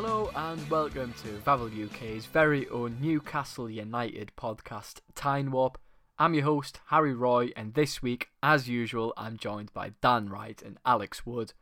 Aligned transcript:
Hello 0.00 0.30
and 0.36 0.70
welcome 0.70 1.12
to 1.24 1.28
Vavel 1.44 1.72
UK's 1.86 2.24
very 2.26 2.68
own 2.68 2.98
Newcastle 3.00 3.68
United 3.68 4.30
podcast, 4.38 5.00
Time 5.16 5.50
Warp. 5.50 5.76
I'm 6.20 6.34
your 6.34 6.44
host, 6.44 6.78
Harry 6.86 7.12
Roy, 7.12 7.50
and 7.56 7.74
this 7.74 8.00
week, 8.00 8.28
as 8.40 8.68
usual, 8.68 9.12
I'm 9.16 9.36
joined 9.36 9.74
by 9.74 9.94
Dan 10.00 10.28
Wright 10.28 10.62
and 10.62 10.78
Alex 10.86 11.26
Wood. 11.26 11.52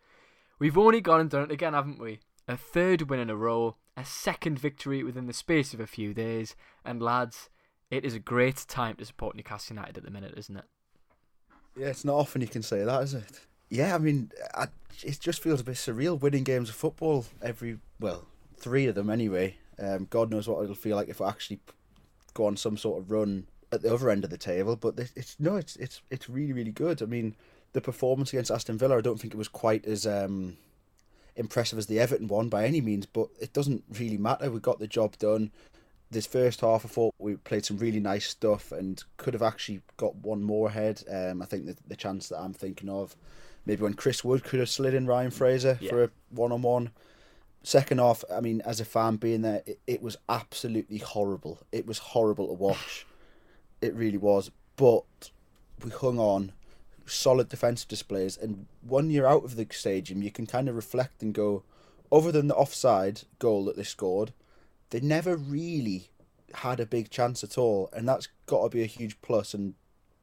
We've 0.58 0.76
only 0.76 1.00
gone 1.00 1.20
and 1.20 1.30
done 1.30 1.44
it 1.44 1.50
again, 1.50 1.72
haven't 1.72 1.98
we? 1.98 2.18
A 2.46 2.58
third 2.58 3.08
win 3.08 3.20
in 3.20 3.30
a 3.30 3.36
row, 3.36 3.76
a 3.96 4.04
second 4.04 4.58
victory 4.58 5.02
within 5.02 5.28
the 5.28 5.32
space 5.32 5.72
of 5.72 5.80
a 5.80 5.86
few 5.86 6.12
days, 6.12 6.54
and 6.84 7.00
lads, 7.00 7.48
it 7.90 8.04
is 8.04 8.12
a 8.12 8.18
great 8.18 8.66
time 8.68 8.96
to 8.96 9.06
support 9.06 9.34
Newcastle 9.34 9.76
United 9.76 9.96
at 9.96 10.04
the 10.04 10.10
minute, 10.10 10.34
isn't 10.36 10.58
it? 10.58 10.64
Yeah, 11.74 11.86
it's 11.86 12.04
not 12.04 12.16
often 12.16 12.42
you 12.42 12.48
can 12.48 12.62
say 12.62 12.84
that, 12.84 13.02
is 13.02 13.14
it? 13.14 13.46
Yeah, 13.68 13.94
I 13.94 13.98
mean, 13.98 14.30
I, 14.54 14.68
it 15.02 15.18
just 15.20 15.42
feels 15.42 15.60
a 15.60 15.64
bit 15.64 15.74
surreal 15.74 16.20
winning 16.20 16.44
games 16.44 16.68
of 16.68 16.76
football 16.76 17.26
every, 17.42 17.78
well, 18.00 18.26
three 18.56 18.86
of 18.86 18.94
them 18.94 19.10
anyway. 19.10 19.56
Um, 19.78 20.06
God 20.08 20.30
knows 20.30 20.48
what 20.48 20.62
it'll 20.62 20.74
feel 20.74 20.96
like 20.96 21.08
if 21.08 21.20
I 21.20 21.28
actually 21.28 21.60
go 22.34 22.46
on 22.46 22.56
some 22.56 22.76
sort 22.76 23.00
of 23.00 23.10
run 23.10 23.46
at 23.72 23.82
the 23.82 23.92
other 23.92 24.10
end 24.10 24.24
of 24.24 24.30
the 24.30 24.38
table. 24.38 24.76
But 24.76 24.98
it's, 25.16 25.36
no, 25.38 25.56
it's 25.56 25.76
it's 25.76 26.00
it's 26.10 26.28
really 26.28 26.52
really 26.52 26.70
good. 26.70 27.02
I 27.02 27.06
mean, 27.06 27.34
the 27.72 27.80
performance 27.80 28.32
against 28.32 28.50
Aston 28.50 28.78
Villa, 28.78 28.98
I 28.98 29.02
don't 29.02 29.20
think 29.20 29.34
it 29.34 29.38
was 29.38 29.48
quite 29.48 29.84
as 29.86 30.06
um, 30.06 30.56
impressive 31.34 31.78
as 31.78 31.86
the 31.86 32.00
Everton 32.00 32.28
one 32.28 32.48
by 32.48 32.64
any 32.64 32.80
means, 32.80 33.06
but 33.06 33.28
it 33.40 33.52
doesn't 33.52 33.84
really 33.98 34.18
matter. 34.18 34.50
We 34.50 34.60
got 34.60 34.78
the 34.78 34.86
job 34.86 35.18
done. 35.18 35.50
This 36.10 36.26
first 36.26 36.60
half, 36.60 36.84
I 36.84 36.88
thought 36.88 37.14
we 37.18 37.34
played 37.34 37.64
some 37.64 37.78
really 37.78 37.98
nice 37.98 38.28
stuff 38.28 38.70
and 38.70 39.02
could 39.16 39.34
have 39.34 39.42
actually 39.42 39.82
got 39.96 40.14
one 40.14 40.42
more 40.42 40.68
ahead. 40.68 41.02
Um, 41.10 41.42
I 41.42 41.46
think 41.46 41.66
the, 41.66 41.76
the 41.88 41.96
chance 41.96 42.28
that 42.28 42.38
I'm 42.38 42.54
thinking 42.54 42.88
of, 42.88 43.16
maybe 43.66 43.82
when 43.82 43.94
Chris 43.94 44.24
Wood 44.24 44.44
could 44.44 44.60
have 44.60 44.70
slid 44.70 44.94
in 44.94 45.06
Ryan 45.06 45.30
Fraser 45.30 45.76
Yeah. 45.80 45.90
for 45.90 46.04
a 46.04 46.10
one 46.30 46.52
on 46.52 46.62
one. 46.62 46.90
Second 47.62 47.98
half, 47.98 48.22
I 48.32 48.40
mean, 48.40 48.62
as 48.64 48.80
a 48.80 48.84
fan 48.84 49.16
being 49.16 49.42
there, 49.42 49.62
it, 49.66 49.80
it 49.86 50.00
was 50.02 50.16
absolutely 50.28 50.98
horrible. 50.98 51.58
It 51.72 51.84
was 51.86 51.98
horrible 51.98 52.46
to 52.46 52.52
watch. 52.54 53.04
it 53.82 53.94
really 53.94 54.18
was. 54.18 54.50
But 54.76 55.30
we 55.84 55.90
hung 55.90 56.18
on, 56.18 56.52
solid 57.06 57.48
defensive 57.48 57.88
displays, 57.88 58.36
and 58.36 58.66
when 58.86 59.10
you're 59.10 59.26
out 59.26 59.44
of 59.44 59.56
the 59.56 59.66
stadium, 59.70 60.22
you 60.22 60.30
can 60.30 60.46
kind 60.46 60.68
of 60.68 60.76
reflect 60.76 61.22
and 61.22 61.34
go, 61.34 61.64
other 62.12 62.30
than 62.30 62.46
the 62.46 62.54
offside 62.54 63.22
goal 63.40 63.64
that 63.64 63.76
they 63.76 63.82
scored, 63.82 64.32
they 64.90 65.00
never 65.00 65.36
really 65.36 66.08
had 66.54 66.78
a 66.78 66.86
big 66.86 67.10
chance 67.10 67.42
at 67.42 67.58
all, 67.58 67.90
and 67.92 68.08
that's 68.08 68.28
got 68.46 68.62
to 68.62 68.68
be 68.68 68.82
a 68.82 68.86
huge 68.86 69.20
plus 69.22 69.52
and 69.54 69.74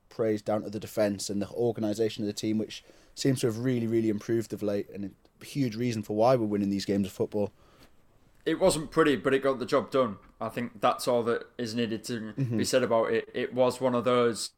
praise 0.10 0.42
down 0.42 0.62
to 0.64 0.70
the 0.70 0.80
defence 0.80 1.30
and 1.30 1.42
the 1.42 1.50
organisation 1.50 2.24
of 2.24 2.28
the 2.28 2.34
team, 2.34 2.58
which 2.58 2.84
seems 3.16 3.42
to 3.42 3.48
have 3.48 3.60
really, 3.60 3.88
really 3.88 4.10
improved 4.10 4.54
of 4.54 4.64
late, 4.64 4.88
and 4.94 5.06
a 5.42 5.46
huge 5.46 5.76
reason 5.76 6.04
for 6.04 6.16
why 6.16 6.36
we're 6.36 6.46
winning 6.46 6.70
these 6.70 6.86
games 6.86 7.08
of 7.08 7.14
football. 7.14 7.52
it 8.46 8.60
wasn't 8.60 8.92
pretty, 8.92 9.16
but 9.16 9.34
it 9.34 9.44
got 9.44 9.60
the 9.60 9.66
job 9.66 9.92
done. 9.92 10.18
I 10.42 10.50
think 10.50 10.82
that's 10.82 11.08
all 11.08 11.24
that 11.24 11.44
is 11.58 11.74
needed 11.76 12.04
to 12.06 12.34
be 12.58 12.66
said 12.66 12.84
about 12.84 13.12
it. 13.12 13.30
It 13.34 13.54
was 13.54 13.80
one 13.80 13.96
of 13.96 14.04
those 14.04 14.52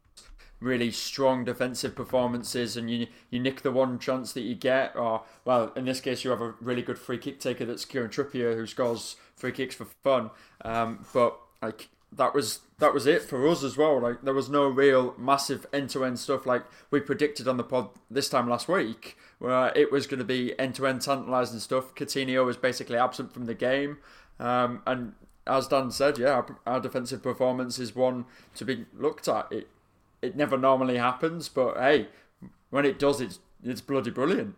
really 0.59 0.89
strong 0.89 1.43
defensive 1.45 1.95
performances, 1.95 2.77
and 2.77 2.89
you 2.89 3.07
you 3.29 3.39
nick 3.39 3.61
the 3.61 3.71
one 3.71 3.99
chance 3.99 4.33
that 4.33 4.41
you 4.41 4.55
get, 4.55 4.95
or 4.95 5.23
well, 5.43 5.71
in 5.75 5.85
this 5.85 6.01
case, 6.01 6.23
you 6.23 6.31
have 6.31 6.41
a 6.41 6.55
really 6.61 6.81
good 6.81 6.97
free 6.97 7.17
kick 7.19 7.39
taker 7.39 7.65
that's 7.65 7.85
Kieran 7.85 8.09
Trippier 8.09 8.55
who 8.55 8.65
scores 8.65 9.17
free 9.35 9.51
kicks 9.51 9.75
for 9.75 9.85
fun. 10.03 10.31
Um, 10.63 11.05
but 11.13 11.37
like 11.61 11.89
that 12.17 12.33
was 12.33 12.59
that 12.79 12.93
was 12.93 13.05
it 13.05 13.21
for 13.21 13.47
us 13.47 13.63
as 13.63 13.77
well. 13.77 13.99
Like 13.99 14.21
there 14.21 14.33
was 14.33 14.49
no 14.49 14.67
real 14.67 15.13
massive 15.17 15.65
end 15.73 15.89
to 15.91 16.03
end 16.05 16.19
stuff 16.19 16.45
like 16.45 16.63
we 16.91 16.99
predicted 16.99 17.47
on 17.47 17.57
the 17.57 17.63
pod 17.63 17.89
this 18.09 18.29
time 18.29 18.49
last 18.49 18.67
week, 18.67 19.17
where 19.39 19.71
it 19.75 19.91
was 19.91 20.07
going 20.07 20.19
to 20.19 20.25
be 20.25 20.57
end 20.59 20.75
to 20.75 20.87
end 20.87 21.01
tantalising 21.01 21.59
stuff. 21.59 21.95
Coutinho 21.95 22.45
was 22.45 22.57
basically 22.57 22.97
absent 22.97 23.33
from 23.33 23.45
the 23.45 23.53
game, 23.53 23.97
um, 24.39 24.81
and 24.85 25.13
as 25.47 25.67
Dan 25.67 25.91
said, 25.91 26.17
yeah, 26.17 26.31
our, 26.31 26.57
our 26.65 26.79
defensive 26.79 27.21
performance 27.21 27.77
is 27.79 27.95
one 27.95 28.25
to 28.55 28.65
be 28.65 28.85
looked 28.97 29.27
at. 29.27 29.51
It 29.51 29.67
it 30.21 30.35
never 30.35 30.57
normally 30.57 30.97
happens, 30.97 31.49
but 31.49 31.77
hey, 31.77 32.07
when 32.69 32.85
it 32.85 32.99
does, 32.99 33.21
it's 33.21 33.39
it's 33.63 33.81
bloody 33.81 34.11
brilliant. 34.11 34.55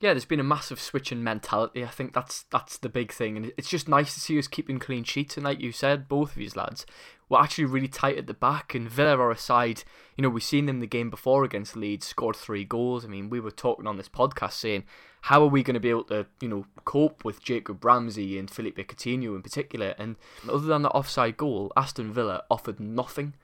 Yeah, 0.00 0.12
there's 0.12 0.24
been 0.24 0.38
a 0.38 0.44
massive 0.44 0.80
switch 0.80 1.10
in 1.10 1.24
mentality. 1.24 1.84
I 1.84 1.88
think 1.88 2.12
that's 2.12 2.44
that's 2.50 2.78
the 2.78 2.88
big 2.88 3.12
thing, 3.12 3.36
and 3.36 3.52
it's 3.56 3.68
just 3.68 3.88
nice 3.88 4.14
to 4.14 4.20
see 4.20 4.38
us 4.38 4.46
keeping 4.46 4.78
clean 4.78 5.02
sheets. 5.02 5.36
And 5.36 5.44
like 5.44 5.60
you 5.60 5.72
said, 5.72 6.06
both 6.06 6.30
of 6.30 6.36
these 6.36 6.54
lads 6.54 6.86
were 7.28 7.40
actually 7.40 7.64
really 7.64 7.88
tight 7.88 8.16
at 8.16 8.26
the 8.26 8.34
back. 8.34 8.74
And 8.74 8.88
Villa 8.88 9.18
are 9.18 9.30
a 9.30 9.36
side, 9.36 9.82
you 10.16 10.22
know, 10.22 10.28
we've 10.28 10.42
seen 10.42 10.66
them 10.66 10.80
the 10.80 10.86
game 10.86 11.10
before 11.10 11.44
against 11.44 11.76
Leeds, 11.76 12.06
scored 12.06 12.36
three 12.36 12.64
goals. 12.64 13.04
I 13.04 13.08
mean, 13.08 13.28
we 13.28 13.40
were 13.40 13.50
talking 13.50 13.86
on 13.86 13.96
this 13.96 14.08
podcast 14.08 14.52
saying, 14.52 14.84
how 15.22 15.42
are 15.42 15.48
we 15.48 15.62
going 15.62 15.74
to 15.74 15.80
be 15.80 15.90
able 15.90 16.04
to, 16.04 16.26
you 16.40 16.48
know, 16.48 16.66
cope 16.84 17.24
with 17.24 17.42
Jacob 17.42 17.84
Ramsey 17.84 18.38
and 18.38 18.50
Philippe 18.50 18.84
Coutinho 18.84 19.34
in 19.34 19.42
particular? 19.42 19.94
And 19.98 20.16
other 20.48 20.66
than 20.66 20.82
the 20.82 20.90
offside 20.90 21.36
goal, 21.36 21.72
Aston 21.76 22.12
Villa 22.12 22.44
offered 22.50 22.80
nothing. 22.80 23.34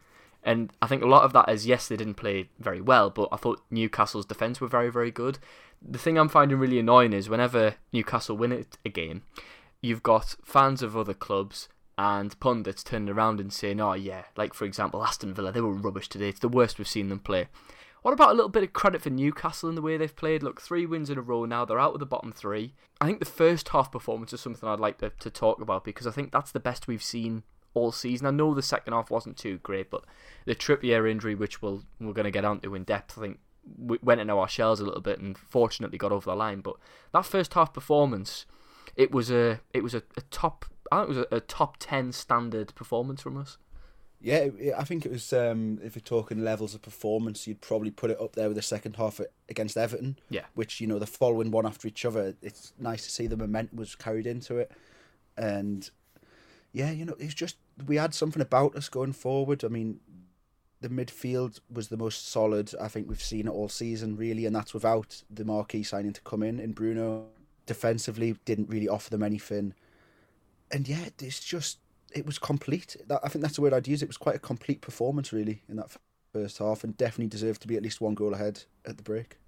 And 0.45 0.71
I 0.83 0.87
think 0.87 1.03
a 1.03 1.07
lot 1.09 1.23
of 1.25 1.33
that 1.33 1.49
is 1.49 1.67
yes, 1.67 1.89
they 1.89 1.97
didn't 1.97 2.15
play 2.15 2.51
very 2.59 2.81
well, 2.81 3.09
but 3.09 3.29
I 3.33 3.37
thought 3.37 3.63
Newcastle's 3.71 4.27
defence 4.27 4.61
were 4.61 4.69
very, 4.69 4.91
very 4.91 5.11
good. 5.11 5.39
The 5.81 5.99
thing 5.99 6.19
I'm 6.19 6.29
finding 6.29 6.59
really 6.59 6.79
annoying 6.79 7.15
is 7.15 7.31
whenever 7.31 7.77
Newcastle 7.93 8.37
win 8.37 8.53
it- 8.53 8.79
a 8.85 8.91
game, 8.91 9.23
you've 9.81 10.03
got 10.03 10.35
fans 10.45 10.83
of 10.83 10.97
other 10.97 11.15
clubs 11.15 11.69
and 11.97 12.39
pundits 12.41 12.83
turning 12.83 13.09
around 13.09 13.41
and 13.41 13.53
saying, 13.53 13.81
oh, 13.81 13.95
yeah, 13.95 14.25
like 14.37 14.53
for 14.53 14.65
example, 14.67 15.03
Aston 15.03 15.33
Villa, 15.33 15.51
they 15.51 15.61
were 15.61 15.73
rubbish 15.73 16.09
today. 16.09 16.29
It's 16.29 16.41
the 16.41 16.49
worst 16.49 16.79
we've 16.79 16.89
seen 16.89 17.09
them 17.09 17.21
play. 17.21 17.49
What 18.03 18.13
about 18.13 18.31
a 18.33 18.35
little 18.35 18.51
bit 18.51 18.65
of 18.65 18.75
credit 18.75 19.01
for 19.01 19.09
Newcastle 19.09 19.71
in 19.71 19.77
the 19.77 19.83
way 19.83 19.97
they've 19.97 20.15
played? 20.15 20.43
Look, 20.43 20.61
three 20.61 20.85
wins 20.85 21.09
in 21.09 21.17
a 21.17 21.23
row 21.23 21.47
now. 21.47 21.65
They're 21.65 21.81
out 21.81 21.95
of 21.95 22.01
the 22.01 22.07
bottom 22.07 22.33
three. 22.33 22.75
I 23.01 23.07
think 23.07 23.19
the 23.19 23.25
first 23.25 23.71
half 23.71 23.91
performance 23.91 24.35
is 24.35 24.43
something 24.43 24.69
I'd 24.69 24.79
like 24.79 24.99
to, 24.99 25.11
to 25.21 25.31
talk 25.31 25.63
about 25.63 25.85
because 25.85 26.07
I 26.07 26.11
think 26.11 26.31
that's 26.31 26.53
the 26.53 26.61
best 26.61 26.87
we've 26.87 27.03
seen 27.03 27.45
all 27.75 27.93
season. 27.93 28.27
I 28.27 28.31
know 28.31 28.55
the 28.55 28.63
second 28.63 28.93
half 28.93 29.11
wasn't 29.11 29.37
too 29.37 29.59
great, 29.59 29.91
but 29.91 30.05
the 30.47 30.55
Trippier 30.55 31.11
injury, 31.11 31.35
which 31.35 31.61
we'll, 31.61 31.83
we're 32.01 32.13
going 32.13 32.25
to 32.25 32.31
get 32.31 32.45
onto 32.45 32.75
in 32.75 32.85
depth, 32.85 33.19
I 33.19 33.21
think 33.21 33.39
we 33.79 33.99
went 34.03 34.21
into 34.21 34.35
our 34.35 34.49
shells 34.49 34.81
a 34.81 34.85
little 34.85 35.01
bit 35.01 35.19
and 35.19 35.37
fortunately 35.37 35.99
got 35.99 36.13
over 36.13 36.31
the 36.31 36.37
line. 36.37 36.61
But 36.61 36.77
that 37.13 37.27
first 37.27 37.55
half 37.55 37.73
performance, 37.73 38.47
it 38.97 39.11
was 39.11 39.31
a 39.31 39.61
it 39.73 39.83
was 39.83 39.95
a, 39.95 40.03
a 40.17 40.21
top 40.31 40.67
I 40.93 40.99
think 40.99 41.11
it 41.11 41.17
was 41.17 41.27
a, 41.31 41.37
a 41.37 41.41
top 41.41 41.77
ten 41.79 42.13
standard 42.13 42.75
performance 42.75 43.23
from 43.23 43.37
us. 43.37 43.59
Yeah, 44.21 44.49
I 44.79 44.85
think 44.85 45.05
it 45.05 45.13
was. 45.13 45.33
Um, 45.35 45.79
if 45.83 45.95
you're 45.95 46.01
talking 46.01 46.43
levels 46.43 46.75
of 46.75 46.81
performance, 46.81 47.47
you'd 47.47 47.61
probably 47.61 47.91
put 47.91 48.11
it 48.11 48.19
up 48.19 48.35
there 48.35 48.49
with 48.49 48.57
the 48.57 48.63
second 48.63 48.97
half 48.97 49.21
against 49.51 49.77
Everton. 49.77 50.19
Yeah. 50.31 50.45
Which 50.55 50.81
you 50.81 50.87
know 50.87 50.99
the 50.99 51.07
following 51.07 51.51
one 51.51 51.67
after 51.67 51.87
each 51.89 52.07
other. 52.07 52.35
It's 52.41 52.73
nice 52.79 53.05
to 53.05 53.11
see 53.11 53.27
the 53.27 53.37
momentum 53.37 53.79
was 53.79 53.95
carried 53.95 54.27
into 54.27 54.57
it, 54.57 54.73
and 55.37 55.91
yeah, 56.73 56.91
you 56.91 57.05
know, 57.05 57.17
it's 57.19 57.35
just 57.35 57.57
we 57.87 57.97
had 57.97 58.15
something 58.15 58.43
about 58.43 58.77
us 58.77 58.89
going 58.89 59.13
forward. 59.13 59.65
I 59.65 59.69
mean, 59.69 60.01
the 60.81 60.89
midfield 60.89 61.61
was 61.71 61.89
the 61.89 61.97
most 61.97 62.29
solid 62.29 62.73
I 62.81 62.89
think 62.89 63.09
we've 63.09 63.23
seen 63.23 63.47
it 63.47 63.51
all 63.51 63.69
season, 63.69 64.17
really, 64.17 64.47
and 64.47 64.55
that's 64.55 64.75
without 64.75 65.23
the 65.31 65.45
marquee 65.45 65.83
signing 65.83 66.13
to 66.13 66.21
come 66.23 66.43
in. 66.43 66.61
And 66.61 66.75
Bruno 66.75 67.27
defensively 67.67 68.37
didn't 68.45 68.69
really 68.69 68.89
offer 68.89 69.11
them 69.11 69.23
anything, 69.23 69.75
and 70.71 70.89
yeah, 70.89 71.09
it's 71.21 71.41
just 71.41 71.79
it 72.15 72.27
was 72.27 72.39
complete. 72.39 72.97
That, 73.07 73.21
I 73.25 73.29
think 73.29 73.43
that's 73.43 73.57
the 73.57 73.63
word 73.63 73.73
I'd 73.73 73.89
use. 73.89 74.03
It 74.03 74.09
was 74.09 74.17
quite 74.17 74.37
a 74.37 74.41
complete 74.41 74.81
performance, 74.81 75.33
really, 75.33 75.63
in 75.69 75.77
that 75.77 75.97
first 76.33 76.59
half, 76.59 76.85
and 76.85 76.97
definitely 76.97 77.29
deserved 77.29 77.63
to 77.63 77.69
be 77.69 77.77
at 77.77 77.83
least 77.83 78.01
one 78.01 78.15
goal 78.15 78.35
ahead 78.35 78.65
at 78.87 78.97
the 78.97 79.03
break. 79.03 79.39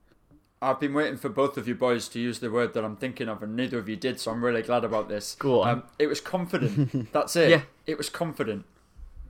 I've 0.63 0.81
been 0.81 0.95
waiting 0.95 1.17
for 1.19 1.29
both 1.29 1.57
of 1.59 1.69
you 1.69 1.75
boys 1.75 2.09
to 2.09 2.19
use 2.19 2.39
the 2.39 2.51
word 2.51 2.73
that 2.75 2.85
I'm 2.85 2.97
thinking 2.97 3.29
of, 3.29 3.43
and 3.43 3.55
neither 3.55 3.79
of 3.79 3.89
you 3.89 3.97
did, 3.97 4.19
so 4.19 4.31
I'm 4.31 4.45
really 4.45 4.63
glad 4.63 4.85
about 4.85 5.09
this. 5.09 5.37
Go 5.39 5.63
on. 5.63 5.69
Um, 5.69 5.83
it 5.99 6.07
was 6.07 6.21
confident. 6.21 7.13
That's 7.13 7.37
it. 7.37 7.51
Yeah. 7.51 7.63
It 7.87 7.99
was 7.99 8.09
confident. 8.09 8.65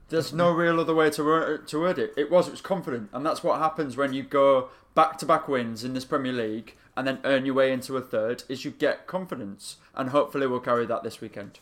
There's 0.09 0.31
no 0.31 0.51
real 0.51 0.79
other 0.79 0.95
way 0.95 1.09
to 1.09 1.23
word, 1.23 1.67
to 1.67 1.79
word 1.79 1.99
it. 1.99 2.13
It 2.15 2.31
was. 2.31 2.47
It 2.47 2.51
was 2.51 2.61
confident, 2.61 3.09
and 3.11 3.25
that's 3.25 3.43
what 3.43 3.59
happens 3.59 3.97
when 3.97 4.13
you 4.13 4.23
go 4.23 4.69
back 4.95 5.17
to 5.17 5.25
back 5.25 5.49
wins 5.49 5.83
in 5.83 5.93
this 5.93 6.05
Premier 6.05 6.31
League 6.31 6.75
and 6.95 7.05
then 7.05 7.19
earn 7.25 7.45
your 7.45 7.55
way 7.55 7.73
into 7.73 7.97
a 7.97 8.01
third. 8.01 8.43
Is 8.47 8.63
you 8.63 8.71
get 8.71 9.05
confidence, 9.05 9.75
and 9.93 10.11
hopefully 10.11 10.47
we'll 10.47 10.61
carry 10.61 10.85
that 10.85 11.03
this 11.03 11.19
weekend. 11.19 11.59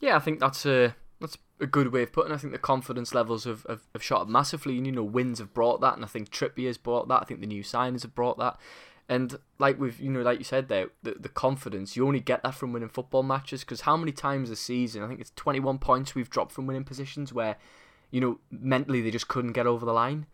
Yeah, 0.00 0.16
I 0.16 0.18
think 0.18 0.40
that's 0.40 0.66
a 0.66 0.96
a 1.60 1.66
good 1.66 1.92
way 1.92 2.02
of 2.02 2.12
putting. 2.12 2.32
I 2.32 2.36
think 2.36 2.52
the 2.52 2.58
confidence 2.58 3.14
levels 3.14 3.44
have, 3.44 3.64
have, 3.68 3.82
have 3.92 4.02
shot 4.02 4.22
up 4.22 4.28
massively, 4.28 4.76
and 4.76 4.86
you 4.86 4.92
know 4.92 5.02
wins 5.02 5.38
have 5.38 5.54
brought 5.54 5.80
that, 5.80 5.94
and 5.94 6.04
I 6.04 6.08
think 6.08 6.30
Trippier's 6.30 6.78
brought 6.78 7.08
that. 7.08 7.22
I 7.22 7.24
think 7.24 7.40
the 7.40 7.46
new 7.46 7.62
signings 7.62 8.02
have 8.02 8.14
brought 8.14 8.38
that, 8.38 8.58
and 9.08 9.38
like 9.58 9.78
we've 9.78 9.98
you 10.00 10.10
know 10.10 10.22
like 10.22 10.38
you 10.38 10.44
said 10.44 10.68
there, 10.68 10.88
the 11.02 11.16
the 11.18 11.28
confidence 11.28 11.96
you 11.96 12.06
only 12.06 12.20
get 12.20 12.42
that 12.42 12.54
from 12.54 12.72
winning 12.72 12.88
football 12.88 13.22
matches 13.22 13.60
because 13.60 13.82
how 13.82 13.96
many 13.96 14.12
times 14.12 14.50
this 14.50 14.60
season 14.60 15.02
I 15.02 15.08
think 15.08 15.20
it's 15.20 15.32
twenty 15.34 15.60
one 15.60 15.78
points 15.78 16.14
we've 16.14 16.30
dropped 16.30 16.52
from 16.52 16.66
winning 16.66 16.84
positions 16.84 17.32
where, 17.32 17.56
you 18.10 18.20
know 18.20 18.38
mentally 18.50 19.00
they 19.00 19.10
just 19.10 19.28
couldn't 19.28 19.52
get 19.52 19.66
over 19.66 19.84
the 19.84 19.92
line, 19.92 20.26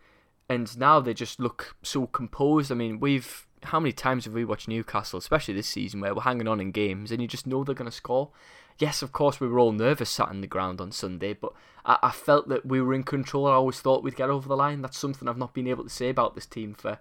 and 0.49 0.77
now 0.77 0.99
they 0.99 1.13
just 1.13 1.39
look 1.39 1.75
so 1.81 2.07
composed. 2.07 2.71
I 2.71 2.75
mean 2.75 2.99
we've 2.99 3.47
how 3.63 3.79
many 3.79 3.91
times 3.91 4.25
have 4.25 4.33
we 4.33 4.45
watched 4.45 4.67
Newcastle, 4.67 5.19
especially 5.19 5.53
this 5.53 5.67
season, 5.67 5.99
where 5.99 6.13
we're 6.13 6.21
hanging 6.21 6.47
on 6.47 6.59
in 6.59 6.71
games 6.71 7.11
and 7.11 7.21
you 7.21 7.27
just 7.27 7.47
know 7.47 7.63
they're 7.63 7.75
going 7.75 7.89
to 7.89 7.95
score? 7.95 8.29
Yes, 8.77 9.01
of 9.01 9.11
course, 9.11 9.39
we 9.39 9.47
were 9.47 9.59
all 9.59 9.71
nervous 9.71 10.09
sat 10.09 10.31
in 10.31 10.41
the 10.41 10.47
ground 10.47 10.81
on 10.81 10.91
Sunday, 10.91 11.33
but 11.33 11.53
I, 11.85 11.97
I 12.03 12.11
felt 12.11 12.49
that 12.49 12.65
we 12.65 12.81
were 12.81 12.93
in 12.93 13.03
control. 13.03 13.47
I 13.47 13.53
always 13.53 13.79
thought 13.79 14.03
we'd 14.03 14.15
get 14.15 14.29
over 14.29 14.47
the 14.47 14.57
line. 14.57 14.81
That's 14.81 14.97
something 14.97 15.27
I've 15.27 15.37
not 15.37 15.53
been 15.53 15.67
able 15.67 15.83
to 15.83 15.89
say 15.89 16.09
about 16.09 16.35
this 16.35 16.45
team 16.45 16.73
for 16.73 16.99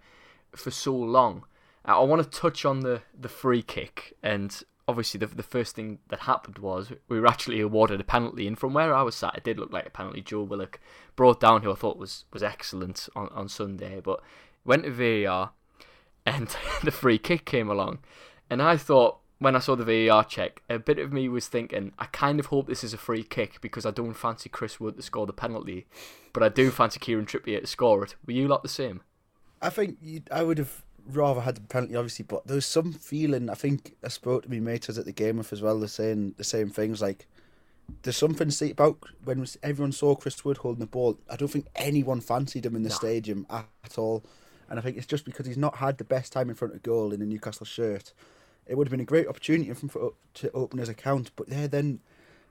for 0.55 0.71
so 0.71 0.95
long. 0.95 1.45
I 1.85 2.01
want 2.01 2.23
to 2.23 2.39
touch 2.41 2.65
on 2.65 2.81
the, 2.81 3.03
the 3.19 3.29
free 3.29 3.63
kick, 3.63 4.15
and 4.23 4.63
obviously 4.87 5.19
the 5.19 5.27
the 5.27 5.43
first 5.43 5.75
thing 5.75 5.99
that 6.09 6.21
happened 6.21 6.59
was 6.59 6.93
we 7.09 7.19
were 7.19 7.27
actually 7.27 7.61
awarded 7.61 8.01
a 8.01 8.05
penalty, 8.05 8.47
and 8.47 8.59
from 8.59 8.73
where 8.73 8.95
I 8.95 9.03
was 9.03 9.17
sat, 9.17 9.37
it 9.37 9.45
did 9.45 9.59
look 9.59 9.73
like 9.73 9.87
a 9.87 9.91
penalty. 9.91 10.23
Joe 10.23 10.43
Willock 10.43 10.79
brought 11.17 11.41
down 11.41 11.63
who 11.63 11.73
I 11.73 11.77
thought 11.77 11.99
was 11.99 12.25
was 12.33 12.43
excellent 12.43 13.09
on, 13.17 13.29
on 13.29 13.49
Sunday, 13.49 14.01
but 14.01 14.21
went 14.65 14.85
to 14.85 14.91
VAR 14.91 15.53
and 16.27 16.55
the 16.83 16.91
free 16.91 17.19
kick 17.19 17.45
came 17.45 17.69
along. 17.69 17.99
And 18.51 18.63
I 18.63 18.77
thought, 18.77 19.19
when 19.45 19.55
I 19.55 19.61
saw 19.61 19.77
the 19.77 19.85
VAR 20.09 20.25
check, 20.25 20.63
a 20.69 20.79
bit 20.79 20.99
of 20.99 21.13
me 21.13 21.29
was 21.29 21.47
thinking, 21.47 21.93
I 21.99 22.07
kind 22.07 22.41
of 22.41 22.47
hope 22.47 22.67
this 22.67 22.83
is 22.83 22.95
a 22.95 22.99
free 22.99 23.23
kick 23.23 23.61
because 23.61 23.85
I 23.87 23.91
don't 23.91 24.15
fancy 24.15 24.49
Chris 24.49 24.81
Wood 24.81 24.97
to 24.97 25.03
score 25.03 25.27
the 25.27 25.33
penalty, 25.33 25.87
but 26.33 26.43
I 26.43 26.49
do 26.49 26.71
fancy 26.71 26.99
Kieran 26.99 27.27
Trippier 27.27 27.61
to 27.61 27.67
score 27.67 28.05
it. 28.05 28.17
Were 28.27 28.33
you 28.33 28.49
lot 28.49 28.63
the 28.63 28.69
same? 28.69 29.03
I 29.63 29.71
think 29.71 29.99
I 30.31 30.43
would 30.43 30.59
have 30.59 30.83
rather 31.07 31.43
had 31.43 31.57
the 31.57 31.61
penalty, 31.61 31.95
obviously, 31.97 32.25
but 32.25 32.47
there 32.47 32.55
was 32.57 32.67
some 32.67 32.93
feeling. 32.93 33.49
I 33.51 33.55
think 33.55 33.95
I 34.03 34.09
spoke 34.09 34.45
to 34.45 34.51
my 34.51 34.59
mates 34.61 34.89
at 34.89 35.05
the 35.05 35.13
game 35.13 35.37
with 35.37 35.53
as 35.53 35.63
well. 35.63 35.79
They're 35.79 35.89
saying 35.89 36.35
the 36.37 36.45
same 36.45 36.71
things. 36.71 37.01
Like 37.03 37.27
there's 38.03 38.17
something 38.17 38.49
to 38.49 38.55
say 38.55 38.71
about 38.71 38.99
when 39.25 39.47
everyone 39.63 39.93
saw 39.93 40.15
Chris 40.15 40.45
Wood 40.45 40.59
holding 40.59 40.81
the 40.81 40.87
ball. 40.87 41.19
I 41.31 41.37
don't 41.37 41.49
think 41.49 41.67
anyone 41.77 42.21
fancied 42.21 42.67
him 42.67 42.77
in 42.77 42.83
the 42.83 42.89
No. 42.89 42.95
stadium 42.95 43.47
at, 43.51 43.69
at 43.85 43.99
all, 43.99 44.25
and 44.69 44.79
I 44.79 44.83
think 44.83 44.97
it's 44.97 45.07
just 45.07 45.25
because 45.25 45.47
he's 45.47 45.59
not 45.59 45.77
had 45.77 45.99
the 45.99 46.05
best 46.05 46.33
time 46.33 46.49
in 46.49 46.57
front 46.57 46.75
of 46.75 46.83
goal 46.83 47.13
in 47.13 47.21
a 47.21 47.27
Newcastle 47.27 47.67
shirt. 47.67 48.13
It 48.67 48.77
would 48.77 48.87
have 48.87 48.91
been 48.91 49.01
a 49.01 49.05
great 49.05 49.29
opportunity 49.29 49.73
for 49.73 49.81
him 49.81 49.89
for, 49.89 50.13
to 50.35 50.51
open 50.53 50.79
his 50.79 50.89
account, 50.89 51.31
but 51.37 51.49
there, 51.49 51.69
then 51.69 52.01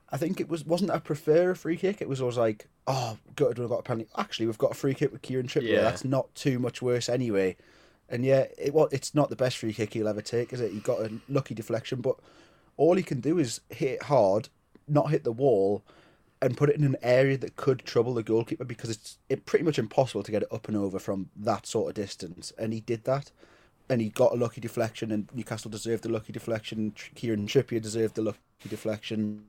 I 0.10 0.18
think 0.18 0.40
it 0.40 0.48
was 0.48 0.64
wasn't 0.66 0.92
I 0.92 1.00
prefer 1.00 1.52
a 1.52 1.56
free 1.56 1.78
kick. 1.78 2.02
It 2.02 2.08
was 2.08 2.22
always 2.22 2.38
like, 2.38 2.68
oh, 2.86 3.18
good, 3.36 3.58
we've 3.58 3.70
got 3.70 3.80
a 3.80 3.84
penalty. 3.84 4.10
Actually, 4.18 4.46
we've 4.46 4.58
got 4.58 4.72
a 4.72 4.76
free 4.76 4.94
kick 4.94 5.12
with 5.12 5.24
Kieran 5.24 5.48
Trippier. 5.48 5.70
Yeah. 5.70 5.82
That's 5.82 6.06
not 6.06 6.34
too 6.36 6.60
much 6.60 6.82
worse 6.82 7.10
anyway. 7.10 7.56
And 8.10 8.24
yeah, 8.24 8.46
it 8.58 8.74
well, 8.74 8.90
it's 8.92 9.16
not 9.16 9.30
the 9.30 9.36
best 9.36 9.58
free 9.58 9.74
kick 9.74 9.94
he'll 9.94 10.08
ever 10.08 10.22
take, 10.22 10.54
is 10.54 10.62
it? 10.62 10.72
He 10.72 10.80
got 10.80 11.00
a 11.00 11.12
lucky 11.28 11.56
deflection, 11.56 12.02
but 12.02 12.18
all 12.78 12.96
he 12.96 13.04
can 13.04 13.22
do 13.22 13.40
is 13.40 13.62
hit 13.70 13.92
it 13.92 14.04
hard, 14.04 14.50
not 14.88 15.10
hit 15.10 15.24
the 15.24 15.32
wall, 15.32 15.84
and 16.44 16.58
put 16.58 16.70
it 16.70 16.76
in 16.76 16.84
an 16.84 16.98
area 17.02 17.38
that 17.38 17.56
could 17.56 17.80
trouble 17.80 18.14
the 18.14 18.22
goalkeeper 18.22 18.66
because 18.66 18.90
it's 18.90 19.18
it 19.30 19.46
pretty 19.46 19.64
much 19.66 19.80
impossible 19.80 20.24
to 20.24 20.32
get 20.32 20.44
it 20.44 20.52
up 20.52 20.68
and 20.68 20.78
over 20.78 21.00
from 21.00 21.30
that 21.36 21.66
sort 21.66 21.90
of 21.90 21.96
distance. 21.96 22.52
And 22.58 22.74
he 22.74 22.82
did 22.82 23.06
that, 23.06 23.32
and 23.90 24.02
he 24.02 24.10
got 24.10 24.32
a 24.32 24.36
lucky 24.36 24.62
deflection, 24.62 25.12
and 25.12 25.28
Newcastle 25.34 25.70
deserved 25.72 26.06
a 26.06 26.10
lucky 26.10 26.34
deflection. 26.34 26.94
Kieran 27.16 27.48
Trippier 27.48 27.82
deserved 27.82 28.18
a 28.18 28.22
lucky 28.22 28.40
deflection, 28.70 29.44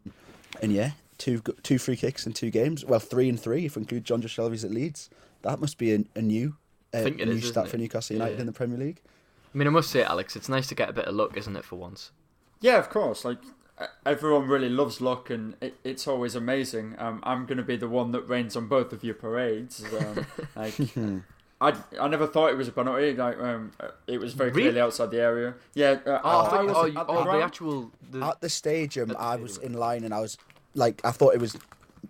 and 0.63 0.73
yeah, 0.73 0.93
two 1.19 1.41
two 1.63 1.79
free 1.79 1.97
kicks 1.97 2.27
in 2.27 2.33
two 2.33 2.51
games. 2.51 2.85
Well, 2.85 3.01
three 3.01 3.29
and 3.29 3.39
three 3.39 3.65
if 3.67 3.77
we 3.77 3.81
include 3.81 4.05
Jonjo 4.05 4.25
Shelvey's 4.25 4.65
at 4.65 4.71
Leeds. 4.71 5.11
That 5.43 5.61
must 5.61 5.79
be 5.79 5.93
a, 5.95 6.05
a 6.17 6.23
new 6.23 6.57
I 6.93 6.99
uh, 6.99 7.03
think 7.05 7.21
it 7.21 7.27
new 7.27 7.35
is, 7.35 7.49
stat 7.49 7.69
for 7.69 7.77
Newcastle 7.77 8.15
United 8.15 8.35
Yeah. 8.35 8.41
in 8.41 8.47
the 8.47 8.53
Premier 8.53 8.79
League. 8.79 9.01
I 9.55 9.59
mean, 9.59 9.69
I 9.69 9.71
must 9.71 9.91
say, 9.91 10.03
Alex, 10.03 10.35
it's 10.37 10.49
nice 10.49 10.67
to 10.69 10.75
get 10.75 10.89
a 10.89 10.93
bit 10.93 11.05
of 11.05 11.15
luck, 11.15 11.37
isn't 11.37 11.55
it, 11.55 11.65
for 11.65 11.77
once? 11.77 12.11
Yeah, 12.61 12.79
of 12.79 12.89
course. 12.91 13.25
Like 13.25 13.39
everyone 14.07 14.49
really 14.49 14.69
loves 14.69 15.01
luck, 15.01 15.31
and 15.31 15.55
it, 15.61 15.77
it's 15.85 16.07
always 16.09 16.35
amazing. 16.35 16.97
Um, 16.99 17.21
I'm 17.23 17.47
going 17.47 17.59
to 17.59 17.65
be 17.65 17.77
the 17.77 17.89
one 17.89 18.13
that 18.13 18.23
rains 18.23 18.57
on 18.57 18.67
both 18.69 18.93
of 18.93 19.05
your 19.05 19.15
parades. 19.15 19.85
Um, 19.85 20.27
like, 20.57 20.75
I 21.73 21.75
I 22.01 22.09
never 22.09 22.27
thought 22.27 22.51
it 22.51 22.57
was 22.57 22.69
a 22.69 22.73
penalty. 22.73 23.15
Like, 23.15 23.39
um, 23.41 23.73
it 24.07 24.19
was 24.19 24.35
very 24.35 24.51
Really? 24.51 24.63
clearly 24.63 24.81
outside 24.81 25.11
the 25.11 25.21
area. 25.21 25.55
Yeah. 25.75 25.99
Uh, 26.07 26.21
Oh, 26.23 26.29
I 26.29 26.47
I 26.47 26.51
thought, 26.51 26.65
was 26.67 26.77
oh, 26.77 27.01
at 27.01 27.07
the 27.07 27.33
the 27.39 27.45
actual. 27.45 27.91
The, 28.11 28.25
At 28.25 28.41
the 28.41 28.49
stadium, 28.49 29.11
At 29.11 29.17
the 29.19 29.23
I 29.23 29.37
was 29.37 29.59
in 29.59 29.75
line 29.75 30.05
and 30.05 30.13
I 30.15 30.21
was 30.21 30.37
like, 30.75 31.01
I 31.05 31.11
thought 31.11 31.35
it 31.35 31.41
was 31.41 31.57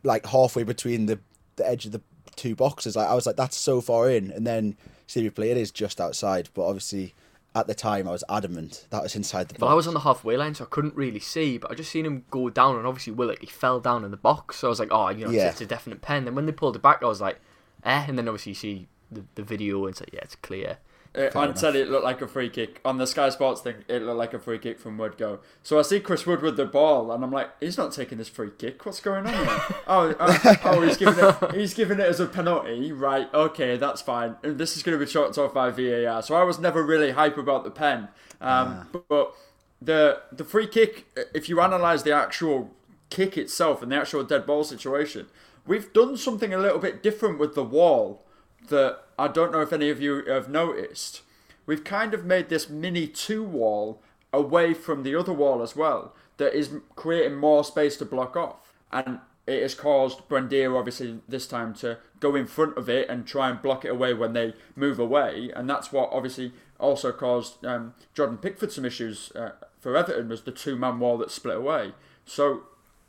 like 0.03 0.27
halfway 0.27 0.63
between 0.65 1.07
the, 1.07 1.19
the 1.57 1.67
edge 1.69 1.87
of 1.87 1.93
the 1.93 2.01
two 2.37 2.55
boxes. 2.55 2.97
Like, 2.97 3.09
I 3.09 3.15
was 3.15 3.27
like, 3.27 3.37
that's 3.37 3.57
so 3.57 3.81
far 3.81 4.11
in. 4.11 4.31
And 4.31 4.47
then 4.47 4.77
see 5.07 5.29
replay, 5.29 5.51
it 5.51 5.57
is 5.57 5.71
just 5.71 6.01
outside. 6.01 6.49
But 6.55 6.67
obviously, 6.67 7.15
at 7.55 7.67
the 7.69 7.75
time, 7.75 8.09
I 8.09 8.11
was 8.11 8.25
adamant 8.29 8.87
that 8.91 9.03
was 9.03 9.15
inside 9.15 9.49
the 9.49 9.55
box. 9.55 9.63
Well, 9.63 9.71
I 9.71 9.75
was 9.75 9.87
on 9.87 9.95
the 9.95 10.01
halfway 10.01 10.37
line, 10.37 10.55
so 10.57 10.65
I 10.65 10.67
couldn't 10.69 10.97
really 10.97 11.21
see, 11.21 11.57
but 11.59 11.71
I 11.71 11.75
just 11.75 11.91
seen 11.93 12.05
him 12.05 12.25
go 12.31 12.51
down, 12.51 12.77
and 12.77 12.87
obviously 12.87 13.13
Willock 13.13 13.39
he 13.41 13.47
fell 13.47 13.79
down 13.79 14.05
in 14.05 14.11
the 14.11 14.17
box. 14.17 14.57
So 14.59 14.69
I 14.69 14.71
was 14.71 14.81
like, 14.81 14.89
oh, 14.91 15.09
you 15.11 15.25
know, 15.27 15.31
Yeah. 15.31 15.43
it's, 15.45 15.53
it's 15.53 15.61
a 15.61 15.67
definite 15.67 16.03
pen. 16.03 16.25
Then 16.25 16.35
when 16.35 16.47
they 16.47 16.53
pulled 16.53 16.75
it 16.77 16.83
back, 16.83 17.03
I 17.03 17.07
was 17.07 17.21
like, 17.21 17.39
eh. 17.85 18.05
And 18.09 18.19
then 18.19 18.27
obviously 18.29 18.51
you 18.51 18.57
see 18.57 18.89
the, 19.15 19.25
the 19.35 19.43
video, 19.43 19.87
and 19.87 19.97
say, 19.97 20.07
yeah, 20.13 20.21
it's 20.23 20.37
clear. 20.37 20.79
Fair 21.15 21.37
on 21.37 21.45
enough. 21.45 21.61
telly, 21.61 21.81
it 21.81 21.89
looked 21.89 22.03
like 22.03 22.21
a 22.21 22.27
free 22.27 22.51
kick. 22.51 22.81
On 22.85 22.99
the 22.99 23.07
Sky 23.07 23.29
Sports 23.29 23.61
thing, 23.61 23.85
it 23.87 24.03
looked 24.03 24.19
like 24.19 24.35
a 24.35 24.39
free 24.41 24.59
kick 24.59 24.81
from 24.81 24.99
Wood 24.99 25.17
go. 25.17 25.39
So 25.63 25.79
I 25.79 25.83
see 25.83 26.01
Chris 26.01 26.27
Wood 26.27 26.43
with 26.43 26.57
the 26.57 26.65
ball, 26.65 27.13
and 27.13 27.23
I'm 27.23 27.31
like, 27.31 27.51
he's 27.61 27.79
not 27.79 27.93
taking 27.93 28.19
this 28.19 28.29
free 28.29 28.51
kick. 28.59 28.85
What's 28.85 29.01
going 29.01 29.25
on 29.27 29.33
here? 29.33 29.47
oh, 29.87 30.15
oh, 30.19 30.57
oh, 30.65 30.83
he's 30.83 30.97
giving 30.97 31.25
it. 31.25 31.55
He's 31.55 31.73
giving 31.73 32.01
it 32.01 32.07
as 32.07 32.19
a 32.19 32.27
penalty, 32.27 32.91
right? 32.91 33.33
Okay, 33.33 33.77
that's 33.77 34.03
fine. 34.03 34.35
And 34.43 34.59
this 34.59 34.77
is 34.77 34.83
going 34.83 34.99
to 34.99 35.05
be 35.05 35.11
chalked 35.11 35.39
off 35.39 35.55
by 35.55 35.71
VAR. 35.71 36.21
So 36.21 36.35
I 36.35 36.43
was 36.43 36.59
never 36.59 36.83
really 36.83 37.13
hype 37.13 37.39
about 37.39 37.63
the 37.63 37.71
pen. 37.71 38.09
Um, 38.41 38.89
but, 38.91 39.09
but 39.09 39.35
the 39.81 40.21
the 40.33 40.45
free 40.45 40.67
kick, 40.67 41.07
if 41.33 41.49
you 41.49 41.61
analyse 41.61 42.03
the 42.03 42.13
actual 42.13 42.73
kick 43.11 43.39
itself 43.39 43.83
and 43.83 43.93
the 43.93 43.97
actual 43.97 44.25
dead 44.25 44.47
ball 44.47 44.65
situation, 44.65 45.27
we've 45.65 45.93
done 45.93 46.17
something 46.17 46.53
a 46.53 46.59
little 46.59 46.81
bit 46.81 47.05
different 47.05 47.39
with 47.39 47.55
the 47.55 47.63
wall 47.63 48.25
that 48.69 49.04
I 49.19 49.29
don't 49.29 49.53
know 49.53 49.61
if 49.61 49.73
any 49.73 49.91
of 49.91 50.01
you 50.01 50.25
have 50.27 50.49
noticed. 50.49 51.23
We've 51.67 51.85
kind 51.85 52.15
of 52.15 52.25
made 52.25 52.49
this 52.49 52.69
mini 52.69 53.07
two 53.07 53.43
wall 53.43 54.03
away 54.33 54.75
from 54.75 55.03
the 55.03 55.15
other 55.15 55.33
wall 55.33 55.63
as 55.63 55.77
well, 55.77 56.15
that 56.37 56.55
is 56.55 56.71
creating 56.97 57.37
more 57.37 57.65
space 57.65 57.97
to 57.99 58.05
block 58.05 58.37
off. 58.37 58.75
And 58.93 59.21
it 59.47 59.63
has 59.63 59.75
caused 59.75 60.29
Brandier, 60.29 60.77
obviously, 60.77 61.21
this 61.29 61.47
time 61.47 61.75
to 61.75 61.99
go 62.21 62.35
in 62.35 62.47
front 62.47 62.77
of 62.77 62.89
it 62.89 63.09
and 63.09 63.27
try 63.27 63.51
and 63.51 63.61
block 63.61 63.85
it 63.85 63.91
away 63.91 64.15
when 64.15 64.33
they 64.33 64.55
move 64.75 64.99
away. 64.99 65.51
And 65.55 65.69
that's 65.69 65.93
what 65.93 66.11
obviously 66.13 66.53
also 66.81 67.13
caused 67.13 67.65
um, 67.65 67.95
Jordan 68.15 68.39
Pickford 68.39 68.73
some 68.73 68.85
issues 68.85 69.31
uh, 69.37 69.53
for 69.79 69.97
Everton, 69.97 70.29
was 70.29 70.43
the 70.43 70.51
two 70.51 70.77
man 70.77 70.99
wall 70.99 71.19
that 71.19 71.31
split 71.31 71.57
away. 71.57 71.93
So 72.25 72.63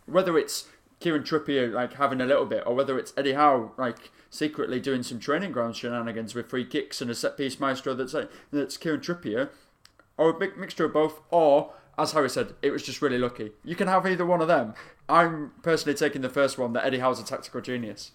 whether 0.05 0.37
it's 0.37 0.67
Kieran 0.99 1.23
Trippier 1.23 1.71
like 1.71 1.93
having 1.93 2.21
a 2.21 2.25
little 2.25 2.45
bit, 2.45 2.63
or 2.65 2.75
whether 2.75 2.99
it's 2.99 3.13
Eddie 3.17 3.33
Howe 3.33 3.71
like 3.77 4.11
secretly 4.35 4.79
doing 4.79 5.03
some 5.03 5.19
training 5.19 5.51
ground 5.51 5.75
shenanigans 5.75 6.35
with 6.35 6.49
free 6.49 6.65
kicks 6.65 7.01
and 7.01 7.09
a 7.09 7.15
set 7.15 7.37
piece 7.37 7.59
maestro 7.59 7.93
that's 7.93 8.13
like, 8.13 8.29
that's 8.51 8.77
Kieran 8.77 9.01
Trippier, 9.01 9.49
or 10.17 10.29
a 10.29 10.39
big 10.39 10.57
mixture 10.57 10.85
of 10.85 10.93
both, 10.93 11.21
or 11.31 11.73
as 11.97 12.11
Harry 12.11 12.29
said, 12.29 12.53
it 12.61 12.71
was 12.71 12.83
just 12.83 13.01
really 13.01 13.17
lucky. 13.17 13.51
You 13.63 13.75
can 13.75 13.87
have 13.87 14.05
either 14.05 14.25
one 14.25 14.41
of 14.41 14.47
them. 14.47 14.73
I'm 15.07 15.51
personally 15.63 15.97
taking 15.97 16.21
the 16.21 16.29
first 16.29 16.57
one 16.57 16.73
that 16.73 16.85
Eddie 16.85 16.99
Howe's 16.99 17.19
a 17.19 17.23
tactical 17.23 17.61
genius. 17.61 18.11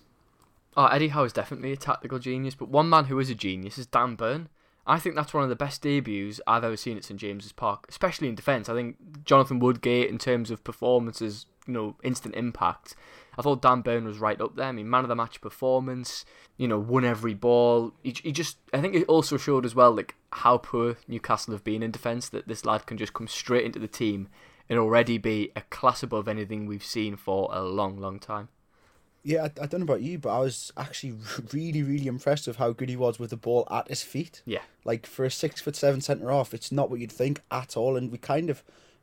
Oh, 0.76 0.86
Eddie 0.86 1.08
Howe 1.08 1.24
is 1.24 1.32
definitely 1.32 1.72
a 1.72 1.76
tactical 1.76 2.18
genius, 2.18 2.54
but 2.54 2.68
one 2.68 2.88
man 2.88 3.06
who 3.06 3.18
is 3.18 3.30
a 3.30 3.34
genius 3.34 3.78
is 3.78 3.86
Dan 3.86 4.14
Burn. 4.14 4.48
I 4.86 4.98
think 4.98 5.14
that's 5.14 5.34
one 5.34 5.42
of 5.42 5.48
the 5.50 5.56
best 5.56 5.82
debuts 5.82 6.40
I've 6.46 6.64
ever 6.64 6.76
seen 6.76 6.96
at 6.96 7.04
St 7.04 7.18
James's 7.18 7.52
Park, 7.52 7.86
especially 7.88 8.28
in 8.28 8.34
defence. 8.34 8.68
I 8.68 8.74
think 8.74 8.96
Jonathan 9.24 9.58
Woodgate, 9.58 10.08
in 10.08 10.18
terms 10.18 10.50
of 10.50 10.64
performances, 10.64 11.46
you 11.66 11.74
know, 11.74 11.96
instant 12.02 12.34
impact. 12.34 12.94
I 13.38 13.42
thought 13.42 13.62
Dan 13.62 13.80
Burn 13.80 14.04
was 14.04 14.18
right 14.18 14.40
up 14.40 14.56
there. 14.56 14.66
I 14.66 14.72
mean, 14.72 14.90
man 14.90 15.04
of 15.04 15.08
the 15.08 15.16
match 15.16 15.40
performance, 15.40 16.24
you 16.56 16.68
know, 16.68 16.78
won 16.78 17.04
every 17.04 17.34
ball. 17.34 17.92
He, 18.02 18.14
he 18.22 18.32
just, 18.32 18.58
I 18.72 18.80
think 18.80 18.94
it 18.94 19.06
also 19.08 19.36
showed 19.36 19.64
as 19.64 19.74
well, 19.74 19.92
like, 19.92 20.14
how 20.32 20.58
poor 20.58 20.96
Newcastle 21.08 21.54
have 21.54 21.64
been 21.64 21.82
in 21.82 21.90
defence, 21.90 22.28
that 22.28 22.48
this 22.48 22.64
lad 22.64 22.86
can 22.86 22.98
just 22.98 23.14
come 23.14 23.28
straight 23.28 23.64
into 23.64 23.78
the 23.78 23.88
team 23.88 24.28
and 24.68 24.78
already 24.78 25.18
be 25.18 25.50
a 25.56 25.62
class 25.62 26.02
above 26.02 26.28
anything 26.28 26.66
we've 26.66 26.84
seen 26.84 27.16
for 27.16 27.48
a 27.52 27.62
long, 27.62 27.96
long 27.98 28.18
time. 28.18 28.48
Yeah, 29.22 29.42
I, 29.42 29.62
I 29.62 29.66
don't 29.66 29.80
know 29.80 29.84
about 29.84 30.00
you, 30.00 30.18
but 30.18 30.30
I 30.30 30.38
was 30.38 30.72
actually 30.76 31.14
really, 31.52 31.82
really 31.82 32.06
impressed 32.06 32.46
with 32.46 32.56
how 32.56 32.72
good 32.72 32.88
he 32.88 32.96
was 32.96 33.18
with 33.18 33.30
the 33.30 33.36
ball 33.36 33.66
at 33.70 33.88
his 33.88 34.02
feet. 34.02 34.42
Yeah. 34.46 34.62
Like 34.84 35.06
for 35.06 35.24
a 35.24 35.30
six 35.30 35.60
foot 35.60 35.76
seven 35.76 36.00
centre 36.00 36.32
off, 36.32 36.54
it's 36.54 36.72
not 36.72 36.90
what 36.90 37.00
you'd 37.00 37.12
think 37.12 37.42
at 37.50 37.76
all. 37.76 37.96
And 37.96 38.10
we 38.10 38.18
kind 38.18 38.48
of 38.48 38.62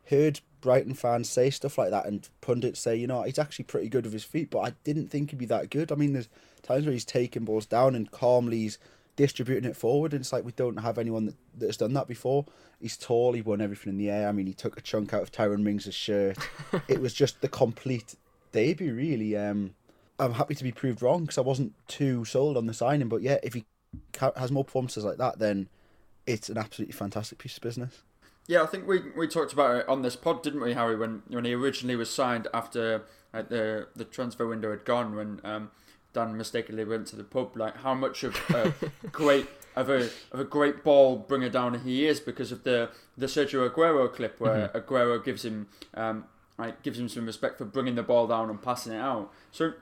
heard 0.10 0.40
Brighton 0.62 0.94
fans 0.94 1.30
say 1.30 1.50
stuff 1.50 1.78
like 1.78 1.92
that 1.92 2.06
and 2.06 2.28
pundits 2.42 2.80
say, 2.80 2.96
you 2.96 3.08
know, 3.08 3.24
he's 3.24 3.40
actually 3.40 3.66
pretty 3.66 3.90
good 3.90 4.06
with 4.06 4.14
his 4.14 4.24
feet, 4.24 4.50
but 4.50 4.60
I 4.60 4.74
didn't 4.84 5.10
think 5.10 5.30
he'd 5.30 5.40
be 5.40 5.46
that 5.48 5.70
good. 5.70 5.92
I 5.92 5.96
mean, 5.96 6.14
there's 6.14 6.30
times 6.64 6.86
where 6.86 6.94
he's 6.94 7.06
taking 7.06 7.46
balls 7.46 7.66
down 7.66 7.96
and 7.96 8.10
calmly 8.12 8.60
he's 8.60 8.78
distributing 9.16 9.70
it 9.70 9.76
forward, 9.76 10.14
and 10.14 10.22
it's 10.22 10.32
like 10.32 10.46
we 10.46 10.54
don't 10.54 10.78
have 10.78 10.98
anyone 10.98 11.26
that, 11.26 11.36
that 11.58 11.66
has 11.66 11.78
done 11.78 11.94
that 11.94 12.08
before. 12.08 12.46
He's 12.80 12.96
tall, 12.96 13.34
he 13.34 13.42
won 13.42 13.60
everything 13.60 13.92
in 13.92 13.98
the 13.98 14.10
air. 14.10 14.30
I 14.30 14.32
mean, 14.32 14.48
he 14.48 14.54
took 14.54 14.78
a 14.78 14.82
chunk 14.82 15.14
out 15.14 15.24
of 15.24 15.32
Tyrone 15.32 15.64
Mings' 15.64 15.94
shirt. 15.94 16.38
it 16.88 17.02
was 17.02 17.14
just 17.14 17.42
the 17.42 17.50
complete 17.50 18.16
debut, 18.52 18.94
really. 18.94 19.36
Um, 19.36 19.74
I'm 20.20 20.34
happy 20.34 20.56
to 20.56 20.64
be 20.64 20.72
proved 20.72 21.02
wrong 21.02 21.22
because 21.22 21.38
I 21.38 21.42
wasn't 21.42 21.74
too 21.88 22.26
sold 22.26 22.58
on 22.58 22.68
the 22.68 22.74
signing, 22.74 23.10
but 23.10 23.22
yeah, 23.22 23.38
if 23.44 23.54
he 23.54 23.66
has 24.20 24.52
more 24.52 24.64
performances 24.64 25.04
like 25.04 25.18
that, 25.18 25.40
then 25.40 25.68
it's 26.26 26.50
an 26.50 26.58
absolutely 26.58 26.94
fantastic 26.94 27.40
piece 27.40 27.58
of 27.58 27.64
business. 27.64 28.04
Yeah, 28.48 28.63
I 28.63 28.66
think 28.66 28.88
we, 28.88 29.01
we 29.16 29.27
talked 29.27 29.51
about 29.51 29.75
it 29.75 29.89
on 29.89 30.01
this 30.01 30.16
pod, 30.16 30.42
didn't 30.42 30.62
we, 30.62 30.74
Harry? 30.74 30.96
When 30.96 31.22
when 31.27 31.44
he 31.44 31.54
originally 31.54 31.98
was 31.98 32.10
signed 32.10 32.48
after 32.54 33.04
uh, 33.34 33.44
the 33.44 33.88
the 33.96 34.06
transfer 34.06 34.48
window 34.48 34.72
had 34.72 34.86
gone, 34.86 35.16
when 35.16 35.42
um, 35.44 35.72
Dan 36.13 36.38
mistakenly 36.38 36.86
went 36.86 37.08
to 37.08 37.18
the 37.18 37.25
pub, 37.25 37.58
like 37.58 37.77
how 37.77 37.94
much 37.94 38.24
of 38.24 38.36
a 38.50 38.74
great 39.12 39.48
of 39.75 39.89
a 39.89 40.10
of 40.32 40.39
a 40.39 40.46
great 40.46 40.84
ball 40.84 41.18
bringer 41.18 41.50
down 41.50 41.80
he 41.82 42.08
is 42.08 42.22
because 42.22 42.54
of 42.54 42.63
the 42.63 42.89
the 43.18 43.25
Sergio 43.25 43.70
Aguero 43.70 44.12
clip 44.12 44.39
where 44.39 44.70
mm-hmm. 44.70 44.77
Aguero 44.77 45.24
gives 45.24 45.44
him 45.44 45.68
um, 45.94 46.24
like 46.58 46.82
gives 46.84 46.98
him 46.98 47.10
some 47.10 47.25
respect 47.25 47.58
for 47.58 47.66
bringing 47.66 47.96
the 47.96 48.04
ball 48.04 48.27
down 48.27 48.50
and 48.50 48.62
passing 48.62 48.94
it 48.94 49.01
out. 49.01 49.32
So 49.51 49.74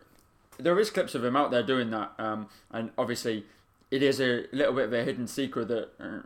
there 0.57 0.79
is 0.79 0.89
clips 0.89 1.13
of 1.13 1.23
him 1.23 1.35
out 1.35 1.51
there 1.51 1.63
doing 1.63 1.91
that, 1.91 2.13
um, 2.17 2.49
and 2.71 2.89
obviously 2.97 3.45
it 3.91 4.01
is 4.01 4.19
a 4.19 4.45
little 4.51 4.73
bit 4.73 4.85
of 4.85 4.93
a 4.93 5.03
hidden 5.03 5.27
secret 5.27 5.67
that 5.67 5.89
uh, 5.99 6.19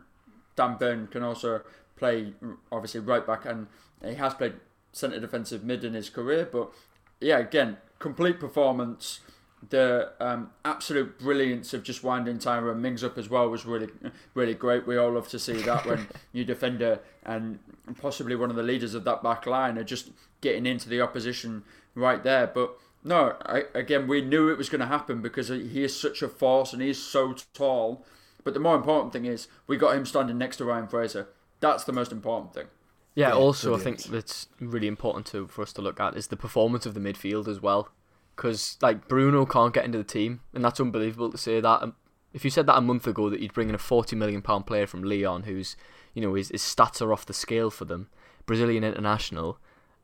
Dan 0.56 0.76
Burn 0.78 1.06
can 1.06 1.22
also 1.22 1.60
play, 2.00 2.32
obviously 2.72 3.00
right 3.00 3.24
back, 3.24 3.44
and 3.44 3.68
he 4.04 4.14
has 4.14 4.34
played 4.34 4.54
centre 4.92 5.20
defensive 5.20 5.62
mid 5.62 5.84
in 5.84 5.94
his 5.94 6.10
career. 6.10 6.48
But 6.50 6.72
yeah, 7.20 7.38
again, 7.38 7.76
complete 8.00 8.40
performance. 8.40 9.20
The 9.68 10.12
um, 10.18 10.50
absolute 10.64 11.18
brilliance 11.18 11.74
of 11.74 11.82
just 11.82 12.02
winding 12.02 12.38
Tyrone 12.38 12.80
Mings 12.80 13.04
up 13.04 13.18
as 13.18 13.28
well 13.28 13.48
was 13.50 13.66
really, 13.66 13.88
really 14.34 14.54
great. 14.54 14.86
We 14.86 14.96
all 14.96 15.12
love 15.12 15.28
to 15.28 15.38
see 15.38 15.60
that 15.62 15.84
when 15.84 16.08
you 16.32 16.44
defender 16.44 17.00
and 17.22 17.58
possibly 18.00 18.34
one 18.34 18.48
of 18.48 18.56
the 18.56 18.62
leaders 18.62 18.94
of 18.94 19.04
that 19.04 19.22
back 19.22 19.46
line 19.46 19.76
are 19.76 19.84
just 19.84 20.10
getting 20.40 20.64
into 20.64 20.88
the 20.88 21.02
opposition 21.02 21.62
right 21.94 22.22
there. 22.24 22.46
But 22.46 22.74
no, 23.04 23.36
I, 23.44 23.64
again, 23.74 24.08
we 24.08 24.22
knew 24.22 24.48
it 24.48 24.56
was 24.56 24.70
going 24.70 24.80
to 24.80 24.86
happen 24.86 25.20
because 25.20 25.48
he 25.48 25.84
is 25.84 25.98
such 25.98 26.22
a 26.22 26.28
force 26.28 26.72
and 26.72 26.80
he's 26.80 26.98
so 26.98 27.34
tall. 27.52 28.06
But 28.44 28.54
the 28.54 28.60
more 28.60 28.76
important 28.76 29.12
thing 29.12 29.26
is 29.26 29.48
we 29.66 29.76
got 29.76 29.94
him 29.94 30.06
standing 30.06 30.38
next 30.38 30.56
to 30.56 30.64
Ryan 30.64 30.88
Fraser. 30.88 31.28
That's 31.60 31.84
the 31.84 31.92
most 31.92 32.12
important 32.12 32.54
thing. 32.54 32.66
Yeah, 33.14 33.28
yeah 33.28 33.34
also, 33.34 33.76
brilliant. 33.76 33.80
I 33.80 34.02
think 34.02 34.12
that's 34.12 34.48
really 34.60 34.86
important 34.86 35.26
to 35.26 35.46
for 35.46 35.62
us 35.62 35.72
to 35.74 35.82
look 35.82 36.00
at 36.00 36.16
is 36.16 36.28
the 36.28 36.36
performance 36.36 36.86
of 36.86 36.94
the 36.94 37.00
midfield 37.00 37.48
as 37.48 37.60
well. 37.60 37.90
Because, 38.36 38.78
like, 38.80 39.06
Bruno 39.06 39.44
can't 39.44 39.74
get 39.74 39.84
into 39.84 39.98
the 39.98 40.04
team, 40.04 40.40
and 40.54 40.64
that's 40.64 40.80
unbelievable 40.80 41.30
to 41.30 41.36
say 41.36 41.60
that. 41.60 41.82
Um, 41.82 41.94
if 42.32 42.44
you 42.44 42.50
said 42.50 42.66
that 42.66 42.78
a 42.78 42.80
month 42.80 43.06
ago 43.06 43.28
that 43.28 43.40
you'd 43.40 43.52
bring 43.52 43.68
in 43.68 43.74
a 43.74 43.78
£40 43.78 44.16
million 44.16 44.40
player 44.40 44.86
from 44.86 45.02
Lyon 45.02 45.42
who's, 45.42 45.76
you 46.14 46.22
know, 46.22 46.34
his, 46.34 46.48
his 46.48 46.62
stats 46.62 47.02
are 47.02 47.12
off 47.12 47.26
the 47.26 47.34
scale 47.34 47.70
for 47.70 47.84
them, 47.84 48.08
Brazilian 48.46 48.84
international, 48.84 49.58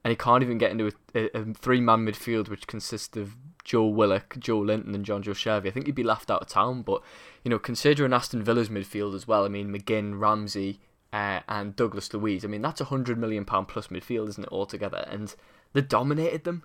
and 0.04 0.10
he 0.10 0.16
can't 0.16 0.42
even 0.42 0.58
get 0.58 0.70
into 0.70 0.92
a, 1.14 1.18
a, 1.18 1.40
a 1.40 1.54
three-man 1.54 2.04
midfield 2.04 2.48
which 2.48 2.66
consists 2.66 3.16
of 3.16 3.36
Joe 3.64 3.86
Willock, 3.86 4.36
Joelinton, 4.38 4.94
and 4.94 5.04
Jonjo 5.04 5.34
Shelvey. 5.34 5.66
I 5.66 5.70
think 5.70 5.86
he'd 5.86 5.94
be 5.94 6.04
laughed 6.04 6.30
out 6.30 6.42
of 6.42 6.48
town. 6.48 6.82
But 6.82 7.02
you 7.42 7.50
know, 7.50 7.58
considering 7.58 8.12
Aston 8.12 8.44
Villa's 8.44 8.68
midfield 8.68 9.14
as 9.14 9.26
well, 9.26 9.44
I 9.44 9.48
mean 9.48 9.72
McGinn, 9.72 10.20
Ramsey, 10.20 10.80
uh, 11.12 11.40
and 11.48 11.76
Douglas 11.76 12.12
Luiz. 12.12 12.44
I 12.44 12.48
mean, 12.48 12.62
that's 12.62 12.80
a 12.80 12.84
hundred 12.86 13.18
million 13.18 13.44
pound 13.44 13.68
plus 13.68 13.88
midfield, 13.88 14.28
isn't 14.30 14.44
it 14.44 14.52
altogether? 14.52 15.06
And 15.10 15.34
they 15.72 15.82
dominated 15.82 16.44
them. 16.44 16.64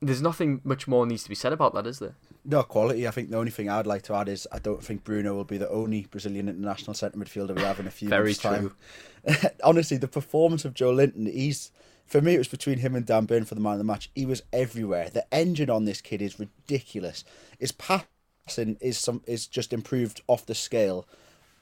There's 0.00 0.22
nothing 0.22 0.60
much 0.64 0.88
more 0.88 1.06
needs 1.06 1.24
to 1.24 1.28
be 1.28 1.34
said 1.34 1.52
about 1.52 1.74
that, 1.74 1.86
is 1.86 1.98
there? 1.98 2.14
No 2.44 2.62
quality. 2.62 3.06
I 3.06 3.10
think 3.10 3.30
the 3.30 3.36
only 3.36 3.50
thing 3.50 3.68
I'd 3.68 3.86
like 3.86 4.02
to 4.02 4.14
add 4.14 4.28
is 4.28 4.48
I 4.50 4.58
don't 4.58 4.82
think 4.82 5.04
Bruno 5.04 5.34
will 5.34 5.44
be 5.44 5.58
the 5.58 5.68
only 5.68 6.06
Brazilian 6.10 6.48
international 6.48 6.94
centre 6.94 7.18
midfielder 7.18 7.54
we 7.54 7.62
have 7.62 7.78
in 7.78 7.86
a 7.86 7.90
few 7.90 8.08
Very 8.10 8.34
true. 8.34 8.50
time. 8.50 9.50
Honestly, 9.64 9.98
the 9.98 10.08
performance 10.08 10.64
of 10.64 10.74
Joelinton, 10.74 11.30
he's 11.30 11.70
for 12.06 12.20
me, 12.20 12.34
it 12.34 12.38
was 12.38 12.48
between 12.48 12.78
him 12.78 12.94
and 12.94 13.06
Dan 13.06 13.26
Burn 13.26 13.44
for 13.44 13.54
the 13.54 13.60
man 13.60 13.72
of 13.74 13.78
the 13.78 13.84
match. 13.84 14.10
He 14.14 14.26
was 14.26 14.42
everywhere. 14.52 15.08
The 15.10 15.32
engine 15.32 15.70
on 15.70 15.84
this 15.84 16.00
kid 16.00 16.20
is 16.20 16.38
ridiculous. 16.38 17.24
His 17.58 17.72
passing 17.72 18.76
is 18.80 18.98
some 18.98 19.22
is 19.26 19.46
just 19.46 19.72
improved 19.72 20.20
off 20.26 20.44
the 20.44 20.54
scale. 20.54 21.06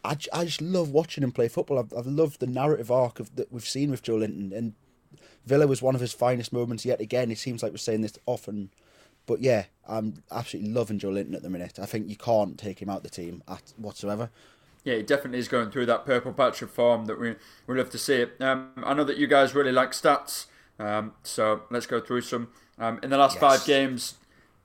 I, 0.04 0.16
I 0.32 0.44
just 0.44 0.62
love 0.62 0.90
watching 0.90 1.22
him 1.22 1.32
play 1.32 1.48
football. 1.48 1.78
I've, 1.78 1.92
I've 1.96 2.06
loved 2.06 2.40
the 2.40 2.46
narrative 2.46 2.90
arc 2.90 3.20
of 3.20 3.36
that 3.36 3.52
we've 3.52 3.66
seen 3.66 3.90
with 3.90 4.02
Joelinton, 4.02 4.56
and 4.56 4.74
Villa 5.44 5.66
was 5.66 5.82
one 5.82 5.94
of 5.94 6.00
his 6.00 6.12
finest 6.12 6.52
moments 6.52 6.84
yet 6.84 7.00
again. 7.00 7.30
It 7.30 7.38
seems 7.38 7.62
like 7.62 7.72
we're 7.72 7.78
saying 7.78 8.00
this 8.00 8.18
often, 8.26 8.70
but 9.26 9.40
yeah, 9.40 9.64
I'm 9.86 10.22
absolutely 10.30 10.72
loving 10.72 10.98
Joelinton 10.98 11.34
at 11.34 11.42
the 11.42 11.50
minute. 11.50 11.78
I 11.78 11.86
think 11.86 12.08
you 12.08 12.16
can't 12.16 12.58
take 12.58 12.80
him 12.80 12.88
out 12.88 13.02
the 13.02 13.10
team 13.10 13.42
at 13.48 13.72
whatsoever 13.76 14.30
yeah, 14.84 14.96
he 14.96 15.02
definitely 15.02 15.38
is 15.38 15.48
going 15.48 15.70
through 15.70 15.86
that 15.86 16.06
purple 16.06 16.32
patch 16.32 16.62
of 16.62 16.70
form 16.70 17.06
that 17.06 17.20
we 17.20 17.36
we 17.66 17.76
love 17.76 17.90
to 17.90 17.98
see 17.98 18.14
it. 18.14 18.36
Um, 18.40 18.70
I 18.78 18.94
know 18.94 19.04
that 19.04 19.18
you 19.18 19.26
guys 19.26 19.54
really 19.54 19.72
like 19.72 19.92
stats, 19.92 20.46
um, 20.78 21.12
so 21.22 21.62
let's 21.70 21.86
go 21.86 22.00
through 22.00 22.22
some. 22.22 22.48
Um, 22.78 22.98
in 23.02 23.10
the 23.10 23.18
last 23.18 23.34
yes. 23.34 23.40
five 23.40 23.66
games, 23.66 24.14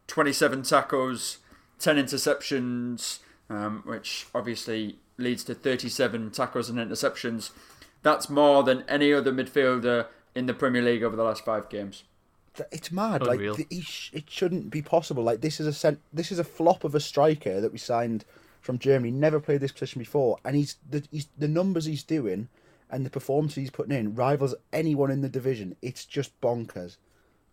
twenty-seven 0.07 0.63
tackles, 0.63 1.39
ten 1.79 1.97
interceptions, 1.97 3.19
um, 3.49 3.83
which 3.85 4.27
obviously 4.33 4.99
leads 5.17 5.43
to 5.45 5.55
thirty-seven 5.55 6.31
tackles 6.31 6.69
and 6.69 6.79
interceptions. 6.79 7.51
That's 8.03 8.29
more 8.29 8.63
than 8.63 8.83
any 8.87 9.13
other 9.13 9.31
midfielder 9.31 10.07
in 10.35 10.45
the 10.45 10.53
Premier 10.53 10.81
League 10.81 11.03
over 11.03 11.15
the 11.15 11.23
last 11.23 11.45
five 11.45 11.69
games. 11.69 12.03
It's 12.71 12.91
mad. 12.91 13.21
Unreal. 13.21 13.55
Like 13.55 13.67
it 13.71 14.29
shouldn't 14.29 14.69
be 14.69 14.81
possible. 14.81 15.23
Like 15.23 15.41
this 15.41 15.59
is 15.59 15.83
a 15.83 15.97
this 16.13 16.31
is 16.31 16.39
a 16.39 16.43
flop 16.43 16.83
of 16.83 16.95
a 16.95 16.99
striker 16.99 17.59
that 17.59 17.71
we 17.71 17.77
signed 17.77 18.25
from 18.61 18.79
Germany, 18.79 19.11
never 19.11 19.39
played 19.39 19.61
this 19.61 19.71
position 19.71 19.99
before, 19.99 20.37
and 20.43 20.55
he's 20.55 20.77
the 20.89 21.03
he's 21.11 21.27
the 21.37 21.47
numbers 21.47 21.85
he's 21.85 22.03
doing 22.03 22.49
and 22.89 23.05
the 23.05 23.09
performance 23.09 23.55
he's 23.55 23.69
putting 23.69 23.95
in 23.95 24.15
rivals 24.15 24.55
anyone 24.71 25.11
in 25.11 25.21
the 25.21 25.29
division. 25.29 25.75
It's 25.81 26.05
just 26.05 26.39
bonkers. 26.41 26.97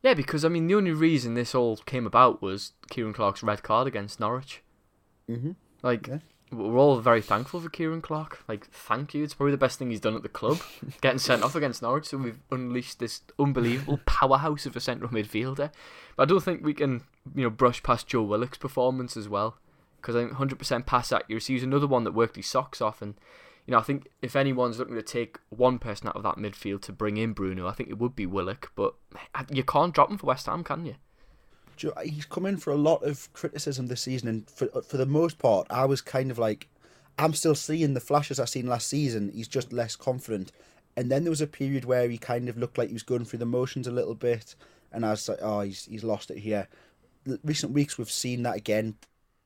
Yeah, 0.03 0.15
because 0.15 0.45
I 0.45 0.49
mean, 0.49 0.67
the 0.67 0.75
only 0.75 0.91
reason 0.91 1.35
this 1.35 1.55
all 1.55 1.77
came 1.77 2.07
about 2.07 2.43
was 2.43 2.73
Kieran 2.91 3.13
Clark's 3.13 3.43
red 3.43 3.63
card 3.63 3.87
against 3.87 4.21
Norwich. 4.21 4.63
Mm-hmm. 5.31 5.53
Like, 5.83 6.09
yeah. 6.09 6.19
We're 6.53 6.79
all 6.79 7.01
very 7.01 7.23
thankful 7.23 7.61
for 7.61 7.69
Kieran 7.69 8.03
Clark. 8.03 8.45
Like, 8.47 8.67
thank 8.67 9.15
you. 9.15 9.25
It's 9.25 9.35
probably 9.35 9.53
the 9.53 9.59
best 9.59 9.79
thing 9.79 9.91
he's 9.91 10.01
done 10.01 10.15
at 10.15 10.23
the 10.23 10.29
club, 10.29 10.61
getting 11.01 11.19
sent 11.19 11.43
off 11.43 11.55
against 11.55 11.83
Norwich. 11.83 12.07
So 12.07 12.19
we've 12.19 12.39
unleashed 12.51 12.99
this 12.99 13.23
unbelievable 13.39 14.01
powerhouse 14.07 14.67
of 14.67 14.77
a 14.77 14.81
central 14.81 15.11
midfielder. 15.11 15.71
But 16.17 16.23
I 16.23 16.27
don't 16.27 16.43
think 16.43 16.65
we 16.65 16.75
can, 16.75 17.03
you 17.35 17.45
know, 17.45 17.51
brush 17.51 17.83
past 17.83 18.07
Joe 18.07 18.23
Willock's 18.23 18.59
performance 18.59 19.17
as 19.17 19.29
well 19.29 19.57
because 20.03 20.17
I 20.17 20.25
think 20.25 20.33
100% 20.33 20.85
pass 20.85 21.13
accuracy 21.13 21.55
is 21.57 21.63
another 21.63 21.87
one 21.87 22.05
that 22.05 22.13
worked 22.13 22.37
his 22.37 22.47
socks 22.47 22.81
off. 22.81 23.01
And, 23.01 23.15
you 23.67 23.73
know, 23.73 23.79
I 23.79 23.83
think 23.83 24.09
if 24.21 24.35
anyone's 24.37 24.79
looking 24.79 24.97
to 24.97 25.03
take 25.03 25.39
one 25.49 25.79
person 25.79 26.09
out 26.09 26.17
of 26.17 26.25
that 26.25 26.37
midfield 26.37 26.83
to 26.83 26.93
bring 26.93 27.17
in 27.17 27.33
Bruno, 27.33 27.69
I 27.69 27.73
think 27.73 27.89
it 27.89 27.99
would 27.99 28.17
be 28.17 28.27
Willock. 28.27 28.73
But 28.75 28.95
eh, 29.35 29.45
you 29.51 29.63
can't 29.63 29.95
drop 29.95 30.11
him 30.11 30.19
for 30.19 30.27
West 30.27 30.47
Ham, 30.47 30.65
can 30.65 30.85
you? 30.85 30.97
He's 31.77 32.27
come 32.27 32.47
in 32.47 32.57
for 32.57 32.73
a 32.73 32.77
lot 32.77 33.03
of 33.03 33.33
criticism 33.33 33.87
this 33.87 34.03
season, 34.03 34.29
and 34.29 34.51
for 34.51 34.69
uh, 34.75 34.81
for 34.81 34.97
the 34.97 35.07
most 35.07 35.39
part, 35.39 35.67
I 35.71 35.85
was 35.85 36.01
kind 36.01 36.31
of 36.31 36.39
like, 36.39 36.69
I'm 37.19 37.35
still 37.35 37.55
seeing 37.55 37.95
the 37.95 38.01
flashes 38.01 38.39
I 38.39 38.45
seen 38.45 38.67
last 38.67 38.89
season. 38.89 39.31
He's 39.35 39.49
just 39.49 39.73
less 39.73 39.97
confident. 39.97 40.53
And 40.97 41.11
then 41.11 41.25
there 41.25 41.31
was 41.31 41.41
a 41.41 41.47
period 41.47 41.85
where 41.85 42.09
he 42.09 42.19
kind 42.19 42.49
of 42.49 42.59
looked 42.59 42.77
like 42.77 42.89
he 42.89 42.95
was 42.95 43.03
going 43.03 43.25
through 43.25 43.39
the 43.39 43.47
motions 43.47 43.87
a 43.87 43.93
little 43.93 44.15
bit, 44.15 44.55
and 44.93 45.07
I 45.07 45.11
was 45.11 45.29
like, 45.29 45.39
oh, 45.41 45.61
he's 45.61 45.87
he's 45.87 46.05
lost 46.05 46.31
it 46.31 46.39
here. 46.39 46.69
Recent 47.45 47.73
weeks 47.73 47.97
we've 47.99 48.11
seen 48.11 48.43
that 48.43 48.57
again, 48.57 48.97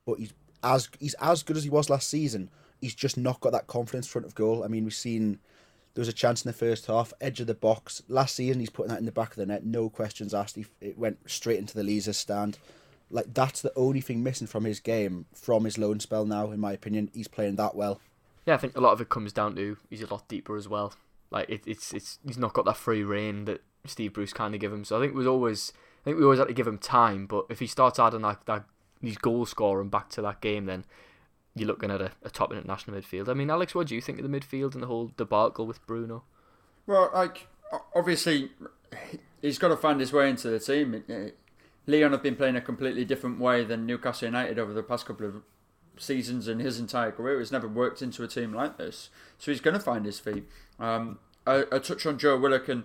but 0.05 0.19
he's 0.19 0.33
as 0.63 0.89
he's 0.99 1.15
as 1.15 1.43
good 1.43 1.57
as 1.57 1.63
he 1.63 1.69
was 1.69 1.89
last 1.89 2.09
season. 2.09 2.49
He's 2.81 2.95
just 2.95 3.17
not 3.17 3.39
got 3.39 3.53
that 3.53 3.67
confidence 3.67 4.07
front 4.07 4.27
of 4.27 4.35
goal. 4.35 4.63
I 4.63 4.67
mean, 4.67 4.83
we've 4.83 4.93
seen 4.93 5.39
there 5.97 6.01
was 6.01 6.09
a 6.09 6.13
chance 6.13 6.45
in 6.45 6.49
the 6.49 6.53
first 6.53 6.85
half, 6.85 7.11
edge 7.19 7.39
of 7.39 7.47
the 7.47 7.55
box. 7.55 8.03
Last 8.07 8.35
season, 8.35 8.59
he's 8.59 8.69
putting 8.69 8.91
that 8.91 8.99
in 8.99 9.05
the 9.05 9.11
back 9.11 9.31
of 9.31 9.37
the 9.37 9.47
net, 9.47 9.65
no 9.65 9.89
questions 9.89 10.31
asked. 10.31 10.55
He, 10.55 10.67
it 10.79 10.95
went 10.95 11.27
straight 11.27 11.57
into 11.57 11.73
the 11.73 11.81
Leazes 11.81 12.17
stand. 12.17 12.59
Like 13.09 13.33
that's 13.33 13.63
the 13.63 13.73
only 13.75 13.99
thing 13.99 14.21
missing 14.21 14.45
from 14.45 14.65
his 14.65 14.79
game 14.79 15.25
from 15.33 15.63
his 15.63 15.79
loan 15.79 15.99
spell 15.99 16.27
now, 16.27 16.51
in 16.51 16.59
my 16.59 16.71
opinion. 16.71 17.09
He's 17.15 17.27
playing 17.27 17.55
that 17.55 17.73
well. 17.73 17.99
Yeah, 18.45 18.53
I 18.53 18.57
think 18.57 18.77
a 18.77 18.79
lot 18.79 18.91
of 18.91 19.01
it 19.01 19.09
comes 19.09 19.33
down 19.33 19.55
to 19.55 19.75
he's 19.89 20.03
a 20.03 20.13
lot 20.13 20.27
deeper 20.27 20.55
as 20.55 20.67
well. 20.67 20.93
Like 21.31 21.49
it, 21.49 21.63
it's 21.65 21.91
it's 21.93 22.19
he's 22.23 22.37
not 22.37 22.53
got 22.53 22.65
that 22.65 22.77
free 22.77 23.01
reign 23.01 23.45
that 23.45 23.63
Steve 23.87 24.13
Bruce 24.13 24.33
kind 24.33 24.53
of 24.53 24.61
give 24.61 24.71
him. 24.71 24.83
So 24.83 24.97
I 24.97 24.99
think 24.99 25.13
it 25.13 25.17
was 25.17 25.25
always 25.25 25.73
I 26.01 26.03
think 26.03 26.17
we 26.19 26.25
always 26.25 26.37
had 26.37 26.47
to 26.49 26.53
give 26.53 26.67
him 26.67 26.77
time. 26.77 27.25
But 27.25 27.45
if 27.49 27.57
he 27.57 27.65
starts 27.65 27.97
adding 27.97 28.21
that 28.21 28.45
that 28.45 28.65
these 29.01 29.17
goal 29.17 29.47
scoring 29.47 29.89
back 29.89 30.09
to 30.09 30.21
that 30.21 30.41
game, 30.41 30.67
then 30.67 30.85
you're 31.59 31.67
looking 31.67 31.91
at 31.91 32.01
a, 32.01 32.11
a 32.23 32.29
top 32.29 32.51
international 32.51 32.99
midfield. 32.99 33.29
I 33.29 33.33
mean, 33.33 33.49
Alex, 33.49 33.75
what 33.75 33.87
do 33.87 33.95
you 33.95 34.01
think 34.01 34.19
of 34.19 34.29
the 34.29 34.39
midfield 34.39 34.73
and 34.73 34.83
the 34.83 34.87
whole 34.87 35.11
debacle 35.17 35.65
with 35.65 35.85
Bruno? 35.85 36.23
Well, 36.85 37.11
like 37.13 37.47
obviously 37.95 38.51
he's 39.41 39.57
got 39.57 39.69
to 39.69 39.77
find 39.77 39.99
his 39.99 40.13
way 40.13 40.29
into 40.29 40.49
the 40.49 40.59
team. 40.59 41.03
Lyon 41.85 42.11
have 42.11 42.23
been 42.23 42.35
playing 42.35 42.55
a 42.55 42.61
completely 42.61 43.05
different 43.05 43.39
way 43.39 43.63
than 43.63 43.85
Newcastle 43.85 44.27
United 44.27 44.59
over 44.59 44.73
the 44.73 44.83
past 44.83 45.05
couple 45.05 45.25
of 45.25 45.35
seasons 45.97 46.47
and 46.47 46.61
his 46.61 46.79
entire 46.79 47.11
career. 47.11 47.39
He's 47.39 47.51
never 47.51 47.67
worked 47.67 48.01
into 48.01 48.23
a 48.23 48.27
team 48.27 48.53
like 48.53 48.77
this, 48.77 49.09
so 49.37 49.51
he's 49.51 49.61
going 49.61 49.73
to 49.73 49.79
find 49.79 50.05
his 50.05 50.19
feet. 50.19 50.45
Um, 50.79 51.19
a, 51.45 51.63
a, 51.71 51.79
touch 51.79 52.05
on 52.05 52.19
Joe 52.19 52.37
Willock, 52.37 52.67
and 52.67 52.83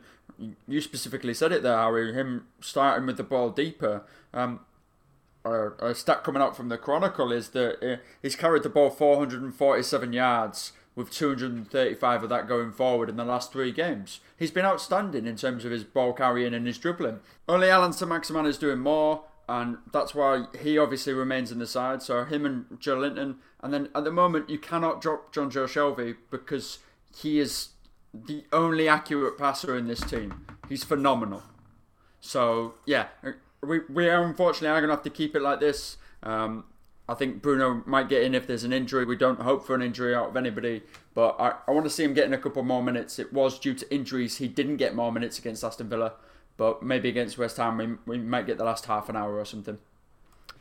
you 0.69 0.81
specifically 0.81 1.35
said 1.35 1.53
it 1.53 1.63
there, 1.63 1.77
Harry. 1.77 2.15
Him 2.15 2.47
starting 2.61 3.07
with 3.07 3.17
the 3.17 3.25
ball 3.25 3.51
deeper. 3.51 4.05
Um, 4.33 4.61
a, 5.45 5.95
stat 5.95 6.25
coming 6.25 6.43
out 6.43 6.57
from 6.57 6.69
the 6.69 6.79
Chronicle 6.79 7.33
is 7.33 7.51
that 7.51 7.83
uh, 7.83 7.97
he's 8.21 8.37
carried 8.37 8.63
the 8.63 8.69
ball 8.69 8.91
447 8.91 10.13
yards 10.13 10.73
with 10.95 11.11
235 11.11 12.23
of 12.23 12.29
that 12.29 12.47
going 12.47 12.73
forward 12.73 13.09
in 13.09 13.17
the 13.17 13.25
last 13.25 13.53
three 13.53 13.73
games. 13.73 14.21
He's 14.39 14.51
been 14.51 14.65
outstanding 14.65 15.27
in 15.27 15.37
terms 15.37 15.65
of 15.65 15.73
his 15.73 15.85
ball 15.85 16.13
carrying 16.13 16.55
and 16.55 16.67
his 16.67 16.79
dribbling. 16.79 17.21
Only 17.49 17.71
Alan 17.71 17.93
Saint-Maximin 17.93 18.47
is 18.47 18.59
doing 18.59 18.79
more, 18.79 19.25
and 19.49 19.79
that's 19.93 20.15
why 20.15 20.45
he 20.61 20.79
obviously 20.79 21.15
remains 21.15 21.51
in 21.51 21.59
the 21.59 21.67
side. 21.67 22.03
So 22.03 22.25
him 22.25 22.45
and 22.45 22.67
Joelinton, 22.79 23.37
and 23.61 23.73
then 23.73 23.89
at 23.95 24.05
the 24.05 24.11
moment 24.11 24.51
you 24.51 24.59
cannot 24.59 25.01
drop 25.01 25.35
Jonjo 25.35 25.67
Shelvey 25.67 26.17
because 26.31 26.79
he 27.17 27.39
is 27.39 27.71
the 28.13 28.45
only 28.53 28.89
accurate 28.89 29.39
passer 29.39 29.77
in 29.77 29.87
this 29.87 30.01
team. 30.01 30.47
He's 30.69 30.85
phenomenal. 30.85 31.43
So 32.21 32.75
yeah, 32.87 33.09
we 33.63 33.81
we 33.89 34.09
are 34.09 34.25
unfortunately 34.25 34.69
are 34.69 34.81
gonna 34.81 34.93
have 34.93 35.03
to 35.03 35.11
keep 35.11 35.35
it 35.37 35.43
like 35.43 35.61
this. 35.61 35.97
Um, 36.23 36.65
I 37.09 37.15
think 37.15 37.43
Bruno 37.43 37.83
might 37.87 38.09
get 38.09 38.23
in 38.23 38.35
if 38.35 38.47
there's 38.47 38.65
an 38.65 38.73
injury. 38.73 39.05
We 39.05 39.17
don't 39.17 39.41
hope 39.41 39.67
for 39.67 39.75
an 39.75 39.83
injury 39.83 40.15
out 40.15 40.29
of 40.29 40.37
anybody, 40.37 40.83
but 41.15 41.37
I, 41.39 41.55
I 41.67 41.73
want 41.73 41.85
to 41.85 41.91
see 41.91 42.05
him 42.05 42.15
getting 42.15 42.33
a 42.33 42.39
couple 42.39 42.63
more 42.63 42.83
minutes. 42.83 43.19
It 43.19 43.33
was 43.33 43.59
due 43.59 43.75
to 43.75 43.95
injuries 43.95 44.39
he 44.39 44.49
didn't 44.49 44.77
get 44.77 44.95
more 44.95 45.13
minutes 45.13 45.39
against 45.39 45.65
Aston 45.65 45.89
Villa, 45.89 46.13
but 46.57 46.83
maybe 46.83 47.09
against 47.09 47.39
West 47.39 47.57
Ham 47.57 47.77
we, 47.79 47.97
we 48.07 48.19
might 48.19 48.47
get 48.47 48.59
the 48.59 48.65
last 48.65 48.87
half 48.87 49.09
an 49.09 49.17
hour 49.17 49.37
or 49.37 49.45
something. 49.45 49.79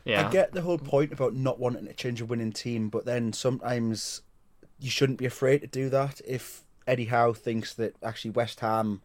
Yeah, 0.04 0.26
I 0.26 0.32
get 0.32 0.52
the 0.52 0.62
whole 0.62 0.78
point 0.78 1.12
about 1.12 1.34
not 1.34 1.60
wanting 1.60 1.86
to 1.86 1.92
change 1.94 2.20
a 2.20 2.24
winning 2.24 2.52
team, 2.52 2.88
but 2.88 3.04
then 3.04 3.32
sometimes 3.32 4.22
you 4.80 4.90
shouldn't 4.90 5.18
be 5.18 5.26
afraid 5.26 5.60
to 5.60 5.68
do 5.68 5.88
that. 5.90 6.20
If 6.26 6.64
Eddie 6.88 7.04
Howe 7.06 7.32
thinks 7.32 7.72
that 7.74 7.94
actually 8.02 8.32
West 8.32 8.60
Ham 8.60 9.00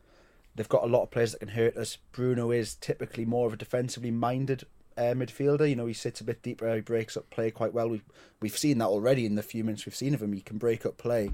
they've 0.58 0.68
got 0.68 0.84
a 0.84 0.88
lot 0.88 1.04
of 1.04 1.12
players 1.12 1.32
that 1.32 1.40
can 1.40 1.50
hurt 1.50 1.78
us. 1.78 1.98
Bruno 2.12 2.52
is 2.52 2.76
typically 2.76 3.26
more 3.26 3.48
of 3.48 3.54
a 3.54 3.58
defensively 3.58 4.12
minded 4.12 4.64
uh, 4.98 5.14
midfielder. 5.14 5.70
You 5.70 5.76
know, 5.76 5.86
he 5.86 5.94
sits 5.94 6.20
a 6.20 6.24
bit 6.24 6.42
deeper, 6.42 6.74
he 6.76 6.82
breaks 6.82 7.16
up 7.16 7.30
play 7.30 7.52
quite 7.52 7.74
well. 7.74 7.88
We've, 7.88 8.04
we've 8.42 8.58
seen 8.58 8.80
that 8.80 8.88
already 8.88 9.26
in 9.26 9.36
the 9.36 9.44
few 9.44 9.64
minutes 9.64 9.86
we've 9.86 9.96
seen 9.96 10.14
of 10.14 10.22
him. 10.22 10.34
He 10.34 10.42
can 10.42 10.58
break 10.58 10.86
up 10.86 10.98
play. 10.98 11.32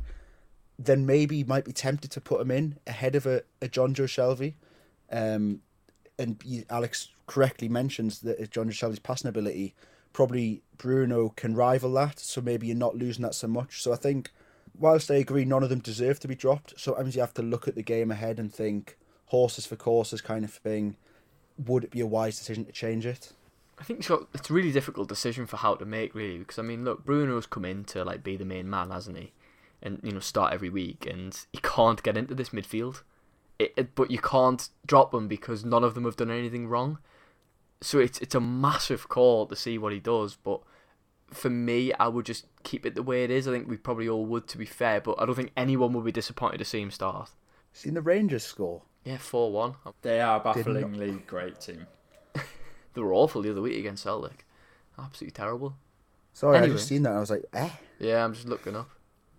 Then 0.77 1.05
maybe 1.05 1.37
you 1.37 1.45
might 1.45 1.65
be 1.65 1.71
tempted 1.71 2.11
to 2.11 2.21
put 2.21 2.41
him 2.41 2.51
in 2.51 2.77
ahead 2.85 3.15
of 3.15 3.25
a, 3.25 3.43
a 3.61 3.67
Jonjo 3.67 4.05
Shelvey. 4.05 4.53
Um, 5.09 5.61
and 6.19 6.41
he, 6.43 6.65
Alex 6.69 7.09
correctly 7.25 7.69
mentions 7.69 8.19
that 8.19 8.51
Jonjo 8.51 8.71
Shelvey's 8.71 8.99
passing 8.99 9.29
ability, 9.29 9.73
probably 10.11 10.61
Bruno 10.77 11.29
can 11.29 11.55
rival 11.55 11.93
that. 11.93 12.19
So 12.19 12.41
maybe 12.41 12.67
you're 12.67 12.75
not 12.75 12.97
losing 12.97 13.23
that 13.23 13.35
so 13.35 13.47
much. 13.47 13.81
So 13.81 13.93
I 13.93 13.95
think, 13.95 14.31
whilst 14.77 15.09
I 15.09 15.15
agree 15.15 15.45
none 15.45 15.63
of 15.63 15.69
them 15.69 15.79
deserve 15.79 16.19
to 16.19 16.27
be 16.27 16.35
dropped, 16.35 16.77
sometimes 16.77 17.15
you 17.15 17.21
have 17.21 17.33
to 17.35 17.41
look 17.41 17.69
at 17.69 17.75
the 17.75 17.83
game 17.83 18.11
ahead 18.11 18.37
and 18.37 18.53
think 18.53 18.97
horses 19.33 19.65
for 19.65 19.75
courses 19.75 20.21
kind 20.21 20.45
of 20.45 20.53
thing. 20.53 20.95
Would 21.65 21.85
it 21.85 21.89
be 21.89 22.01
a 22.01 22.05
wise 22.05 22.37
decision 22.37 22.65
to 22.65 22.71
change 22.71 23.03
it? 23.03 23.33
I 23.79 23.83
think. 23.83 24.07
It's 24.07 24.49
a 24.49 24.53
really 24.53 24.71
difficult 24.71 25.09
decision 25.09 25.47
for 25.47 25.57
Howe 25.57 25.73
to 25.73 25.85
make, 25.85 26.13
really, 26.13 26.37
because 26.37 26.59
I 26.59 26.61
mean, 26.61 26.85
look, 26.85 27.03
Bruno's 27.03 27.47
come 27.47 27.65
in 27.65 27.83
to 27.85 28.05
like 28.05 28.23
be 28.23 28.37
the 28.37 28.45
main 28.45 28.69
man, 28.69 28.91
hasn't 28.91 29.17
he? 29.17 29.31
And 29.81 29.99
you 30.03 30.11
know, 30.11 30.19
start 30.19 30.53
every 30.53 30.69
week, 30.69 31.07
and 31.09 31.35
he 31.51 31.57
can't 31.63 32.03
get 32.03 32.15
into 32.15 32.35
this 32.35 32.49
midfield. 32.49 33.01
It, 33.57 33.73
it, 33.75 33.95
but 33.95 34.11
you 34.11 34.19
can't 34.19 34.69
drop 34.85 35.15
him 35.15 35.27
because 35.27 35.65
none 35.65 35.83
of 35.83 35.95
them 35.95 36.05
have 36.05 36.15
done 36.15 36.29
anything 36.29 36.67
wrong. 36.67 36.99
So 37.81 37.97
it's 37.97 38.19
it's 38.19 38.35
a 38.35 38.39
massive 38.39 39.09
call 39.09 39.47
to 39.47 39.55
see 39.55 39.79
what 39.79 39.93
he 39.93 39.99
does. 39.99 40.35
But 40.35 40.61
for 41.31 41.49
me, 41.49 41.91
I 41.93 42.07
would 42.07 42.27
just 42.27 42.45
keep 42.61 42.85
it 42.85 42.93
the 42.93 43.01
way 43.01 43.23
it 43.23 43.31
is. 43.31 43.47
I 43.47 43.51
think 43.51 43.67
we 43.67 43.77
probably 43.77 44.07
all 44.07 44.27
would, 44.27 44.47
to 44.49 44.59
be 44.59 44.65
fair. 44.67 45.01
But 45.01 45.19
I 45.19 45.25
don't 45.25 45.35
think 45.35 45.53
anyone 45.57 45.93
would 45.93 46.05
be 46.05 46.11
disappointed 46.11 46.59
to 46.59 46.65
see 46.65 46.81
him 46.81 46.91
start. 46.91 47.31
Seen 47.73 47.95
the 47.95 48.01
Rangers 48.01 48.45
score? 48.45 48.83
Yeah, 49.03 49.17
four 49.17 49.51
one. 49.51 49.75
They 50.01 50.21
are 50.21 50.37
a 50.37 50.43
bafflingly 50.43 51.25
great 51.27 51.59
team. 51.59 51.87
They 52.93 53.01
were 53.01 53.13
awful 53.15 53.41
the 53.41 53.49
other 53.49 53.61
week 53.61 53.79
against 53.79 54.03
Celtic. 54.03 54.45
Absolutely 54.99 55.31
terrible. 55.31 55.73
Sorry, 56.31 56.57
anyway. 56.57 56.73
I 56.73 56.75
just 56.75 56.87
seen 56.87 57.01
that. 57.03 57.13
I 57.13 57.19
was 57.19 57.31
like, 57.31 57.43
eh. 57.51 57.71
Yeah, 57.97 58.23
I'm 58.23 58.35
just 58.35 58.47
looking 58.47 58.75
up. 58.75 58.87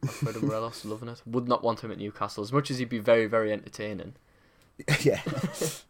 Fred 0.09 0.43
Morelos, 0.43 0.85
loving 0.85 1.09
it. 1.09 1.23
Would 1.25 1.47
not 1.47 1.63
want 1.63 1.85
him 1.85 1.93
at 1.93 1.99
Newcastle 1.99 2.43
as 2.43 2.53
much 2.53 2.71
as 2.73 2.79
he'd 2.79 2.89
be 2.89 2.99
very, 2.99 3.27
very 3.27 3.53
entertaining. 3.53 4.15
yeah. 5.03 5.21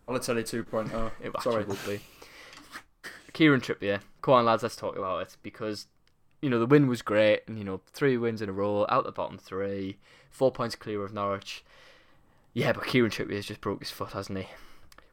Balotelli 0.06 0.44
2.0. 0.44 1.10
It 1.22 1.32
Sorry. 1.42 1.64
would 1.64 1.78
be. 1.86 2.00
Kieran 3.32 3.60
Trippier. 3.60 4.00
Come 4.22 4.34
on, 4.34 4.44
lads, 4.44 4.62
let's 4.62 4.76
talk 4.76 4.96
about 4.96 5.22
it 5.22 5.36
because 5.42 5.86
you 6.40 6.50
know 6.50 6.58
the 6.58 6.66
win 6.66 6.86
was 6.86 7.02
great, 7.02 7.40
and 7.48 7.58
you 7.58 7.64
know 7.64 7.80
three 7.92 8.16
wins 8.16 8.40
in 8.40 8.48
a 8.48 8.52
row, 8.52 8.86
out 8.88 9.04
the 9.04 9.12
bottom 9.12 9.38
three, 9.38 9.96
four 10.30 10.52
points 10.52 10.76
clear 10.76 11.02
of 11.02 11.12
Norwich. 11.12 11.64
Yeah, 12.54 12.72
but 12.72 12.86
Kieran 12.86 13.10
Trippier 13.10 13.34
has 13.34 13.46
just 13.46 13.60
broke 13.60 13.80
his 13.80 13.90
foot, 13.90 14.12
hasn't 14.12 14.38
he? 14.38 14.46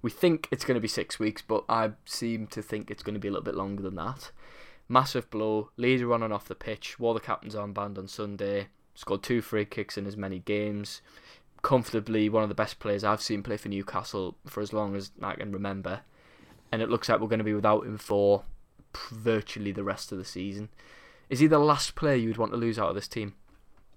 We 0.03 0.11
think 0.11 0.47
it's 0.51 0.63
going 0.63 0.75
to 0.75 0.81
be 0.81 0.87
six 0.87 1.17
weeks, 1.19 1.41
but 1.41 1.65
I 1.67 1.91
seem 2.05 2.45
to 2.47 2.61
think 2.61 2.89
it's 2.89 3.03
going 3.03 3.15
to 3.15 3.19
be 3.19 3.27
a 3.27 3.31
little 3.31 3.43
bit 3.43 3.55
longer 3.55 3.81
than 3.81 3.95
that. 3.95 4.31
Massive 4.87 5.29
blow. 5.31 5.71
Leader 5.75 6.13
on 6.13 6.21
and 6.21 6.31
off 6.31 6.47
the 6.47 6.55
pitch. 6.55 6.99
Wore 6.99 7.15
the 7.15 7.19
captain's 7.19 7.55
armband 7.55 7.97
on 7.97 8.07
Sunday. 8.07 8.67
Scored 8.93 9.23
two 9.23 9.41
free 9.41 9.65
kicks 9.65 9.97
in 9.97 10.05
as 10.05 10.15
many 10.15 10.39
games. 10.39 11.01
Comfortably 11.63 12.29
one 12.29 12.43
of 12.43 12.49
the 12.49 12.55
best 12.55 12.79
players 12.79 13.03
I've 13.03 13.21
seen 13.21 13.41
play 13.41 13.57
for 13.57 13.69
Newcastle 13.69 14.35
for 14.45 14.61
as 14.61 14.73
long 14.73 14.95
as 14.95 15.11
I 15.21 15.33
can 15.33 15.51
remember. 15.51 16.01
And 16.71 16.81
it 16.81 16.89
looks 16.89 17.09
like 17.09 17.19
we're 17.19 17.27
going 17.27 17.39
to 17.39 17.43
be 17.43 17.53
without 17.53 17.85
him 17.85 17.97
for 17.97 18.43
virtually 19.09 19.71
the 19.71 19.83
rest 19.83 20.11
of 20.11 20.17
the 20.19 20.25
season. 20.25 20.69
Is 21.29 21.39
he 21.39 21.47
the 21.47 21.59
last 21.59 21.95
player 21.95 22.15
you 22.15 22.27
would 22.27 22.37
want 22.37 22.51
to 22.51 22.57
lose 22.57 22.77
out 22.77 22.89
of 22.89 22.95
this 22.95 23.07
team? 23.07 23.35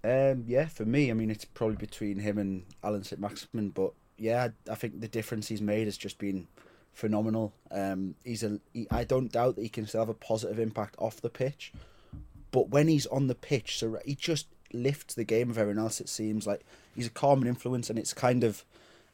Um, 0.04 0.44
yeah, 0.46 0.66
for 0.66 0.84
me, 0.84 1.10
I 1.10 1.14
mean, 1.14 1.30
it's 1.30 1.46
probably 1.46 1.76
between 1.76 2.18
him 2.18 2.36
and 2.36 2.64
Alan 2.82 3.04
Saint-Maximin, 3.04 3.70
but 3.70 3.94
yeah, 4.18 4.48
I 4.70 4.74
think 4.74 5.00
the 5.00 5.08
difference 5.08 5.48
he's 5.48 5.62
made 5.62 5.86
has 5.86 5.96
just 5.96 6.18
been 6.18 6.46
phenomenal. 6.92 7.54
Um, 7.70 8.14
he's 8.22 8.42
a, 8.42 8.60
he, 8.74 8.86
I 8.90 9.04
don't 9.04 9.32
doubt 9.32 9.56
that 9.56 9.62
he 9.62 9.70
can 9.70 9.86
still 9.86 10.02
have 10.02 10.10
a 10.10 10.14
positive 10.14 10.58
impact 10.58 10.94
off 10.98 11.22
the 11.22 11.30
pitch, 11.30 11.72
but 12.50 12.68
when 12.68 12.86
he's 12.86 13.06
on 13.06 13.28
the 13.28 13.34
pitch, 13.34 13.78
so 13.78 13.98
he 14.04 14.14
just 14.14 14.46
lifts 14.74 15.14
the 15.14 15.24
game 15.24 15.48
of 15.48 15.56
everyone 15.56 15.82
else. 15.82 16.00
It 16.00 16.08
seems 16.08 16.46
like 16.46 16.66
he's 16.94 17.06
a 17.06 17.10
calming 17.10 17.48
influence, 17.48 17.88
and 17.88 17.98
it's 17.98 18.12
kind 18.12 18.44
of, 18.44 18.64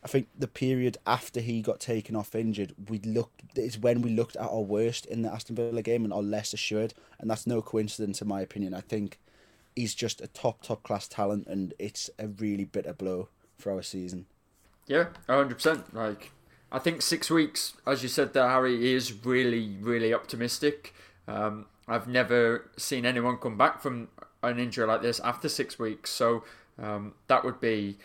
I 0.03 0.09
think 0.09 0.27
the 0.37 0.49
period 0.49 0.99
after 1.07 1.41
he 1.41 1.63
got 1.63 1.79
taken 1.79 2.17
off 2.17 2.35
injured, 2.35 2.75
we 2.89 2.99
looked 2.99 3.43
is 3.57 3.79
when 3.79 4.03
we 4.03 4.11
looked 4.11 4.37
at 4.37 4.49
our 4.49 4.61
worst 4.61 5.07
in 5.07 5.23
the 5.23 5.33
Aston 5.33 5.55
Villa 5.55 5.83
game 5.83 6.03
and 6.03 6.13
our 6.13 6.23
less 6.23 6.53
assured, 6.53 6.95
and 7.21 7.31
that's 7.31 7.47
no 7.47 7.63
coincidence 7.63 8.21
in 8.21 8.27
my 8.27 8.41
opinion. 8.41 8.75
I 8.75 8.81
think 8.81 9.21
he's 9.81 9.95
just 9.95 10.21
a 10.21 10.27
top 10.27 10.63
top 10.63 10.83
class 10.83 11.09
talent, 11.09 11.47
and 11.47 11.73
it's 11.79 12.11
a 12.19 12.29
really 12.29 12.65
bitter 12.65 12.93
blow 12.93 13.29
for 13.59 13.73
our 13.73 13.83
season. 13.83 14.27
Yeah, 14.87 15.07
hundred 15.27 15.55
percent. 15.55 15.95
Like, 15.95 16.33
I 16.71 16.79
think 16.79 17.01
six 17.01 17.31
weeks, 17.31 17.75
as 17.87 18.03
you 18.03 18.09
said 18.09 18.35
there, 18.35 18.49
Harry, 18.49 18.93
is 18.95 19.25
really, 19.25 19.77
really 19.81 20.13
optimistic. 20.13 20.95
Um, 21.27 21.67
I've 21.89 22.07
never 22.07 22.71
seen 22.77 23.07
anyone 23.07 23.39
come 23.39 23.57
back 23.57 23.81
from 23.81 24.09
an 24.43 24.59
injury 24.59 24.87
like 24.87 25.03
this 25.03 25.19
after 25.21 25.49
six 25.49 25.79
weeks, 25.79 26.11
so 26.11 26.45
um, 26.79 27.15
that 27.29 27.45
would 27.45 27.61
be 27.61 27.97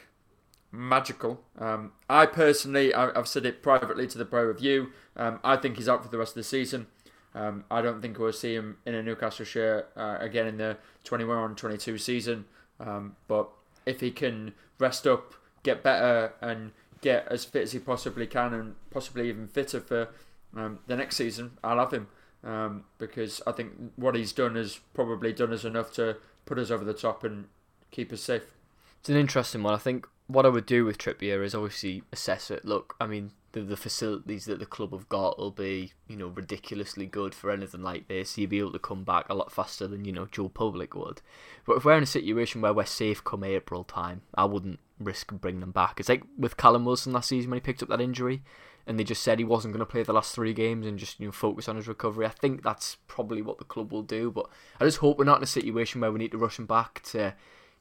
magical. 0.72 1.42
Um, 1.60 1.92
I 2.10 2.26
personally, 2.26 2.94
I, 2.94 3.14
have 3.14 3.28
said 3.28 3.46
it 3.46 3.62
privately 3.62 4.08
to 4.08 4.18
the 4.18 4.26
pro 4.26 4.46
review. 4.46 4.92
Um, 5.18 5.40
I 5.44 5.58
think 5.58 5.78
he's 5.78 5.90
out 5.90 6.04
for 6.04 6.10
the 6.10 6.18
rest 6.18 6.32
of 6.32 6.36
the 6.36 6.44
season. 6.44 6.88
Um, 7.36 7.66
I 7.70 7.82
don't 7.82 8.02
think 8.02 8.18
we'll 8.18 8.34
see 8.34 8.56
him 8.56 8.78
in 8.86 8.96
a 8.96 9.04
Newcastle 9.04 9.46
shirt 9.46 9.92
uh, 9.96 10.18
again 10.20 10.48
in 10.48 10.58
the 10.58 10.78
21-22 11.04 12.00
season. 12.00 12.46
Um, 12.80 13.18
but 13.28 13.50
if 13.86 14.00
he 14.00 14.10
can 14.10 14.54
rest 14.80 15.06
up 15.06 15.36
get 15.64 15.84
better 15.84 16.34
and 16.42 16.72
get 17.02 17.28
as 17.30 17.44
fit 17.44 17.64
as 17.64 17.72
he 17.74 17.80
possibly 17.80 18.28
can, 18.28 18.54
and 18.54 18.76
possibly 18.92 19.28
even 19.28 19.48
fitter 19.48 19.82
for 19.82 20.10
um, 20.56 20.80
the 20.88 20.96
next 20.96 21.18
season, 21.18 21.58
I'll 21.64 21.80
have 21.80 21.92
him 21.92 22.08
um, 22.44 22.86
because 22.98 23.42
I 23.46 23.52
think 23.52 23.74
what 23.96 24.16
he's 24.16 24.32
done 24.32 24.56
has 24.56 24.80
probably 24.94 25.34
done 25.34 25.52
us 25.52 25.66
enough 25.66 25.92
to 25.94 26.18
put 26.46 26.60
us 26.60 26.72
over 26.72 26.86
the 26.86 26.94
top 26.94 27.24
and 27.24 27.46
keep 27.92 28.14
us 28.14 28.22
safe. 28.22 28.54
It's 29.00 29.10
an 29.10 29.18
interesting 29.18 29.64
one. 29.64 29.74
I 29.74 29.78
think 29.78 30.08
what 30.28 30.46
I 30.46 30.50
would 30.50 30.66
do 30.66 30.86
with 30.86 30.98
Trippier 30.98 31.44
is 31.44 31.54
obviously 31.54 32.04
assess 32.12 32.50
it. 32.50 32.66
Look, 32.66 32.96
I 33.00 33.06
mean, 33.06 33.32
the, 33.52 33.62
the 33.62 33.78
facilities 33.78 34.46
that 34.46 34.60
the 34.60 34.66
club 34.66 34.92
have 34.92 35.08
got 35.08 35.38
will 35.38 35.52
be, 35.52 35.94
you 36.08 36.18
know, 36.18 36.28
ridiculously 36.28 37.06
good 37.06 37.36
for 37.36 37.52
anything 37.52 37.84
like 37.84 38.08
this. 38.08 38.38
You'll 38.38 38.50
be 38.50 38.60
able 38.60 38.74
to 38.74 38.80
come 38.80 39.04
back 39.04 39.28
a 39.30 39.36
lot 39.36 39.52
faster 39.52 39.88
than, 39.88 40.04
you 40.04 40.12
know, 40.12 40.26
Joe 40.26 40.50
Public 40.50 40.96
would. 40.96 41.22
But 41.66 41.78
if 41.78 41.86
we're 41.86 41.98
in 41.98 42.04
a 42.04 42.08
situation 42.08 42.62
where 42.62 42.74
we're 42.74 42.86
safe 42.86 43.24
come 43.24 43.44
April 43.44 43.84
time, 43.84 44.24
I 44.34 44.46
wouldn't 44.46 44.80
risk 45.00 45.32
bringing 45.32 45.62
them 45.62 45.72
back. 45.72 46.00
It's 46.00 46.10
like 46.10 46.24
with 46.38 46.58
Callum 46.58 46.86
Wilson 46.86 47.14
last 47.14 47.30
season 47.30 47.52
when 47.52 47.58
he 47.58 47.62
picked 47.62 47.84
up 47.84 47.90
that 47.90 48.02
injury 48.02 48.42
and 48.88 49.00
they 49.00 49.04
just 49.04 49.24
said 49.24 49.40
he 49.40 49.46
wasn't 49.46 49.74
going 49.74 49.86
to 49.86 49.92
play 49.92 50.04
the 50.04 50.14
last 50.14 50.34
three 50.34 50.54
games 50.54 50.86
and 50.86 51.00
just, 51.00 51.20
you 51.20 51.28
know, 51.28 51.32
focus 51.32 51.70
on 51.70 51.76
his 51.76 51.88
recovery. 51.88 52.26
I 52.26 52.30
think 52.30 52.64
that's 52.64 52.98
probably 53.08 53.42
what 53.42 53.58
the 53.58 53.64
club 53.64 53.92
will 53.92 54.04
do. 54.04 54.32
But 54.32 54.48
I 54.80 54.86
just 54.86 54.98
hope 54.98 55.18
we're 55.18 55.26
not 55.26 55.38
in 55.38 55.44
a 55.44 55.48
situation 55.48 56.02
where 56.02 56.12
we 56.12 56.20
need 56.20 56.32
to 56.32 56.38
rush 56.38 56.60
him 56.60 56.66
back 56.66 57.02
to 57.12 57.34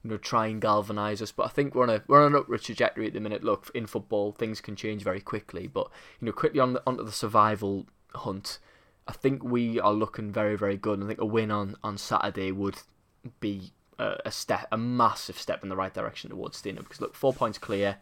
you 0.05 0.11
know, 0.11 0.17
try 0.17 0.45
and 0.45 0.61
galvanise 0.61 1.19
us. 1.19 1.31
But 1.31 1.47
I 1.47 1.49
think 1.49 1.73
we're 1.73 1.81
on 1.81 1.89
a 1.89 2.03
we're 2.07 2.23
on 2.23 2.33
an 2.33 2.39
upward 2.39 2.61
trajectory 2.61 3.07
at 3.07 3.13
the 3.13 3.19
minute. 3.19 3.43
Look, 3.43 3.71
in 3.73 3.87
football, 3.87 4.31
things 4.31 4.61
can 4.61 4.75
change 4.75 5.01
very 5.01 5.19
quickly. 5.19 5.65
But 5.65 5.89
you 6.21 6.27
know, 6.27 6.31
quickly 6.31 6.59
on 6.59 6.73
the, 6.73 6.83
onto 6.85 7.03
the 7.03 7.11
survival 7.11 7.87
hunt, 8.13 8.59
I 9.07 9.13
think 9.13 9.43
we 9.43 9.79
are 9.79 9.91
looking 9.91 10.31
very 10.31 10.55
very 10.55 10.77
good. 10.77 11.01
I 11.01 11.07
think 11.07 11.19
a 11.19 11.25
win 11.25 11.49
on 11.49 11.75
on 11.83 11.97
Saturday 11.97 12.51
would 12.51 12.77
be 13.39 13.71
a, 13.97 14.17
a 14.25 14.31
step, 14.31 14.67
a 14.71 14.77
massive 14.77 15.39
step 15.39 15.63
in 15.63 15.69
the 15.69 15.75
right 15.75 15.93
direction 15.93 16.29
towards 16.29 16.57
staying 16.57 16.77
up. 16.77 16.83
Because 16.83 17.01
look, 17.01 17.15
four 17.15 17.33
points 17.33 17.57
clear. 17.57 17.97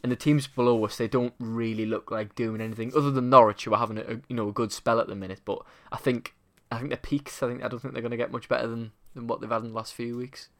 And 0.00 0.12
the 0.12 0.16
teams 0.16 0.46
below 0.46 0.84
us, 0.84 0.96
they 0.96 1.08
don't 1.08 1.34
really 1.40 1.86
look 1.86 2.12
like 2.12 2.36
doing 2.36 2.60
anything 2.60 2.92
other 2.96 3.10
than 3.10 3.30
Norwich, 3.30 3.64
who 3.64 3.74
are 3.74 3.80
having 3.80 3.98
a 3.98 4.20
you 4.28 4.36
know 4.36 4.50
a 4.50 4.52
good 4.52 4.70
spell 4.70 5.00
at 5.00 5.08
the 5.08 5.16
minute. 5.16 5.40
But 5.44 5.62
I 5.90 5.96
think 5.96 6.36
I 6.70 6.78
think 6.78 6.90
the 6.90 6.96
peaks. 6.98 7.42
I 7.42 7.48
think 7.48 7.64
I 7.64 7.68
don't 7.68 7.80
think 7.80 7.94
they're 7.94 8.02
going 8.02 8.12
to 8.12 8.16
get 8.16 8.30
much 8.30 8.48
better 8.48 8.68
than, 8.68 8.92
than 9.16 9.26
what 9.26 9.40
they've 9.40 9.50
had 9.50 9.62
in 9.62 9.70
the 9.70 9.74
last 9.74 9.94
few 9.94 10.16
weeks. 10.16 10.50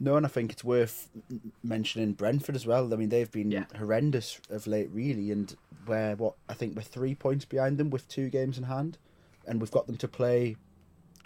No, 0.00 0.16
and 0.16 0.26
I 0.26 0.28
think 0.28 0.52
it's 0.52 0.64
worth 0.64 1.08
mentioning 1.62 2.12
Brentford 2.12 2.56
as 2.56 2.66
well. 2.66 2.92
I 2.92 2.96
mean, 2.96 3.08
they've 3.10 3.30
been 3.30 3.50
Yeah. 3.50 3.66
horrendous 3.76 4.40
of 4.50 4.66
late, 4.66 4.90
really, 4.92 5.30
and 5.30 5.54
we're 5.86 6.16
what 6.16 6.34
I 6.48 6.54
think 6.54 6.76
we're 6.76 6.82
three 6.82 7.14
points 7.14 7.44
behind 7.44 7.78
them 7.78 7.90
with 7.90 8.08
two 8.08 8.28
games 8.28 8.58
in 8.58 8.64
hand, 8.64 8.98
and 9.46 9.60
we've 9.60 9.70
got 9.70 9.86
them 9.86 9.96
to 9.98 10.08
play 10.08 10.56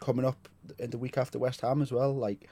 coming 0.01 0.25
up 0.25 0.49
in 0.79 0.91
the 0.91 0.99
week 0.99 1.17
after 1.17 1.39
West 1.39 1.63
Ham 1.63 1.81
as 1.83 1.91
well. 1.91 2.15
Like, 2.15 2.49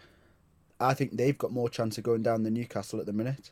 I 0.80 0.94
think 0.94 1.16
they've 1.16 1.36
got 1.36 1.52
more 1.52 1.68
chance 1.68 1.98
of 1.98 2.04
going 2.04 2.22
down 2.22 2.42
than 2.42 2.54
Newcastle 2.54 2.98
at 2.98 3.06
the 3.06 3.12
minute. 3.12 3.50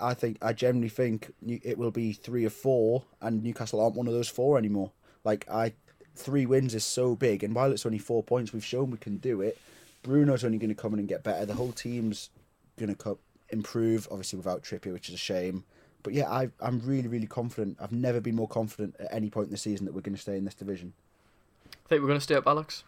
I 0.00 0.14
think 0.14 0.38
I 0.42 0.52
generally 0.52 0.88
think 0.88 1.32
it 1.46 1.78
will 1.78 1.92
be 1.92 2.12
three 2.12 2.44
or 2.44 2.50
four, 2.50 3.04
and 3.20 3.42
Newcastle 3.42 3.80
aren't 3.80 3.94
one 3.94 4.08
of 4.08 4.14
those 4.14 4.28
four 4.28 4.58
anymore. 4.58 4.90
Like 5.22 5.48
I, 5.50 5.74
three 6.16 6.46
wins 6.46 6.74
is 6.74 6.84
so 6.84 7.14
big, 7.14 7.44
and 7.44 7.54
while 7.54 7.70
it's 7.70 7.86
only 7.86 7.98
four 7.98 8.22
points, 8.22 8.52
we've 8.52 8.64
shown 8.64 8.90
we 8.90 8.98
can 8.98 9.18
do 9.18 9.42
it. 9.42 9.58
Bruno's 10.06 10.44
only 10.44 10.58
going 10.58 10.68
to 10.70 10.74
come 10.74 10.92
in 10.92 11.00
and 11.00 11.08
get 11.08 11.22
better. 11.24 11.44
The 11.44 11.54
whole 11.54 11.72
team's 11.72 12.30
going 12.78 12.90
to 12.90 12.94
co- 12.94 13.18
improve, 13.50 14.06
obviously 14.10 14.36
without 14.36 14.62
Trippier, 14.62 14.92
which 14.92 15.08
is 15.08 15.14
a 15.16 15.18
shame. 15.18 15.64
But 16.04 16.12
yeah, 16.14 16.30
I, 16.30 16.50
I'm 16.60 16.80
really, 16.84 17.08
really 17.08 17.26
confident. 17.26 17.76
I've 17.80 17.90
never 17.90 18.20
been 18.20 18.36
more 18.36 18.46
confident 18.46 18.94
at 19.00 19.08
any 19.12 19.30
point 19.30 19.46
in 19.46 19.50
the 19.50 19.58
season 19.58 19.84
that 19.86 19.92
we're 19.94 20.02
going 20.02 20.14
to 20.14 20.20
stay 20.20 20.36
in 20.36 20.44
this 20.44 20.54
division. 20.54 20.92
I 21.66 21.88
think 21.88 22.02
we're 22.02 22.08
going 22.08 22.18
to 22.20 22.24
stay 22.24 22.36
up, 22.36 22.46
Alex. 22.46 22.84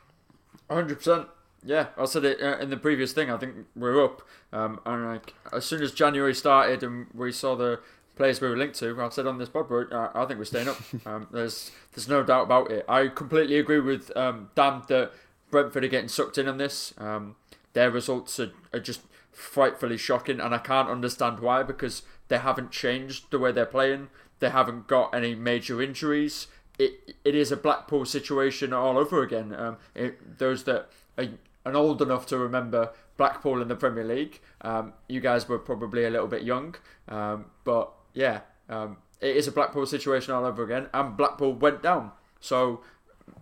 hundred 0.71 0.99
percent. 0.99 1.27
Yeah, 1.65 1.87
I 1.97 2.05
said 2.05 2.25
it 2.25 2.41
uh, 2.41 2.59
in 2.59 2.71
the 2.71 2.77
previous 2.77 3.13
thing. 3.13 3.31
I 3.33 3.37
think 3.37 3.55
we're 3.75 4.05
up, 4.05 4.23
um, 4.53 4.79
and 4.87 5.07
like 5.07 5.35
as 5.53 5.65
soon 5.65 5.83
as 5.83 5.91
January 5.91 6.33
started 6.33 6.85
and 6.85 7.07
we 7.13 7.33
saw 7.33 7.57
the 7.57 7.81
players 8.15 8.41
we 8.41 8.49
were 8.49 8.57
linked 8.57 8.79
to, 8.79 9.01
I 9.03 9.09
said 9.09 9.27
on 9.27 9.39
this 9.39 9.49
pod, 9.49 9.69
we're- 9.69 9.89
uh, 9.91 10.11
I 10.15 10.25
think 10.27 10.39
we're 10.39 10.45
staying 10.45 10.69
up. 10.69 10.77
um, 11.07 11.27
there's 11.33 11.73
there's 11.93 12.09
no 12.09 12.23
doubt 12.23 12.45
about 12.45 12.71
it. 12.71 12.85
I 12.89 13.09
completely 13.09 13.59
agree 13.59 13.81
with 13.81 14.17
um, 14.17 14.51
Dan 14.55 14.83
that 14.87 15.11
Brentford 15.51 15.85
are 15.85 15.89
getting 15.89 16.09
sucked 16.09 16.39
in 16.39 16.49
on 16.49 16.59
this. 16.59 16.95
Um, 16.99 17.37
their 17.73 17.91
results 17.91 18.39
are, 18.41 18.53
are 18.73 18.81
just 18.81 19.03
frightfully 19.33 19.97
shocking, 19.97 20.41
and 20.41 20.55
I 20.55 20.59
can't 20.59 20.89
understand 20.89 21.41
why 21.41 21.63
because 21.63 22.03
they 22.29 22.39
haven't 22.39 22.71
changed 22.71 23.31
the 23.31 23.39
way 23.39 23.53
they're 23.53 23.67
playing. 23.67 24.09
They 24.41 24.51
haven't 24.51 24.87
got 24.87 25.15
any 25.15 25.35
major 25.35 25.83
injuries. 25.83 26.47
It 26.79 27.17
it 27.25 27.35
is 27.35 27.51
a 27.51 27.57
Blackpool 27.57 28.05
situation 28.05 28.73
all 28.73 28.99
over 28.99 29.23
again. 29.23 29.55
Um, 29.55 29.77
it, 29.95 30.39
those 30.39 30.65
that 30.65 30.91
are 31.17 31.29
and 31.65 31.77
old 31.77 32.01
enough 32.01 32.27
to 32.27 32.39
remember 32.39 32.93
Blackpool 33.17 33.61
in 33.61 33.69
the 33.69 33.77
Premier 33.77 34.05
League. 34.05 34.41
Um, 34.63 34.95
you 35.09 35.21
guys 35.21 35.49
were 35.49 35.59
probably 35.59 36.05
a 36.05 36.11
little 36.11 36.27
bit 36.27 36.43
young, 36.43 36.75
um, 37.09 37.47
but 37.65 37.93
yeah, 38.15 38.41
um, 38.69 38.97
it 39.21 39.37
is 39.37 39.47
a 39.47 39.53
Blackpool 39.53 39.87
situation 39.87 40.33
all 40.33 40.45
over 40.45 40.63
again, 40.63 40.89
and 40.95 41.17
Blackpool 41.17 41.53
went 41.55 41.83
down. 41.83 42.13
So 42.41 42.81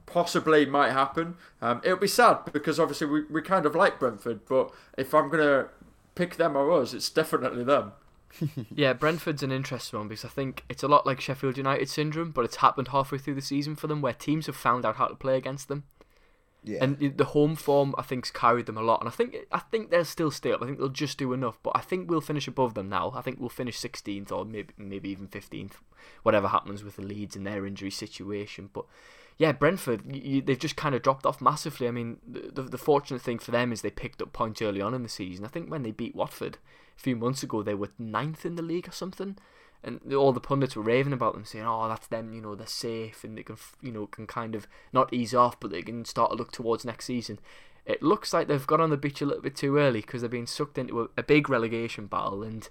possibly 0.06 0.66
might 0.66 0.92
happen. 0.92 1.36
Um, 1.60 1.80
it'll 1.84 1.96
be 1.98 2.06
sad 2.08 2.38
because 2.52 2.78
obviously 2.80 3.06
we, 3.06 3.24
we 3.24 3.42
kind 3.42 3.66
of 3.66 3.74
like 3.74 3.98
Brentford, 3.98 4.40
but 4.48 4.70
if 4.96 5.14
I'm 5.14 5.28
gonna 5.30 5.68
pick 6.14 6.36
them 6.36 6.56
or 6.56 6.70
us, 6.72 6.94
it's 6.94 7.10
definitely 7.10 7.64
them. 7.64 7.92
Yeah, 8.74 8.92
Brentford's 8.92 9.42
an 9.42 9.52
interesting 9.52 9.98
one 9.98 10.08
because 10.08 10.24
I 10.24 10.28
think 10.28 10.64
it's 10.68 10.82
a 10.82 10.88
lot 10.88 11.06
like 11.06 11.20
Sheffield 11.20 11.56
United 11.56 11.88
syndrome, 11.88 12.32
but 12.32 12.44
it's 12.44 12.56
happened 12.56 12.88
halfway 12.88 13.16
through 13.18 13.34
the 13.36 13.40
season 13.40 13.76
for 13.76 13.86
them 13.86 14.02
where 14.02 14.12
teams 14.12 14.44
have 14.46 14.56
found 14.56 14.84
out 14.84 14.96
how 14.96 15.06
to 15.06 15.14
play 15.14 15.36
against 15.38 15.68
them. 15.68 15.84
Yeah. 16.62 16.78
And 16.82 16.98
the- 16.98 17.08
the 17.08 17.24
home 17.26 17.54
form, 17.54 17.94
I 17.96 18.02
think's 18.02 18.30
carried 18.30 18.66
them 18.66 18.76
a 18.76 18.82
lot, 18.82 19.00
and 19.00 19.08
I 19.08 19.12
think 19.12 19.36
I 19.52 19.60
think 19.60 19.90
they'll 19.90 20.04
still 20.04 20.30
stay 20.32 20.52
up. 20.52 20.60
I 20.62 20.66
think 20.66 20.78
they'll 20.78 20.88
just 20.88 21.16
do 21.16 21.32
enough, 21.32 21.58
but 21.62 21.72
I 21.76 21.80
think 21.80 22.10
we'll 22.10 22.20
finish 22.20 22.48
above 22.48 22.74
them 22.74 22.88
now. 22.88 23.12
I 23.14 23.22
think 23.22 23.38
we'll 23.38 23.48
finish 23.48 23.78
16th 23.78 24.30
or 24.32 24.44
maybe 24.44 24.74
maybe 24.76 25.08
even 25.10 25.28
15th, 25.28 25.74
whatever 26.24 26.48
happens 26.48 26.82
with 26.82 26.96
the 26.96 27.02
Leeds 27.02 27.36
and 27.36 27.46
their 27.46 27.64
injury 27.64 27.92
situation. 27.92 28.68
But 28.72 28.84
yeah, 29.38 29.52
Brentford, 29.52 30.14
you, 30.14 30.40
they've 30.40 30.58
just 30.58 30.76
kind 30.76 30.94
of 30.94 31.02
dropped 31.02 31.26
off 31.26 31.42
massively. 31.42 31.86
I 31.86 31.90
mean, 31.90 32.18
the, 32.26 32.62
the 32.62 32.78
fortunate 32.78 33.20
thing 33.20 33.38
for 33.38 33.50
them 33.50 33.70
is 33.70 33.82
they 33.82 33.90
picked 33.90 34.22
up 34.22 34.32
points 34.32 34.62
early 34.62 34.80
on 34.80 34.94
in 34.94 35.02
the 35.02 35.08
season. 35.08 35.44
I 35.44 35.48
think 35.48 35.70
when 35.70 35.82
they 35.82 35.90
beat 35.90 36.16
Watford 36.16 36.56
a 36.96 37.00
few 37.00 37.16
months 37.16 37.42
ago, 37.42 37.62
they 37.62 37.74
were 37.74 37.90
ninth 37.98 38.46
in 38.46 38.56
the 38.56 38.62
league 38.62 38.88
or 38.88 38.92
something. 38.92 39.36
And 39.84 40.12
all 40.14 40.32
the 40.32 40.40
pundits 40.40 40.74
were 40.74 40.82
raving 40.82 41.12
about 41.12 41.34
them, 41.34 41.44
saying, 41.44 41.66
"Oh, 41.66 41.86
that's 41.86 42.06
them. 42.06 42.32
You 42.32 42.40
know, 42.40 42.54
they're 42.54 42.66
safe 42.66 43.22
and 43.24 43.36
they 43.36 43.42
can, 43.42 43.56
you 43.82 43.92
know, 43.92 44.06
can 44.06 44.26
kind 44.26 44.54
of 44.54 44.66
not 44.92 45.12
ease 45.12 45.34
off, 45.34 45.60
but 45.60 45.70
they 45.70 45.82
can 45.82 46.04
start 46.06 46.30
to 46.30 46.36
look 46.36 46.50
towards 46.50 46.84
next 46.84 47.04
season." 47.04 47.38
It 47.84 48.02
looks 48.02 48.32
like 48.32 48.48
they've 48.48 48.66
got 48.66 48.80
on 48.80 48.90
the 48.90 48.96
beach 48.96 49.20
a 49.20 49.26
little 49.26 49.42
bit 49.42 49.54
too 49.54 49.76
early 49.76 50.00
because 50.00 50.22
they're 50.22 50.28
being 50.30 50.46
sucked 50.46 50.78
into 50.78 51.02
a, 51.02 51.08
a 51.18 51.22
big 51.22 51.48
relegation 51.48 52.06
battle, 52.06 52.42
and 52.42 52.68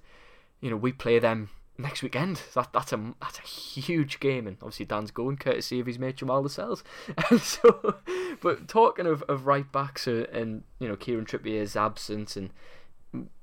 you 0.59 0.69
know 0.69 0.75
we 0.75 0.91
play 0.91 1.19
them 1.19 1.49
next 1.77 2.01
weekend. 2.01 2.41
That 2.53 2.71
that's 2.73 2.93
a 2.93 3.13
that's 3.21 3.39
a 3.39 3.43
huge 3.43 4.19
game, 4.19 4.47
and 4.47 4.57
obviously 4.61 4.85
Dan's 4.85 5.11
going 5.11 5.37
courtesy 5.37 5.79
of 5.79 5.87
his 5.87 5.99
mate 5.99 6.17
Jamal 6.17 6.43
Lascelles. 6.43 6.83
And 7.29 7.41
so, 7.41 7.95
but 8.41 8.67
talking 8.67 9.05
of, 9.05 9.23
of 9.23 9.45
right 9.45 9.69
backs 9.71 10.07
uh, 10.07 10.25
and 10.31 10.63
you 10.79 10.87
know 10.87 10.95
Kieran 10.95 11.25
Trippier's 11.25 11.75
absence 11.75 12.35
and 12.35 12.51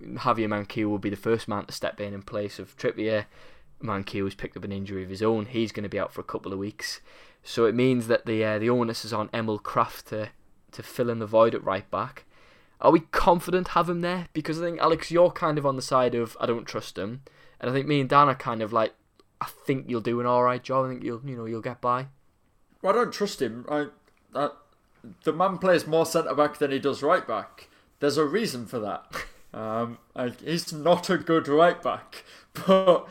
Javier 0.02 0.48
Manquillo 0.48 0.88
will 0.88 0.98
be 0.98 1.10
the 1.10 1.16
first 1.16 1.48
man 1.48 1.66
to 1.66 1.72
step 1.72 2.00
in 2.00 2.14
in 2.14 2.22
place 2.22 2.58
of 2.58 2.76
Trippier. 2.76 3.26
Manquillo 3.82 4.24
has 4.24 4.34
picked 4.34 4.56
up 4.56 4.64
an 4.64 4.72
injury 4.72 5.02
of 5.02 5.10
his 5.10 5.22
own. 5.22 5.46
He's 5.46 5.72
going 5.72 5.82
to 5.82 5.88
be 5.88 5.98
out 5.98 6.12
for 6.12 6.20
a 6.20 6.24
couple 6.24 6.52
of 6.52 6.58
weeks, 6.58 7.00
so 7.42 7.64
it 7.64 7.74
means 7.74 8.06
that 8.06 8.26
the 8.26 8.44
uh, 8.44 8.58
the 8.58 8.70
onus 8.70 9.04
is 9.04 9.12
on 9.12 9.30
Emil 9.32 9.58
Krafth 9.58 10.04
to 10.06 10.30
to 10.72 10.82
fill 10.82 11.10
in 11.10 11.18
the 11.18 11.26
void 11.26 11.54
at 11.54 11.64
right 11.64 11.90
back. 11.90 12.24
Are 12.80 12.90
we 12.90 13.00
confident 13.00 13.68
have 13.68 13.88
him 13.88 14.00
there? 14.00 14.28
Because 14.32 14.60
I 14.60 14.64
think 14.64 14.80
Alex, 14.80 15.10
you're 15.10 15.30
kind 15.30 15.56
of 15.56 15.64
on 15.64 15.76
the 15.76 15.82
side 15.82 16.16
of 16.16 16.36
I 16.40 16.46
don't 16.46 16.64
trust 16.64 16.98
him, 16.98 17.22
and 17.62 17.70
I 17.70 17.72
think 17.72 17.86
me 17.86 18.00
and 18.00 18.10
Dan 18.10 18.28
are 18.28 18.34
kind 18.34 18.60
of 18.60 18.72
like 18.72 18.92
I 19.40 19.46
think 19.66 19.88
you'll 19.88 20.00
do 20.02 20.20
an 20.20 20.26
all 20.26 20.42
right 20.42 20.62
job. 20.62 20.86
I 20.86 20.88
think 20.90 21.04
you'll 21.04 21.22
you 21.24 21.36
know 21.36 21.46
you'll 21.46 21.62
get 21.62 21.80
by. 21.80 22.08
Well, 22.82 22.92
I 22.92 22.96
don't 22.96 23.12
trust 23.12 23.40
him. 23.40 23.64
I, 23.70 23.86
I, 24.34 24.50
the 25.24 25.32
man 25.32 25.58
plays 25.58 25.86
more 25.86 26.04
centre 26.04 26.34
back 26.34 26.58
than 26.58 26.72
he 26.72 26.80
does 26.80 27.02
right 27.02 27.26
back. 27.26 27.68
There's 28.00 28.18
a 28.18 28.24
reason 28.24 28.66
for 28.66 28.78
that. 28.80 29.06
Um, 29.54 29.98
he's 30.42 30.72
not 30.72 31.10
a 31.10 31.18
good 31.18 31.46
right 31.46 31.82
back. 31.82 32.24
But 32.66 33.06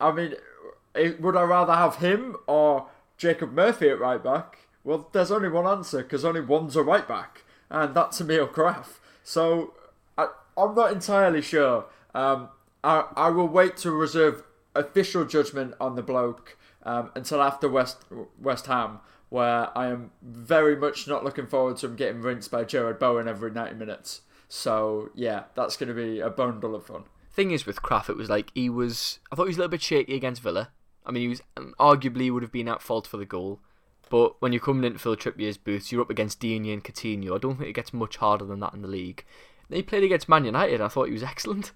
I 0.00 0.12
mean, 0.12 0.34
it, 0.94 1.20
would 1.20 1.34
I 1.34 1.42
rather 1.42 1.74
have 1.74 1.96
him 1.96 2.36
or 2.46 2.86
Jacob 3.16 3.52
Murphy 3.52 3.88
at 3.88 3.98
right 3.98 4.22
back? 4.22 4.58
Well, 4.84 5.08
there's 5.10 5.32
only 5.32 5.48
one 5.48 5.66
answer 5.66 6.04
because 6.04 6.24
only 6.24 6.40
one's 6.40 6.76
a 6.76 6.84
right 6.84 7.08
back, 7.08 7.42
and 7.68 7.96
that's 7.96 8.20
Emil 8.20 8.46
Krafth. 8.46 9.00
So 9.24 9.74
I, 10.16 10.28
I'm 10.56 10.76
not 10.76 10.92
entirely 10.92 11.42
sure. 11.42 11.86
Um, 12.14 12.50
I, 12.82 13.04
I 13.16 13.30
will 13.30 13.48
wait 13.48 13.76
to 13.78 13.90
reserve 13.90 14.42
official 14.74 15.24
judgment 15.24 15.74
on 15.80 15.96
the 15.96 16.02
bloke 16.02 16.56
um, 16.82 17.10
until 17.14 17.42
after 17.42 17.68
West 17.68 18.04
West 18.40 18.66
Ham, 18.66 19.00
where 19.28 19.76
I 19.76 19.88
am 19.88 20.12
very 20.22 20.76
much 20.76 21.06
not 21.06 21.24
looking 21.24 21.46
forward 21.46 21.76
to 21.78 21.86
him 21.86 21.96
getting 21.96 22.22
rinsed 22.22 22.50
by 22.50 22.64
Jarrod 22.64 22.98
Bowen 22.98 23.28
every 23.28 23.50
90 23.50 23.74
minutes. 23.76 24.22
So 24.48 25.10
yeah, 25.14 25.44
that's 25.54 25.76
going 25.76 25.88
to 25.88 25.94
be 25.94 26.20
a 26.20 26.30
bundle 26.30 26.74
of 26.74 26.86
fun. 26.86 27.04
Thing 27.32 27.52
is 27.52 27.66
with 27.66 27.82
Krafth, 27.82 28.10
it 28.10 28.16
was 28.16 28.28
like 28.28 28.50
he 28.54 28.68
was. 28.68 29.20
I 29.30 29.36
thought 29.36 29.44
he 29.44 29.50
was 29.50 29.56
a 29.56 29.60
little 29.60 29.70
bit 29.70 29.82
shaky 29.82 30.16
against 30.16 30.42
Villa. 30.42 30.70
I 31.06 31.12
mean, 31.12 31.22
he 31.22 31.28
was 31.28 31.42
arguably 31.78 32.32
would 32.32 32.42
have 32.42 32.52
been 32.52 32.68
at 32.68 32.82
fault 32.82 33.06
for 33.06 33.16
the 33.16 33.24
goal. 33.24 33.60
But 34.10 34.42
when 34.42 34.52
you're 34.52 34.60
coming 34.60 34.84
into 34.84 34.98
fill 34.98 35.16
Trippier's 35.16 35.56
boots, 35.56 35.92
you're 35.92 36.02
up 36.02 36.10
against 36.10 36.40
Digne 36.40 36.72
and 36.72 36.82
Coutinho. 36.82 37.34
I 37.34 37.38
don't 37.38 37.56
think 37.56 37.70
it 37.70 37.74
gets 37.74 37.94
much 37.94 38.16
harder 38.16 38.44
than 38.44 38.58
that 38.58 38.74
in 38.74 38.82
the 38.82 38.88
league. 38.88 39.24
Then 39.68 39.76
he 39.76 39.82
played 39.82 40.02
against 40.02 40.28
Man 40.28 40.44
United. 40.44 40.80
I 40.80 40.88
thought 40.88 41.06
he 41.06 41.12
was 41.12 41.22
excellent. 41.22 41.70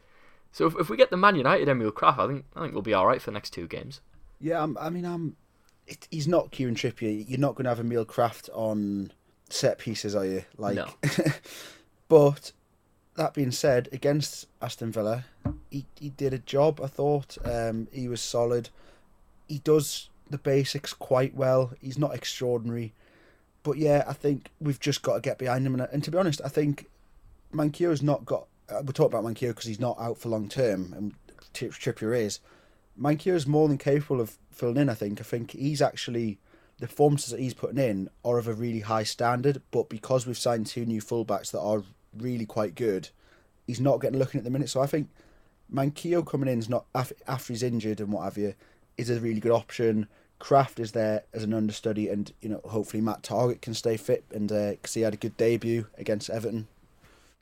So 0.54 0.66
if, 0.66 0.76
if 0.78 0.88
we 0.88 0.96
get 0.96 1.10
the 1.10 1.16
Man 1.16 1.34
United 1.34 1.68
Emil 1.68 1.90
Krafth, 1.90 2.20
I 2.20 2.28
think 2.28 2.44
I 2.54 2.60
think 2.60 2.74
we'll 2.74 2.82
be 2.82 2.94
all 2.94 3.08
right 3.08 3.20
for 3.20 3.32
the 3.32 3.34
next 3.34 3.50
two 3.50 3.66
games. 3.66 4.00
Yeah, 4.40 4.62
I'm, 4.62 4.78
I 4.78 4.88
mean, 4.88 5.04
I'm. 5.04 5.34
It, 5.88 6.06
he's 6.12 6.28
not 6.28 6.52
Kieran 6.52 6.76
Trippier. 6.76 7.28
You're 7.28 7.40
not 7.40 7.56
going 7.56 7.64
to 7.64 7.70
have 7.70 7.80
Emil 7.80 8.06
Krafth 8.06 8.48
on 8.52 9.12
set 9.50 9.78
pieces, 9.78 10.14
are 10.14 10.24
you? 10.24 10.44
Like, 10.56 10.76
No. 10.76 10.88
but 12.08 12.52
that 13.16 13.34
being 13.34 13.50
said, 13.50 13.88
against 13.90 14.46
Aston 14.62 14.92
Villa, 14.92 15.24
he, 15.70 15.86
he 15.98 16.10
did 16.10 16.32
a 16.32 16.38
job. 16.38 16.80
I 16.80 16.86
thought 16.86 17.36
um, 17.44 17.88
he 17.92 18.06
was 18.06 18.20
solid. 18.20 18.70
He 19.48 19.58
does 19.58 20.08
the 20.30 20.38
basics 20.38 20.92
quite 20.92 21.34
well. 21.34 21.72
He's 21.80 21.98
not 21.98 22.14
extraordinary, 22.14 22.94
but 23.64 23.76
yeah, 23.76 24.04
I 24.06 24.12
think 24.12 24.50
we've 24.60 24.80
just 24.80 25.02
got 25.02 25.14
to 25.14 25.20
get 25.20 25.36
behind 25.36 25.66
him. 25.66 25.74
And, 25.74 25.88
and 25.92 26.04
to 26.04 26.12
be 26.12 26.18
honest, 26.18 26.40
I 26.44 26.48
think 26.48 26.88
Manquillo's 27.52 28.02
not 28.02 28.24
got. 28.24 28.46
Uh, 28.68 28.82
we 28.84 28.92
talk 28.92 29.12
about 29.12 29.24
Manquillo 29.24 29.50
because 29.50 29.66
he's 29.66 29.80
not 29.80 29.98
out 30.00 30.18
for 30.18 30.28
long 30.28 30.48
term, 30.48 30.92
and 30.96 31.14
Trippier 31.52 32.18
is. 32.18 32.40
Manquillo 32.98 33.34
is 33.34 33.46
more 33.46 33.68
than 33.68 33.78
capable 33.78 34.20
of 34.20 34.38
filling 34.50 34.76
in. 34.76 34.88
I 34.88 34.94
think. 34.94 35.20
I 35.20 35.24
think 35.24 35.52
he's 35.52 35.82
actually 35.82 36.38
the 36.78 36.86
performances 36.86 37.30
that 37.30 37.40
he's 37.40 37.54
putting 37.54 37.78
in 37.78 38.08
are 38.24 38.38
of 38.38 38.48
a 38.48 38.54
really 38.54 38.80
high 38.80 39.04
standard, 39.04 39.62
but 39.70 39.88
because 39.88 40.26
we've 40.26 40.38
signed 40.38 40.66
two 40.66 40.84
new 40.84 41.00
fullbacks 41.00 41.50
that 41.52 41.60
are 41.60 41.82
really 42.16 42.46
quite 42.46 42.74
good, 42.74 43.10
he's 43.66 43.80
not 43.80 44.00
getting 44.00 44.18
looking 44.18 44.38
at 44.38 44.44
the 44.44 44.50
minute. 44.50 44.70
So 44.70 44.80
I 44.80 44.86
think 44.86 45.08
Manquillo 45.72 46.26
coming 46.26 46.48
in 46.48 46.58
is 46.58 46.68
not 46.68 46.86
after 46.94 47.52
he's 47.52 47.62
injured 47.62 48.00
and 48.00 48.12
what 48.12 48.24
have 48.24 48.38
you 48.38 48.54
is 48.96 49.10
a 49.10 49.20
really 49.20 49.40
good 49.40 49.52
option. 49.52 50.08
Krafth 50.40 50.78
is 50.78 50.92
there 50.92 51.22
as 51.32 51.42
an 51.42 51.54
understudy, 51.54 52.08
and 52.08 52.32
you 52.40 52.48
know 52.48 52.60
hopefully 52.64 53.00
Matt 53.00 53.22
Targett 53.22 53.60
can 53.60 53.74
stay 53.74 53.96
fit, 53.96 54.24
and 54.32 54.48
because 54.48 54.96
uh, 54.96 54.98
he 54.98 55.00
had 55.02 55.14
a 55.14 55.18
good 55.18 55.36
debut 55.36 55.86
against 55.96 56.28
Everton. 56.28 56.68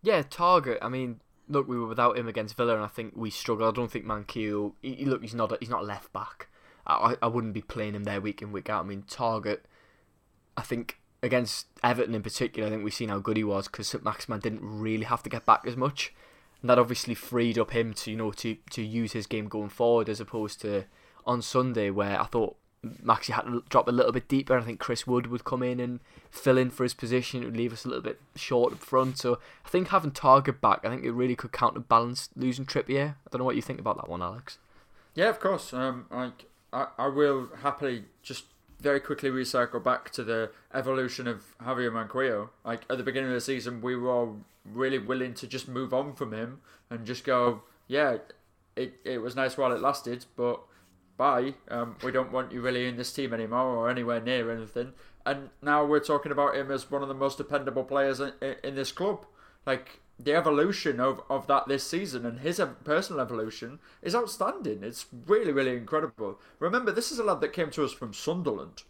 Yeah, 0.03 0.23
Targett. 0.23 0.79
I 0.83 0.89
mean, 0.89 1.21
look, 1.49 1.69
we 1.69 1.79
were 1.79 1.87
without 1.87 2.19
him 2.19 2.29
against 2.29 2.57
Villa, 2.57 2.75
and 2.75 2.85
I 2.85 2.89
think 2.89 3.13
we 3.17 3.31
struggled. 3.31 3.69
I 3.69 3.77
don't 3.77 3.91
think 3.91 4.05
Manquillo. 4.05 4.75
He, 4.83 5.05
look, 5.05 5.23
he's 5.23 5.35
not. 5.35 5.53
A, 5.53 5.59
he's 5.61 5.69
not 5.69 5.85
left 5.85 6.13
back. 6.13 6.49
I, 6.87 7.17
I 7.23 7.29
wouldn't 7.29 7.55
be 7.55 7.63
playing 7.63 7.95
him 7.95 8.05
there 8.05 8.21
week 8.21 8.43
in 8.43 8.51
week 8.51 8.69
out. 8.69 8.85
I 8.85 8.89
mean, 8.89 9.03
Targett. 9.03 9.61
I 10.57 10.63
think 10.63 10.99
against 11.23 11.69
Everton 11.83 12.15
in 12.15 12.23
particular, 12.23 12.67
I 12.67 12.71
think 12.71 12.85
we've 12.85 12.93
seen 12.93 13.09
how 13.09 13.21
good 13.21 13.37
he 13.37 13.45
was 13.45 13.69
because 13.69 13.89
St 13.89 14.05
Maximin 14.05 14.41
didn't 14.41 14.61
really 14.63 15.05
have 15.05 15.23
to 15.23 15.31
get 15.31 15.47
back 15.47 15.63
as 15.67 15.77
much, 15.77 16.13
and 16.61 16.69
that 16.69 16.79
obviously 16.79 17.15
freed 17.15 17.59
up 17.59 17.71
him 17.71 17.95
to 17.95 18.11
you 18.11 18.17
know 18.17 18.33
to 18.33 18.57
to 18.71 18.83
use 18.83 19.13
his 19.13 19.27
game 19.27 19.47
going 19.47 19.69
forward 19.69 20.09
as 20.09 20.21
opposed 20.21 20.61
to 20.63 20.85
on 21.25 21.41
Sunday 21.41 21.91
where 21.91 22.21
I 22.21 22.25
thought 22.25 22.57
Maxi 22.85 23.33
had 23.33 23.43
to 23.43 23.63
drop 23.69 23.87
a 23.89 23.93
little 23.93 24.13
bit 24.13 24.29
deeper. 24.29 24.59
I 24.59 24.63
think 24.63 24.81
Chris 24.81 25.07
Wood 25.07 25.29
would 25.29 25.45
come 25.45 25.63
in 25.63 25.79
and 25.79 26.01
fill 26.31 26.59
in 26.59 26.71
for 26.71 26.83
his 26.83 26.95
position. 26.95 27.43
It 27.43 27.47
would 27.47 27.57
leave 27.57 27.73
us 27.73 27.85
a 27.85 27.89
little 27.89 28.03
bit 28.03 28.21
short 28.35 28.73
up 28.73 28.81
front. 28.81 29.19
So 29.19 29.39
I 29.65 29.69
think 29.69 29.89
having 29.89 30.11
Targett 30.11 30.61
back, 30.61 30.81
I 30.85 30.89
think 30.89 31.05
it 31.05 31.13
really 31.13 31.37
could 31.37 31.53
counterbalance 31.53 32.29
losing 32.35 32.67
Trippier. 32.67 33.11
I 33.11 33.31
don't 33.31 33.39
know 33.39 33.45
what 33.45 33.57
you 33.57 33.63
think 33.63 33.79
about 33.79 33.97
that 33.97 34.09
one, 34.09 34.23
Alex. 34.23 34.59
Yeah, 35.15 35.29
of 35.29 35.39
course. 35.39 35.73
Um, 35.73 36.07
like 36.11 36.47
I, 36.73 36.89
I 36.99 37.07
will 37.07 37.51
happily 37.63 38.05
just 38.23 38.45
very 38.81 38.99
quickly 38.99 39.31
recycle 39.31 39.83
back 39.83 40.11
to 40.11 40.25
the 40.25 40.51
evolution 40.75 41.29
of 41.29 41.57
Javier 41.63 41.93
Manquillo. 41.93 42.49
Like 42.65 42.83
at 42.91 42.99
the 42.99 43.05
beginning 43.05 43.31
of 43.31 43.35
the 43.35 43.41
season, 43.41 43.81
we 43.81 43.95
were 43.95 44.11
all 44.11 44.39
really 44.65 44.99
willing 44.99 45.35
to 45.35 45.47
just 45.47 45.69
move 45.69 45.95
on 45.95 46.15
from 46.15 46.33
him 46.33 46.61
and 46.91 47.07
just 47.07 47.25
go, 47.25 47.63
yeah, 47.87 48.17
it, 48.75 48.95
it 49.05 49.19
was 49.19 49.37
nice 49.37 49.57
while 49.57 49.73
it 49.73 49.81
lasted, 49.81 50.27
but 50.37 50.61
bye. 51.17 51.55
Um, 51.69 51.97
we 52.03 52.13
don't 52.13 52.33
want 52.33 52.53
you 52.53 52.61
really 52.61 52.87
in 52.87 52.97
this 52.97 53.13
team 53.13 53.33
anymore 53.33 53.77
or 53.77 53.91
anywhere 53.91 54.21
near 54.21 54.51
anything. 54.51 54.93
And 55.25 55.51
now 55.61 55.85
we're 55.85 56.01
talking 56.01 56.33
about 56.33 56.57
him 56.57 56.71
as 56.71 56.91
one 56.91 57.03
of 57.03 57.09
the 57.09 57.15
most 57.15 57.39
dependable 57.39 57.85
players 57.85 58.21
in, 58.21 58.33
in 58.65 58.75
this 58.75 58.93
club. 58.93 59.25
Like 59.65 60.01
the 60.19 60.35
evolution 60.35 61.01
of, 61.01 61.23
of 61.29 61.47
that 61.47 61.69
this 61.69 61.87
season 61.87 62.25
and 62.27 62.41
his 62.41 62.61
personal 62.85 63.21
evolution 63.21 63.79
is 64.03 64.15
outstanding. 64.15 64.83
It's 64.83 65.07
really, 65.27 65.53
really 65.53 65.77
incredible. 65.77 66.41
Remember, 66.59 66.93
this 66.93 67.11
is 67.11 67.19
a 67.19 67.25
lad 67.25 67.41
that 67.41 67.53
came 67.53 67.71
to 67.71 67.85
us 67.85 67.93
from 67.93 68.13
Sunderland. 68.13 68.83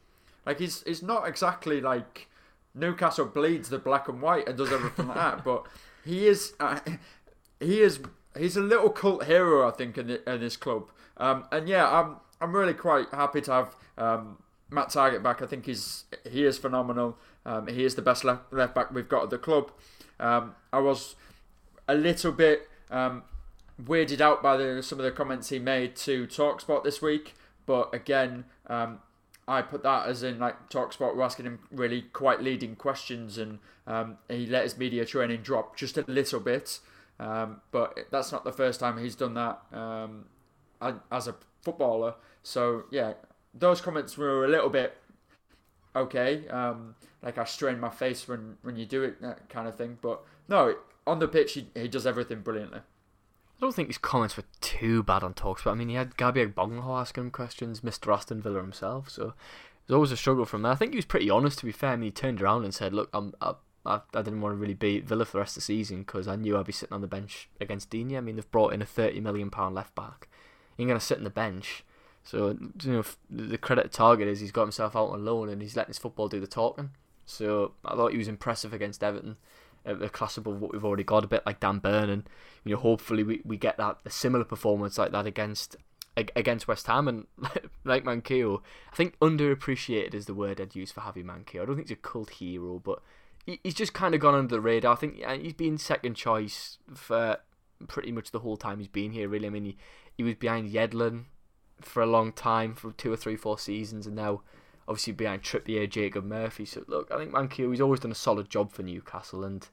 Like, 0.44 0.58
he's, 0.58 0.82
he's 0.82 1.02
not 1.02 1.28
exactly 1.28 1.80
like 1.80 2.28
Newcastle 2.74 3.26
bleeds 3.26 3.68
the 3.68 3.78
black 3.78 4.08
and 4.08 4.20
white 4.20 4.48
and 4.48 4.58
does 4.58 4.72
everything 4.72 5.08
like 5.08 5.16
that, 5.16 5.44
but 5.44 5.66
he 6.04 6.26
is, 6.26 6.54
uh, 6.58 6.80
he 7.60 7.80
is, 7.80 8.00
he's 8.36 8.56
a 8.56 8.62
little 8.62 8.90
cult 8.90 9.24
hero, 9.24 9.68
I 9.68 9.70
think, 9.70 9.96
in, 9.96 10.08
the, 10.08 10.30
in 10.30 10.40
this 10.40 10.56
club. 10.56 10.90
Um, 11.16 11.44
and 11.52 11.68
yeah, 11.68 11.88
I'm, 11.88 12.16
I'm 12.40 12.54
really 12.54 12.74
quite 12.74 13.08
happy 13.12 13.40
to 13.42 13.52
have 13.52 13.76
um, 13.98 14.38
Matt 14.70 14.88
Targett 14.88 15.22
back. 15.22 15.42
I 15.42 15.46
think 15.46 15.66
he's, 15.66 16.04
he 16.28 16.44
is 16.44 16.58
phenomenal. 16.58 17.18
Um, 17.44 17.66
he 17.66 17.84
is 17.84 17.94
the 17.94 18.02
best 18.02 18.24
left, 18.24 18.52
left 18.52 18.74
back 18.74 18.92
we've 18.92 19.08
got 19.08 19.24
at 19.24 19.30
the 19.30 19.38
club. 19.38 19.70
Um, 20.18 20.54
I 20.72 20.78
was 20.78 21.16
a 21.88 21.94
little 21.94 22.32
bit 22.32 22.68
um, 22.90 23.22
weirded 23.82 24.20
out 24.20 24.42
by 24.42 24.56
the, 24.56 24.82
some 24.82 24.98
of 24.98 25.04
the 25.04 25.10
comments 25.10 25.48
he 25.48 25.58
made 25.58 25.96
to 25.96 26.26
Talksport 26.26 26.84
this 26.84 27.02
week, 27.02 27.34
but 27.66 27.92
again, 27.94 28.44
um, 28.68 29.00
I 29.48 29.62
put 29.62 29.82
that 29.82 30.06
as 30.06 30.22
in 30.22 30.38
like 30.38 30.68
Talksport 30.70 31.16
were 31.16 31.22
asking 31.22 31.46
him 31.46 31.58
really 31.70 32.02
quite 32.02 32.40
leading 32.40 32.76
questions, 32.76 33.38
and 33.38 33.58
um, 33.86 34.18
he 34.28 34.46
let 34.46 34.62
his 34.62 34.78
media 34.78 35.04
training 35.04 35.42
drop 35.42 35.76
just 35.76 35.98
a 35.98 36.04
little 36.06 36.40
bit. 36.40 36.78
Um, 37.18 37.60
but 37.70 37.98
that's 38.10 38.32
not 38.32 38.44
the 38.44 38.52
first 38.52 38.80
time 38.80 38.98
he's 38.98 39.14
done 39.14 39.34
that 39.34 39.60
um, 39.72 40.26
as 41.10 41.28
a 41.28 41.34
footballer. 41.62 42.14
So 42.42 42.84
yeah, 42.90 43.14
those 43.54 43.80
comments 43.80 44.16
were 44.16 44.44
a 44.44 44.48
little 44.48 44.70
bit 44.70 44.96
okay. 45.94 46.46
Um, 46.48 46.94
like 47.22 47.38
I 47.38 47.44
strain 47.44 47.80
my 47.80 47.90
face 47.90 48.26
when 48.28 48.56
when 48.62 48.76
you 48.76 48.86
do 48.86 49.02
it, 49.02 49.20
that 49.22 49.48
kind 49.48 49.68
of 49.68 49.76
thing. 49.76 49.98
But 50.00 50.22
no, 50.48 50.76
on 51.06 51.18
the 51.18 51.28
pitch 51.28 51.54
he, 51.54 51.68
he 51.74 51.88
does 51.88 52.06
everything 52.06 52.40
brilliantly. 52.40 52.80
I 52.80 53.64
don't 53.66 53.74
think 53.74 53.88
his 53.88 53.98
comments 53.98 54.36
were 54.36 54.44
too 54.60 55.04
bad 55.04 55.22
on 55.22 55.34
talks, 55.34 55.62
but 55.62 55.70
I 55.70 55.74
mean 55.74 55.88
he 55.88 55.94
had 55.94 56.16
Gabby 56.16 56.44
Agbonlahor 56.44 57.00
asking 57.00 57.24
him 57.24 57.30
questions, 57.30 57.80
Mr. 57.80 58.12
Aston 58.12 58.42
Villa 58.42 58.60
himself, 58.60 59.08
so 59.08 59.28
it 59.28 59.88
was 59.88 59.94
always 59.94 60.12
a 60.12 60.16
struggle 60.16 60.44
from 60.44 60.62
there. 60.62 60.72
I 60.72 60.76
think 60.76 60.92
he 60.92 60.98
was 60.98 61.04
pretty 61.04 61.30
honest 61.30 61.60
to 61.60 61.66
be 61.66 61.72
fair. 61.72 61.90
I 61.90 61.96
mean, 61.96 62.08
he 62.08 62.10
turned 62.10 62.42
around 62.42 62.64
and 62.64 62.74
said, 62.74 62.92
"Look, 62.92 63.10
I'm." 63.12 63.34
I, 63.40 63.54
I, 63.84 64.00
I 64.14 64.22
didn't 64.22 64.40
want 64.40 64.52
to 64.52 64.58
really 64.58 64.74
beat 64.74 65.06
Villa 65.06 65.24
for 65.24 65.32
the 65.32 65.38
rest 65.40 65.56
of 65.56 65.62
the 65.62 65.64
season 65.64 66.02
because 66.04 66.28
I 66.28 66.36
knew 66.36 66.56
I'd 66.56 66.66
be 66.66 66.72
sitting 66.72 66.94
on 66.94 67.00
the 67.00 67.08
bench 67.08 67.48
against 67.60 67.90
Digne. 67.90 68.16
I 68.16 68.20
mean, 68.20 68.36
they've 68.36 68.50
brought 68.52 68.72
in 68.72 68.80
a 68.80 68.86
thirty 68.86 69.20
million 69.20 69.50
pound 69.50 69.74
left 69.74 69.96
back. 69.96 70.28
You're 70.82 70.88
going 70.90 71.00
to 71.00 71.06
sit 71.06 71.18
on 71.18 71.24
the 71.24 71.30
bench 71.30 71.84
so 72.24 72.56
you 72.82 72.92
know 72.92 73.04
the 73.30 73.58
credit 73.58 73.90
Targett 73.90 74.26
is 74.26 74.40
he's 74.40 74.52
got 74.52 74.62
himself 74.62 74.94
out 74.94 75.10
on 75.10 75.24
loan 75.24 75.48
and 75.48 75.60
he's 75.60 75.76
letting 75.76 75.90
his 75.90 75.98
football 75.98 76.28
do 76.28 76.40
the 76.40 76.46
talking. 76.46 76.90
So 77.24 77.72
I 77.84 77.94
thought 77.94 78.12
he 78.12 78.18
was 78.18 78.28
impressive 78.28 78.72
against 78.72 79.02
Everton, 79.02 79.36
a 79.84 80.08
class 80.08 80.36
above 80.36 80.60
what 80.60 80.72
we've 80.72 80.84
already 80.84 81.04
got, 81.04 81.24
a 81.24 81.28
bit 81.28 81.44
like 81.46 81.60
Dan 81.60 81.78
Burn, 81.78 82.10
and 82.10 82.28
you 82.64 82.74
know 82.74 82.80
hopefully 82.80 83.22
we, 83.22 83.42
we 83.44 83.56
get 83.56 83.76
that 83.78 83.98
a 84.04 84.10
similar 84.10 84.44
performance 84.44 84.98
like 84.98 85.12
that 85.12 85.26
against 85.26 85.76
against 86.16 86.68
West 86.68 86.86
Ham 86.88 87.08
and 87.08 87.26
like 87.84 88.04
Manquillo. 88.04 88.62
I 88.92 88.96
think 88.96 89.18
underappreciated 89.20 90.14
is 90.14 90.26
the 90.26 90.34
word 90.34 90.60
I'd 90.60 90.76
use 90.76 90.92
for 90.92 91.00
Javi 91.00 91.24
Manquillo. 91.24 91.62
I 91.62 91.66
don't 91.66 91.76
think 91.76 91.88
he's 91.88 91.96
a 91.96 92.00
cult 92.00 92.30
hero, 92.30 92.80
but 92.84 93.02
he's 93.46 93.74
just 93.74 93.94
kind 93.94 94.14
of 94.14 94.20
gone 94.20 94.34
under 94.34 94.54
the 94.54 94.60
radar. 94.60 94.92
I 94.92 94.96
think 94.96 95.24
he's 95.40 95.54
been 95.54 95.78
second 95.78 96.14
choice 96.14 96.78
for 96.94 97.38
pretty 97.88 98.12
much 98.12 98.30
the 98.30 98.40
whole 98.40 98.56
time 98.56 98.78
he's 98.78 98.88
been 98.88 99.12
here. 99.12 99.28
Really, 99.28 99.46
I 99.46 99.50
mean 99.50 99.64
he, 99.64 99.76
he 100.16 100.22
was 100.22 100.34
behind 100.34 100.70
Yedlin 100.70 101.24
for 101.80 102.02
a 102.02 102.06
long 102.06 102.32
time, 102.32 102.74
for 102.74 102.92
two 102.92 103.12
or 103.12 103.16
three, 103.16 103.36
four 103.36 103.58
seasons, 103.58 104.06
and 104.06 104.16
now 104.16 104.42
obviously 104.88 105.12
behind 105.12 105.42
Trippier, 105.42 105.88
Jacob 105.88 106.24
Murphy. 106.24 106.64
So 106.64 106.84
look, 106.86 107.10
I 107.10 107.18
think 107.18 107.32
Manquillo, 107.32 107.70
he's 107.70 107.80
always 107.80 108.00
done 108.00 108.12
a 108.12 108.16
solid 108.16 108.48
job 108.48 108.72
for 108.72 108.82
Newcastle, 108.82 109.44
and 109.44 109.66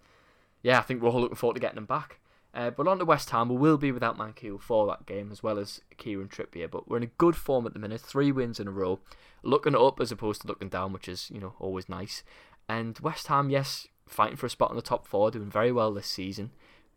yeah, 0.62 0.80
I 0.80 0.82
think 0.82 1.02
we're 1.02 1.10
all 1.10 1.22
looking 1.22 1.36
forward 1.36 1.56
to 1.56 1.60
getting 1.60 1.78
him 1.78 1.86
back. 1.86 2.20
Uh, 2.54 2.72
but 2.72 2.88
on 2.88 2.98
to 2.98 3.06
West 3.06 3.30
Ham, 3.30 3.50
we 3.50 3.58
will 3.58 3.78
be 3.78 3.92
without 3.92 4.18
Manquillo 4.18 4.60
for 4.60 4.88
that 4.88 5.06
game, 5.06 5.32
as 5.32 5.44
well 5.44 5.60
as 5.60 5.82
Kieran 5.98 6.30
Trippier. 6.30 6.70
But 6.70 6.90
we're 6.90 6.98
in 6.98 7.04
a 7.04 7.08
good 7.18 7.36
form 7.36 7.68
at 7.68 7.74
the 7.74 7.80
minute, 7.80 8.02
three 8.02 8.32
wins 8.32 8.60
in 8.60 8.68
a 8.68 8.72
row, 8.72 9.00
looking 9.44 9.76
up 9.76 10.00
as 10.00 10.12
opposed 10.12 10.42
to 10.42 10.48
looking 10.48 10.70
down, 10.70 10.92
which 10.92 11.08
is 11.08 11.30
you 11.30 11.40
know 11.40 11.54
always 11.60 11.88
nice. 11.88 12.24
And 12.68 12.98
West 13.00 13.28
Ham, 13.28 13.50
yes, 13.50 13.88
fighting 14.08 14.38
for 14.38 14.48
a 14.48 14.50
spot 14.50 14.72
in 14.72 14.76
the 14.76 14.82
top 14.82 15.08
four, 15.08 15.32
doing 15.32 15.50
very 15.50 15.72
well 15.72 15.94
this 15.94 16.08
season, 16.08 16.52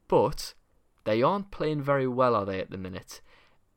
but 0.09 0.55
they 1.05 1.23
aren't 1.23 1.51
playing 1.51 1.83
very 1.83 2.07
well, 2.07 2.35
are 2.35 2.47
they, 2.47 2.61
at 2.61 2.71
the 2.71 2.79
minute? 2.79 3.21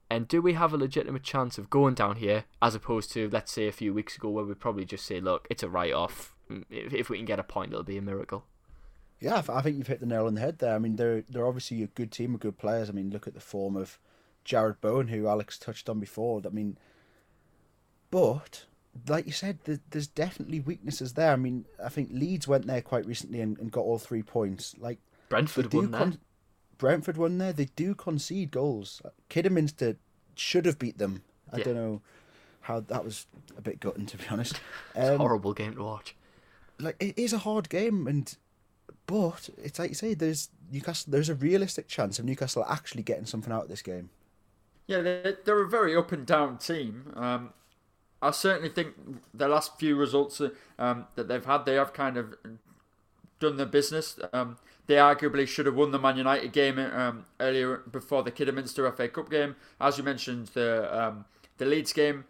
And 0.09 0.27
do 0.27 0.41
we 0.41 0.53
have 0.53 0.73
a 0.73 0.77
legitimate 0.77 1.23
chance 1.23 1.57
of 1.57 1.69
going 1.69 1.95
down 1.95 2.17
here 2.17 2.45
as 2.61 2.75
opposed 2.75 3.11
to, 3.13 3.29
let's 3.29 3.51
say, 3.51 3.67
a 3.67 3.71
few 3.71 3.93
weeks 3.93 4.15
ago 4.15 4.29
where 4.29 4.45
we 4.45 4.53
probably 4.53 4.85
just 4.85 5.05
say, 5.05 5.19
look, 5.19 5.47
it's 5.49 5.63
a 5.63 5.69
write 5.69 5.93
off. 5.93 6.35
Mm, 6.49 6.63
if, 6.69 6.93
if 6.93 7.09
we 7.09 7.17
can 7.17 7.25
get 7.25 7.39
a 7.39 7.43
point, 7.43 7.71
it'll 7.71 7.83
be 7.83 7.97
a 7.97 8.01
miracle. 8.01 8.45
Yeah, 9.19 9.41
I 9.49 9.61
think 9.61 9.77
you've 9.77 9.87
hit 9.87 10.01
the 10.01 10.05
nail 10.05 10.27
on 10.27 10.35
the 10.35 10.41
head 10.41 10.59
there. 10.59 10.75
I 10.75 10.77
mean, 10.77 10.97
they're 10.97 11.23
they're 11.29 11.47
obviously 11.47 11.81
a 11.81 11.87
good 11.87 12.11
team 12.11 12.35
of 12.35 12.41
good 12.41 12.57
players. 12.57 12.89
I 12.89 12.93
mean, 12.93 13.09
look 13.09 13.27
at 13.27 13.33
the 13.33 13.39
form 13.39 13.75
of 13.75 13.97
Jarrod 14.45 14.81
Bowen, 14.81 15.07
who 15.07 15.27
Alex 15.27 15.57
touched 15.57 15.89
on 15.89 15.99
before. 15.99 16.41
I 16.45 16.49
mean, 16.49 16.77
but 18.11 18.65
like 19.07 19.25
you 19.25 19.31
said, 19.31 19.59
there's 19.89 20.07
definitely 20.07 20.59
weaknesses 20.59 21.13
there. 21.13 21.31
I 21.31 21.37
mean, 21.37 21.65
I 21.83 21.89
think 21.89 22.09
Leeds 22.11 22.47
went 22.47 22.67
there 22.67 22.81
quite 22.81 23.05
recently 23.05 23.41
and, 23.41 23.57
and 23.57 23.71
got 23.71 23.81
all 23.81 23.99
three 23.99 24.21
points. 24.21 24.75
Like 24.77 24.99
Brentford 25.29 25.73
won 25.73 25.91
con-. 25.91 26.19
Brentford 26.77 27.17
won 27.17 27.38
there. 27.38 27.53
They 27.53 27.69
do 27.75 27.95
concede 27.95 28.51
goals. 28.51 29.01
Kidderminster 29.29 29.97
should 30.35 30.65
have 30.65 30.79
beat 30.79 30.97
them. 30.97 31.23
I 31.51 31.57
yeah. 31.57 31.63
don't 31.63 31.75
know 31.75 32.01
how 32.61 32.79
that 32.79 33.03
was 33.03 33.27
a 33.57 33.61
bit 33.61 33.79
gutting 33.79 34.05
to 34.07 34.17
be 34.17 34.25
honest. 34.29 34.59
Um, 34.95 35.17
horrible 35.17 35.53
game 35.53 35.75
to 35.75 35.83
watch. 35.83 36.15
Like 36.79 36.95
it 37.01 37.17
is 37.19 37.33
a 37.33 37.39
hard 37.39 37.67
game, 37.67 38.07
and 38.07 38.33
but 39.07 39.49
it's 39.57 39.77
like 39.77 39.89
you 39.89 39.95
say, 39.95 40.13
there's 40.13 40.49
Newcastle. 40.71 41.11
There's 41.11 41.29
a 41.29 41.35
realistic 41.35 41.88
chance 41.88 42.17
of 42.17 42.23
Newcastle 42.23 42.65
actually 42.67 43.03
getting 43.03 43.25
something 43.25 43.51
out 43.51 43.63
of 43.63 43.69
this 43.69 43.81
game. 43.81 44.09
Yeah, 44.88 45.01
they're, 45.01 45.38
they're 45.43 45.63
a 45.63 45.67
very 45.67 45.95
up 45.95 46.11
and 46.11 46.25
down 46.25 46.57
team. 46.57 47.11
Um, 47.15 47.53
I 48.21 48.31
certainly 48.31 48.69
think 48.69 48.95
the 49.33 49.47
last 49.47 49.77
few 49.77 49.95
results 49.95 50.41
um, 50.79 51.07
that 51.15 51.27
they've 51.27 51.43
had, 51.43 51.65
they 51.65 51.75
have 51.75 51.91
kind 51.91 52.17
of 52.17 52.35
done 53.39 53.57
their 53.57 53.65
business. 53.65 54.17
Um, 54.31 54.57
they 54.88 54.95
arguably 54.95 55.48
should 55.48 55.65
have 55.65 55.76
won 55.76 55.91
the 55.91 56.00
Man 56.00 56.17
United 56.17 56.52
game 56.52 56.78
um, 56.80 57.26
earlier 57.39 57.78
before 57.91 58.24
the 58.24 58.32
Kidderminster 58.32 58.89
FA 58.91 59.08
Cup 59.08 59.30
game. 59.30 59.56
As 59.80 59.98
you 59.98 60.04
mentioned, 60.04 60.48
the 60.48 61.06
um, 61.06 61.26
the 61.58 61.65
Leeds 61.65 61.93
game, 61.93 62.26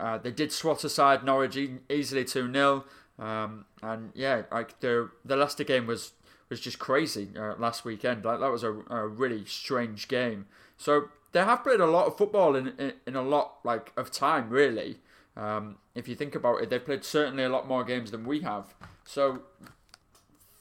uh, 0.00 0.18
they 0.18 0.30
did 0.30 0.52
swat 0.52 0.82
aside 0.84 1.24
Norwich 1.24 1.56
easily 1.88 2.24
two 2.24 2.50
0 2.52 2.84
um, 3.18 3.66
and 3.82 4.10
yeah, 4.14 4.42
like 4.50 4.80
the 4.80 5.10
the 5.24 5.36
Leicester 5.36 5.64
game 5.64 5.86
was 5.86 6.12
was 6.48 6.60
just 6.60 6.78
crazy 6.78 7.28
uh, 7.38 7.54
last 7.58 7.84
weekend. 7.84 8.24
Like 8.24 8.40
that 8.40 8.50
was 8.50 8.64
a, 8.64 8.72
a 8.90 9.06
really 9.06 9.44
strange 9.44 10.08
game. 10.08 10.46
So 10.76 11.08
they 11.32 11.40
have 11.40 11.62
played 11.62 11.80
a 11.80 11.86
lot 11.86 12.06
of 12.06 12.16
football 12.16 12.56
in 12.56 12.68
in, 12.78 12.94
in 13.06 13.16
a 13.16 13.22
lot 13.22 13.58
like 13.64 13.92
of 13.96 14.10
time, 14.10 14.50
really. 14.50 14.98
Um, 15.36 15.76
if 15.94 16.08
you 16.08 16.14
think 16.14 16.34
about 16.34 16.62
it, 16.62 16.70
they've 16.70 16.84
played 16.84 17.04
certainly 17.04 17.44
a 17.44 17.48
lot 17.48 17.66
more 17.66 17.84
games 17.84 18.10
than 18.10 18.24
we 18.26 18.40
have. 18.40 18.74
So 19.04 19.42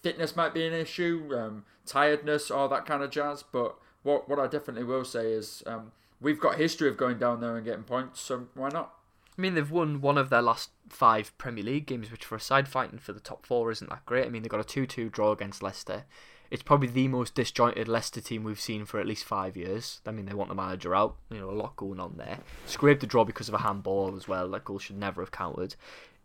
fitness 0.01 0.35
might 0.35 0.53
be 0.53 0.65
an 0.65 0.73
issue, 0.73 1.29
um, 1.35 1.65
tiredness, 1.85 2.51
all 2.51 2.67
that 2.69 2.85
kind 2.85 3.03
of 3.03 3.11
jazz. 3.11 3.43
But 3.43 3.75
what 4.03 4.27
what 4.29 4.39
I 4.39 4.47
definitely 4.47 4.83
will 4.83 5.05
say 5.05 5.31
is 5.31 5.63
um, 5.65 5.91
we've 6.19 6.39
got 6.39 6.55
history 6.55 6.89
of 6.89 6.97
going 6.97 7.17
down 7.17 7.41
there 7.41 7.55
and 7.55 7.65
getting 7.65 7.83
points, 7.83 8.21
so 8.21 8.47
why 8.53 8.69
not? 8.69 8.93
I 9.37 9.41
mean, 9.41 9.55
they've 9.55 9.71
won 9.71 10.01
one 10.01 10.17
of 10.17 10.29
their 10.29 10.41
last 10.41 10.71
five 10.89 11.35
Premier 11.37 11.63
League 11.63 11.85
games, 11.85 12.11
which 12.11 12.25
for 12.25 12.35
a 12.35 12.39
side 12.39 12.67
fighting 12.67 12.99
for 12.99 13.13
the 13.13 13.19
top 13.19 13.45
four 13.45 13.71
isn't 13.71 13.89
that 13.89 14.05
great. 14.05 14.25
I 14.25 14.29
mean, 14.29 14.43
they 14.43 14.49
got 14.49 14.59
a 14.59 14.63
2 14.63 14.85
2 14.85 15.09
draw 15.09 15.31
against 15.31 15.63
Leicester. 15.63 16.03
It's 16.51 16.63
probably 16.63 16.89
the 16.89 17.07
most 17.07 17.33
disjointed 17.33 17.87
Leicester 17.87 18.19
team 18.19 18.43
we've 18.43 18.59
seen 18.59 18.83
for 18.83 18.99
at 18.99 19.07
least 19.07 19.23
five 19.23 19.55
years. 19.55 20.01
I 20.05 20.11
mean, 20.11 20.25
they 20.25 20.33
want 20.33 20.49
the 20.49 20.55
manager 20.55 20.93
out. 20.93 21.15
You 21.29 21.39
know, 21.39 21.49
a 21.49 21.51
lot 21.51 21.77
going 21.77 21.99
on 21.99 22.15
there. 22.17 22.39
Scraped 22.65 22.99
the 22.99 23.07
draw 23.07 23.23
because 23.23 23.47
of 23.47 23.53
a 23.53 23.59
handball 23.59 24.17
as 24.17 24.27
well. 24.27 24.49
That 24.49 24.65
goal 24.65 24.77
should 24.77 24.97
never 24.97 25.21
have 25.21 25.31
counted. 25.31 25.75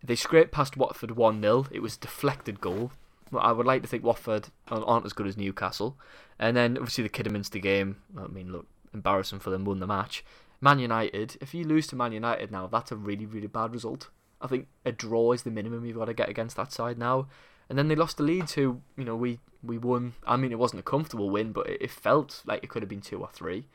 They 0.02 0.16
scraped 0.16 0.50
past 0.50 0.76
Watford 0.76 1.12
1 1.12 1.40
0. 1.40 1.66
It 1.70 1.80
was 1.80 1.96
a 1.96 2.00
deflected 2.00 2.60
goal. 2.60 2.90
I 3.36 3.52
would 3.52 3.66
like 3.66 3.82
to 3.82 3.88
think 3.88 4.04
Watford 4.04 4.48
aren't 4.68 5.06
as 5.06 5.12
good 5.12 5.26
as 5.26 5.36
Newcastle. 5.36 5.98
And 6.38 6.56
then 6.56 6.76
obviously 6.76 7.02
the 7.02 7.10
Kidderminster 7.10 7.58
game. 7.58 7.96
I 8.16 8.26
mean, 8.28 8.52
look, 8.52 8.66
embarrassing 8.92 9.40
for 9.40 9.50
them, 9.50 9.64
won 9.64 9.80
the 9.80 9.86
match. 9.86 10.24
Man 10.60 10.78
United, 10.78 11.36
if 11.40 11.54
you 11.54 11.64
lose 11.64 11.86
to 11.88 11.96
Man 11.96 12.12
United 12.12 12.50
now, 12.50 12.66
that's 12.66 12.92
a 12.92 12.96
really, 12.96 13.26
really 13.26 13.46
bad 13.46 13.72
result. 13.72 14.08
I 14.40 14.46
think 14.46 14.68
a 14.84 14.92
draw 14.92 15.32
is 15.32 15.42
the 15.42 15.50
minimum 15.50 15.84
you've 15.84 15.96
got 15.96 16.06
to 16.06 16.14
get 16.14 16.28
against 16.28 16.56
that 16.56 16.72
side 16.72 16.98
now. 16.98 17.28
And 17.68 17.76
then 17.78 17.88
they 17.88 17.96
lost 17.96 18.16
the 18.16 18.22
Leeds, 18.22 18.52
who, 18.52 18.80
you 18.96 19.04
know, 19.04 19.16
we, 19.16 19.40
we 19.62 19.76
won. 19.76 20.14
I 20.26 20.36
mean, 20.36 20.52
it 20.52 20.58
wasn't 20.58 20.80
a 20.80 20.84
comfortable 20.84 21.30
win, 21.30 21.52
but 21.52 21.68
it, 21.68 21.82
it 21.82 21.90
felt 21.90 22.42
like 22.46 22.62
it 22.62 22.70
could 22.70 22.82
have 22.82 22.88
been 22.88 23.00
two 23.00 23.20
or 23.20 23.28
three. 23.32 23.66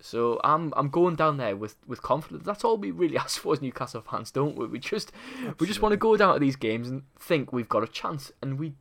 So 0.00 0.38
I'm 0.44 0.72
I'm 0.76 0.88
going 0.88 1.16
down 1.16 1.38
there 1.38 1.56
with, 1.56 1.76
with 1.86 2.02
confidence. 2.02 2.44
That's 2.44 2.62
all 2.62 2.76
we 2.76 2.90
really 2.90 3.16
ask 3.24 3.40
for 3.40 3.54
as 3.54 3.62
Newcastle 3.62 4.02
fans, 4.02 4.30
don't 4.30 4.56
we? 4.56 4.66
We 4.66 4.78
just 4.78 5.12
Absolutely. 5.14 5.54
we 5.60 5.66
just 5.66 5.82
want 5.82 5.92
to 5.94 5.96
go 5.96 6.16
down 6.16 6.34
to 6.34 6.40
these 6.40 6.56
games 6.56 6.88
and 6.88 7.02
think 7.18 7.52
we've 7.52 7.68
got 7.68 7.82
a 7.82 7.88
chance, 7.88 8.30
and 8.42 8.58
we 8.58 8.74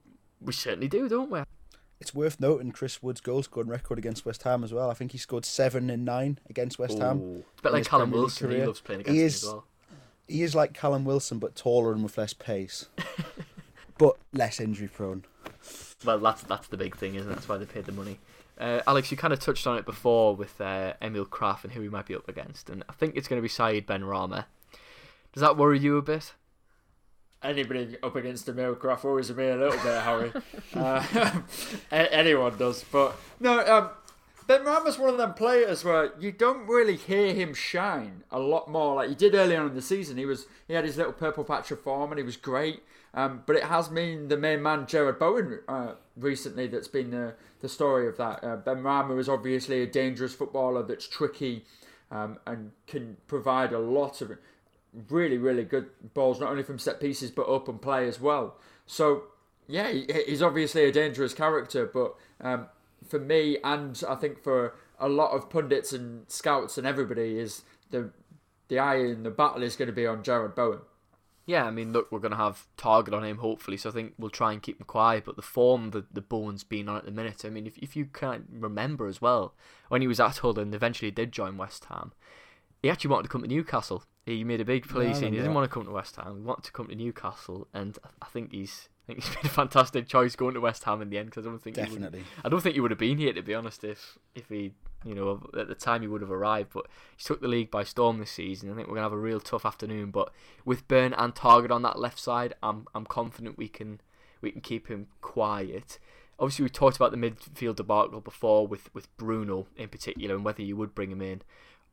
we 0.44 0.54
certainly 0.54 0.88
do, 0.88 1.08
don't 1.08 1.32
we? 1.32 1.42
It's 2.00 2.14
worth 2.14 2.40
noting 2.40 2.72
Chris 2.72 3.02
Wood's 3.02 3.22
goal 3.22 3.44
scoring 3.44 3.70
record 3.70 3.98
against 3.98 4.26
West 4.26 4.44
Ham 4.44 4.64
as 4.64 4.74
well. 4.74 4.90
I 4.90 4.94
think 4.94 5.14
he 5.14 5.18
scored 5.18 5.46
seven 5.46 5.90
in 5.90 6.04
nine 6.04 6.38
against 6.50 6.78
West 6.78 6.98
Ooh. 6.98 7.02
Ham. 7.02 7.36
It's 7.52 7.60
a 7.60 7.64
bit 7.64 7.72
like 7.72 7.86
Callum 7.86 8.12
Wilson. 8.12 8.52
He 8.52 8.58
loves 8.58 8.82
playing 8.82 9.02
against 9.02 9.16
he 9.16 9.24
is, 9.24 9.44
as 9.44 9.50
well. 9.50 9.66
He 10.28 10.44
is 10.44 10.56
like 10.56 10.74
Callum 10.74 11.06
Wilson, 11.06 11.40
but 11.40 11.56
taller 11.56 11.94
and 11.94 12.04
with 12.04 12.18
less 12.18 12.34
pace, 12.34 12.88
but 13.98 14.18
less 14.34 14.60
injury 14.60 14.90
prone. 14.90 15.24
Well, 16.04 16.20
that's 16.20 16.44
that's 16.44 16.68
the 16.68 16.78
big 16.78 16.98
thing, 16.98 17.16
isn't 17.16 17.32
it? 17.32 17.34
That's 17.34 17.48
why 17.48 17.58
they 17.58 17.66
paid 17.66 17.86
the 17.86 17.92
money. 17.94 18.20
Uh, 18.60 18.82
Alex, 18.86 19.10
you 19.10 19.18
kind 19.18 19.34
of 19.34 19.40
touched 19.40 19.66
on 19.66 19.78
it 19.78 19.86
before 19.86 20.36
with 20.36 20.60
uh, 20.62 20.94
Emil 21.02 21.26
Krafth 21.26 21.64
and 21.64 21.74
who 21.74 21.82
he 21.82 21.90
might 21.90 22.06
be 22.06 22.16
up 22.16 22.28
against, 22.28 22.70
and 22.70 22.84
I 22.88 22.94
think 22.94 23.16
it's 23.16 23.28
going 23.28 23.38
to 23.38 23.42
be 23.42 23.48
Said 23.48 23.88
Benrahma. 23.88 24.46
Does 25.32 25.42
that 25.42 25.58
worry 25.58 25.80
you 25.80 25.98
a 25.98 26.02
bit? 26.02 26.34
Anybody 27.44 27.98
up 28.02 28.16
against 28.16 28.48
Emil 28.48 28.76
Krafth 28.76 29.04
worries 29.04 29.36
me 29.36 29.48
a 29.48 29.58
little 29.58 29.80
bit, 29.84 30.02
Harry. 30.02 30.32
uh, 30.76 31.42
anyone 31.92 32.58
does, 32.58 32.86
but 32.92 33.16
no. 33.40 33.60
Um, 33.60 33.90
Benrahma's 34.48 34.98
one 35.00 35.10
of 35.10 35.18
them 35.18 35.34
players 35.34 35.86
where 35.86 36.12
you 36.20 36.32
don't 36.32 36.68
really 36.68 36.98
hear 36.98 37.34
him 37.34 37.54
shine 37.54 38.24
a 38.30 38.40
lot 38.40 38.70
more 38.70 38.96
like 38.96 39.10
he 39.10 39.16
did 39.16 39.36
early 39.36 39.56
on 39.56 39.68
in 39.68 39.76
the 39.76 39.82
season. 39.82 40.18
He 40.18 40.26
was 40.26 40.48
he 40.68 40.74
had 40.74 40.84
his 40.84 40.98
little 40.98 41.14
purple 41.14 41.44
patch 41.44 41.72
of 41.72 41.82
form 41.82 42.12
and 42.12 42.20
he 42.20 42.26
was 42.26 42.38
great. 42.38 42.84
Um, 43.14 43.44
but 43.46 43.56
it 43.56 43.64
has 43.64 43.90
been 43.90 44.28
the 44.28 44.38
main 44.38 44.64
man, 44.64 44.86
Jarrod 44.86 45.20
Bowen, 45.20 45.60
uh, 45.68 45.94
recently 46.18 46.66
that's 46.68 46.88
been 46.88 47.12
the, 47.12 47.36
the 47.62 47.70
story 47.70 48.08
of 48.08 48.18
that. 48.18 48.44
Uh, 48.44 48.58
Benrahma 48.58 49.20
is 49.20 49.30
obviously 49.30 49.84
a 49.84 49.88
dangerous 49.88 50.34
footballer 50.34 50.82
that's 50.82 51.08
tricky 51.08 51.64
um, 52.10 52.40
and 52.48 52.72
can 52.88 53.18
provide 53.28 53.72
a 53.72 53.80
lot 53.80 54.22
of 54.22 54.32
really, 55.10 55.38
really 55.38 55.64
good 55.64 55.90
balls, 56.14 56.40
not 56.40 56.50
only 56.50 56.64
from 56.64 56.80
set 56.80 57.00
pieces 57.00 57.32
but 57.32 57.50
up 57.50 57.68
and 57.68 57.82
play 57.82 58.08
as 58.08 58.20
well. 58.20 58.56
So, 58.86 59.24
yeah, 59.68 59.92
he's 59.92 60.42
obviously 60.42 60.86
a 60.86 60.92
dangerous 60.92 61.34
character, 61.34 61.86
but 61.86 62.16
um, 62.42 62.68
for 63.08 63.20
me, 63.20 63.58
and 63.64 64.02
I 64.08 64.16
think 64.16 64.44
for 64.44 64.76
a 65.00 65.10
lot 65.10 65.32
of 65.32 65.50
pundits 65.50 65.94
and 65.94 66.30
scouts 66.30 66.78
and 66.78 66.86
everybody, 66.88 67.38
is 67.38 67.64
the 67.92 68.12
the 68.70 68.80
eye 68.80 68.98
in 68.98 69.24
the 69.24 69.30
battle 69.30 69.64
is 69.64 69.76
going 69.76 69.88
to 69.88 69.94
be 69.94 70.08
on 70.08 70.24
Jarrod 70.24 70.56
Bowen. 70.56 70.80
Yeah, 71.46 71.66
I 71.66 71.72
mean, 71.72 71.92
look, 71.92 72.10
we're 72.10 72.20
going 72.20 72.32
to 72.32 72.38
have 72.38 72.68
Targett 72.78 73.14
on 73.14 73.26
him 73.26 73.40
hopefully, 73.40 73.76
so 73.76 73.90
I 73.90 73.92
think 73.92 74.14
we'll 74.18 74.30
try 74.30 74.54
and 74.54 74.62
keep 74.62 74.80
him 74.80 74.86
quiet. 74.86 75.26
But 75.26 75.36
the 75.36 75.42
form 75.42 75.92
the 75.92 76.06
the 76.12 76.22
Bowen's 76.22 76.64
been 76.64 76.88
on 76.88 76.98
at 76.98 77.06
the 77.06 77.12
minute, 77.12 77.44
I 77.46 77.50
mean, 77.50 77.68
if 77.68 77.78
if 77.78 77.96
you 77.96 78.06
can 78.06 78.46
remember 78.52 79.08
as 79.08 79.22
well, 79.22 79.54
when 79.90 80.02
he 80.02 80.08
was 80.08 80.20
at 80.20 80.38
Hull 80.38 80.58
and 80.60 80.74
eventually 80.74 81.12
did 81.12 81.32
join 81.32 81.58
West 81.58 81.86
Ham, 81.86 82.14
he 82.82 82.90
actually 82.90 83.10
wanted 83.12 83.24
to 83.24 83.30
come 83.30 83.42
to 83.42 83.48
Newcastle. 83.48 84.04
He 84.26 84.44
made 84.46 84.62
a 84.62 84.66
big 84.66 84.88
plea 84.88 85.14
saying 85.14 85.34
he 85.34 85.40
didn't 85.40 85.54
want 85.54 85.70
to 85.70 85.74
come 85.74 85.86
to 85.86 85.92
West 85.92 86.16
Ham. 86.16 86.38
He 86.38 86.42
wanted 86.44 86.64
to 86.66 86.72
come 86.72 86.88
to 86.88 86.96
Newcastle, 86.96 87.68
and 87.74 87.98
I 88.22 88.26
think 88.28 88.54
he's 88.54 88.88
I 89.04 89.14
think 89.14 89.24
he's 89.24 89.36
made 89.36 89.46
a 89.46 89.50
fantastic 89.50 90.08
choice 90.08 90.36
going 90.36 90.54
to 90.54 90.62
West 90.62 90.86
Ham 90.86 91.02
in 91.02 91.10
the 91.10 91.18
end 91.18 91.28
because 91.28 91.46
I 91.46 91.50
don't 91.50 91.62
think 91.62 91.76
definitely. 91.76 92.24
I 92.44 92.50
don't 92.50 92.62
think 92.62 92.76
he 92.76 92.82
would 92.82 92.92
have 92.92 93.00
been 93.00 93.18
here 93.18 93.34
to 93.34 93.42
be 93.42 93.54
honest 93.54 93.84
if 93.84 94.18
if 94.34 94.48
he 94.48 94.72
you 95.04 95.14
know 95.14 95.46
at 95.60 95.68
the 95.68 95.76
time 95.76 96.02
he 96.02 96.08
would 96.08 96.22
have 96.22 96.32
arrived. 96.32 96.72
But 96.74 96.88
he 97.18 97.24
took 97.24 97.42
the 97.42 97.50
league 97.50 97.70
by 97.70 97.84
storm 97.84 98.20
this 98.20 98.32
season. 98.32 98.72
I 98.72 98.76
think 98.76 98.88
we're 98.88 98.96
gonna 98.96 99.06
have 99.06 99.14
a 99.14 99.18
real 99.18 99.42
tough 99.42 99.66
afternoon. 99.66 100.12
But 100.12 100.32
with 100.64 100.88
Burn 100.88 101.14
and 101.14 101.36
Targett 101.36 101.72
on 101.72 101.82
that 101.82 102.00
left 102.00 102.20
side, 102.20 102.54
I'm 102.64 102.88
I'm 102.96 103.06
confident 103.06 103.58
we 103.58 103.68
can 103.68 104.00
we 104.40 104.52
can 104.52 104.62
keep 104.62 104.88
him 104.88 105.08
quiet. 105.20 106.00
Obviously, 106.40 106.64
we 106.64 106.70
talked 106.70 106.96
about 106.96 107.12
the 107.12 107.18
midfield 107.18 107.76
debacle 107.76 108.22
before 108.22 108.68
with 108.68 108.94
with 108.94 109.16
Bruno 109.18 109.68
in 109.76 109.90
particular 109.90 110.34
and 110.34 110.46
whether 110.46 110.62
you 110.62 110.78
would 110.78 110.96
bring 110.96 111.12
him 111.12 111.22
in 111.22 111.42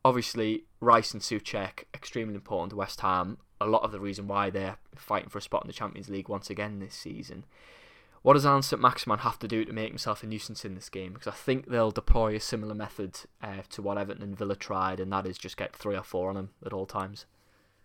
obviously 0.05 0.65
Rice 0.81 1.13
and 1.13 1.23
Soucek 1.23 1.85
extremely 1.95 2.35
important 2.35 2.71
to 2.71 2.77
West 2.77 3.01
Ham. 3.01 3.39
A 3.61 3.67
lot 3.67 3.83
of 3.83 3.93
the 3.93 4.01
reason 4.01 4.27
why 4.27 4.51
they're 4.51 4.79
fighting 4.95 5.29
for 5.29 5.39
a 5.39 5.43
spot 5.43 5.65
in 5.65 5.67
the 5.67 5.75
Champions 5.75 6.09
League 6.09 6.29
once 6.29 6.49
again 6.49 6.79
this 6.79 6.95
season. 6.95 7.45
What 8.23 8.35
does 8.35 8.45
Allan 8.45 8.63
Saint-Maximin 8.63 9.21
have 9.21 9.39
to 9.39 9.49
do 9.49 9.65
to 9.65 9.73
make 9.73 9.89
himself 9.89 10.23
a 10.23 10.27
nuisance 10.27 10.65
in 10.65 10.75
this 10.75 10.91
game? 10.91 11.15
Because 11.15 11.29
I 11.29 11.37
think 11.37 11.67
they'll 11.67 11.91
deploy 11.91 12.37
a 12.37 12.41
similar 12.41 12.75
method 12.75 13.19
uh, 13.43 13.63
to 13.71 13.81
what 13.81 13.97
Everton 13.97 14.23
and 14.23 14.37
Villa 14.37 14.57
tried, 14.57 15.01
and 15.01 15.11
that 15.13 15.27
is 15.27 15.39
just 15.39 15.57
get 15.57 15.75
three 15.75 15.97
or 15.97 16.03
four 16.03 16.29
on 16.29 16.37
him 16.37 16.51
at 16.65 16.75
all 16.75 16.85
times. 16.85 17.25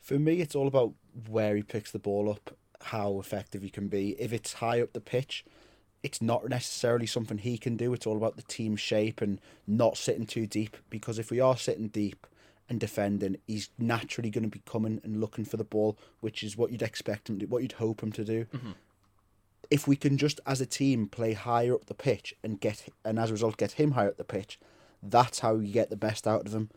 For 0.01 0.19
me, 0.19 0.41
it's 0.41 0.56
all 0.56 0.67
about 0.67 0.93
where 1.30 1.56
he 1.56 1.63
picks 1.63 1.91
the 1.91 1.99
ball 1.99 2.30
up, 2.30 2.58
how 2.82 3.17
effective 3.17 3.62
he 3.62 3.69
can 3.69 3.88
be. 3.88 4.10
If 4.19 4.34
it's 4.34 4.54
high 4.54 4.82
up 4.82 4.91
the 4.91 4.99
pitch, 4.99 5.45
it's 6.06 6.22
not 6.22 6.48
necessarily 6.48 7.08
something 7.08 7.39
he 7.39 7.58
can 7.58 7.76
do. 7.76 7.91
It's 7.91 8.06
all 8.06 8.15
about 8.15 8.36
the 8.36 8.44
team 8.44 8.76
shape 8.76 9.22
and 9.24 9.41
not 9.65 9.98
sitting 9.98 10.28
too 10.28 10.46
deep. 10.46 10.78
Because 10.91 11.18
if 11.18 11.32
we 11.32 11.39
are 11.39 11.58
sitting 11.58 11.88
deep 11.88 12.28
and 12.70 12.80
defending, 12.80 13.38
he's 13.48 13.72
naturally 13.80 14.30
going 14.30 14.44
to 14.44 14.50
be 14.50 14.62
coming 14.68 15.02
and 15.04 15.20
looking 15.20 15.46
for 15.46 15.58
the 15.58 15.63
ball, 15.63 15.98
which 16.20 16.44
is 16.44 16.56
what 16.56 16.72
you'd 16.72 16.84
expect 16.84 17.28
him 17.28 17.39
to, 17.39 17.48
what 17.48 17.63
you'd 17.63 17.72
hope 17.72 18.04
him 18.04 18.12
to 18.12 18.24
do. 18.24 18.46
Mm-hmm. 18.54 18.72
If 19.72 19.88
we 19.88 19.96
can 19.96 20.20
just 20.20 20.39
as 20.46 20.62
a 20.62 20.68
team 20.68 21.08
play 21.08 21.34
higher 21.34 21.74
up 21.74 21.88
the 21.88 21.96
pitch 21.96 22.36
and 22.44 22.62
get 22.62 22.88
and 23.04 23.18
as 23.18 23.32
a 23.32 23.34
result 23.34 23.58
get 23.58 23.72
him 23.72 23.94
higher 23.94 24.10
up 24.10 24.18
the 24.18 24.24
pitch, 24.24 24.60
that's 25.02 25.39
how 25.39 25.56
you 25.56 25.74
get 25.74 25.89
the 25.89 25.96
best 25.96 26.28
out 26.28 26.46
of 26.46 26.54
him. 26.54 26.70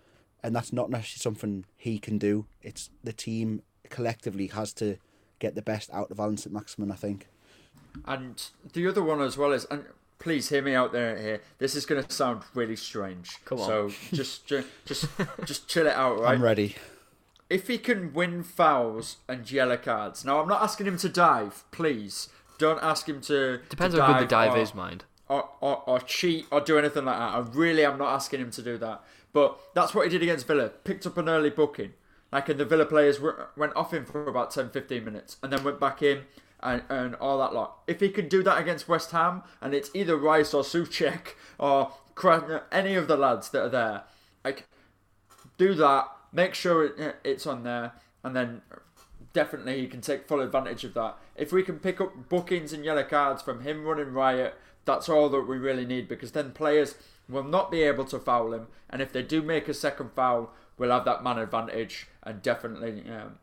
And 0.42 0.56
that's 0.56 0.72
not 0.72 0.88
necessarily 0.88 1.20
something 1.20 1.64
he 1.76 1.98
can 1.98 2.16
do. 2.16 2.46
It's 2.62 2.88
the 3.04 3.12
team 3.12 3.60
collectively 3.90 4.46
has 4.46 4.72
to 4.74 4.96
get 5.38 5.54
the 5.54 5.60
best 5.60 5.90
out 5.92 6.10
of 6.10 6.18
Allan 6.18 6.38
Saint-Maximin, 6.38 6.90
I 6.90 6.94
think. 6.96 7.28
And 8.06 8.42
the 8.72 8.86
other 8.86 9.02
one 9.02 9.20
as 9.20 9.36
well 9.36 9.52
is, 9.52 9.64
and 9.66 9.84
please 10.18 10.48
hear 10.48 10.62
me 10.62 10.74
out 10.74 10.92
there 10.92 11.16
here. 11.16 11.40
This 11.58 11.74
is 11.74 11.86
going 11.86 12.02
to 12.02 12.12
sound 12.12 12.42
really 12.54 12.76
strange. 12.76 13.38
Come 13.44 13.60
on. 13.60 13.66
So 13.66 13.90
just, 14.12 14.46
just, 14.46 14.68
just, 14.84 15.06
just 15.44 15.68
chill 15.68 15.86
it 15.86 15.94
out, 15.94 16.20
right? 16.20 16.34
I'm 16.34 16.42
ready. 16.42 16.76
If 17.48 17.68
he 17.68 17.78
can 17.78 18.12
win 18.12 18.42
fouls 18.42 19.18
and 19.26 19.50
yellow 19.50 19.76
cards, 19.76 20.24
now 20.24 20.40
I'm 20.40 20.48
not 20.48 20.62
asking 20.62 20.86
him 20.86 20.98
to 20.98 21.08
dive. 21.08 21.64
Please 21.70 22.28
don't 22.58 22.82
ask 22.82 23.08
him 23.08 23.20
to. 23.22 23.60
Depends 23.70 23.94
to 23.94 24.02
how 24.02 24.12
good 24.14 24.24
the 24.24 24.30
dive 24.30 24.54
or, 24.54 24.58
is, 24.58 24.74
mind. 24.74 25.04
Or, 25.28 25.48
or, 25.60 25.82
or 25.86 26.00
cheat 26.00 26.46
or 26.50 26.60
do 26.60 26.78
anything 26.78 27.04
like 27.04 27.18
that. 27.18 27.34
I 27.34 27.38
really 27.38 27.84
am 27.84 27.98
not 27.98 28.14
asking 28.14 28.40
him 28.40 28.50
to 28.50 28.62
do 28.62 28.76
that. 28.78 29.02
But 29.32 29.58
that's 29.74 29.94
what 29.94 30.04
he 30.04 30.10
did 30.10 30.22
against 30.22 30.46
Villa. 30.46 30.68
Picked 30.68 31.06
up 31.06 31.16
an 31.16 31.28
early 31.28 31.50
booking. 31.50 31.94
Like, 32.30 32.48
and 32.50 32.60
the 32.60 32.64
Villa 32.64 32.84
players 32.84 33.18
went 33.56 33.74
off 33.74 33.94
him 33.94 34.04
for 34.04 34.26
about 34.26 34.50
10 34.50 34.70
15 34.70 35.04
minutes 35.04 35.38
and 35.42 35.52
then 35.52 35.64
went 35.64 35.80
back 35.80 36.02
in 36.02 36.24
and, 36.60 36.82
and 36.88 37.14
all 37.16 37.38
that 37.38 37.54
lot. 37.54 37.78
If 37.86 38.00
he 38.00 38.08
can 38.08 38.28
do 38.28 38.42
that 38.42 38.58
against 38.58 38.88
West 38.88 39.10
Ham, 39.12 39.42
and 39.60 39.74
it's 39.74 39.90
either 39.94 40.16
Rice 40.16 40.54
or 40.54 40.62
Soucek 40.62 41.34
or 41.58 41.92
any 42.72 42.94
of 42.94 43.08
the 43.08 43.16
lads 43.16 43.50
that 43.50 43.62
are 43.62 43.68
there, 43.68 44.02
like 44.44 44.66
do 45.56 45.74
that. 45.74 46.08
Make 46.32 46.54
sure 46.54 46.84
it, 46.84 47.16
it's 47.24 47.46
on 47.46 47.62
there, 47.62 47.92
and 48.22 48.36
then 48.36 48.62
definitely 49.32 49.80
he 49.80 49.86
can 49.86 50.00
take 50.00 50.28
full 50.28 50.40
advantage 50.40 50.84
of 50.84 50.94
that. 50.94 51.16
If 51.36 51.52
we 51.52 51.62
can 51.62 51.78
pick 51.78 52.00
up 52.00 52.28
bookings 52.28 52.72
and 52.72 52.84
yellow 52.84 53.04
cards 53.04 53.40
from 53.40 53.62
him 53.62 53.84
running 53.84 54.12
riot, 54.12 54.54
That's 54.88 55.10
all 55.10 55.28
that 55.28 55.42
we 55.42 55.58
really 55.58 55.84
need 55.84 56.08
because 56.08 56.32
then 56.32 56.52
players 56.52 56.94
will 57.28 57.44
not 57.44 57.70
be 57.70 57.82
able 57.82 58.06
to 58.06 58.18
foul 58.18 58.54
him, 58.54 58.68
and 58.88 59.02
if 59.02 59.12
they 59.12 59.22
do 59.22 59.42
make 59.42 59.68
a 59.68 59.74
second 59.74 60.12
foul, 60.12 60.50
we'll 60.78 60.92
have 60.92 61.04
that 61.04 61.22
man 61.22 61.36
advantage 61.36 62.06
and 62.22 62.40
definitely 62.40 63.04
um, 63.10 63.38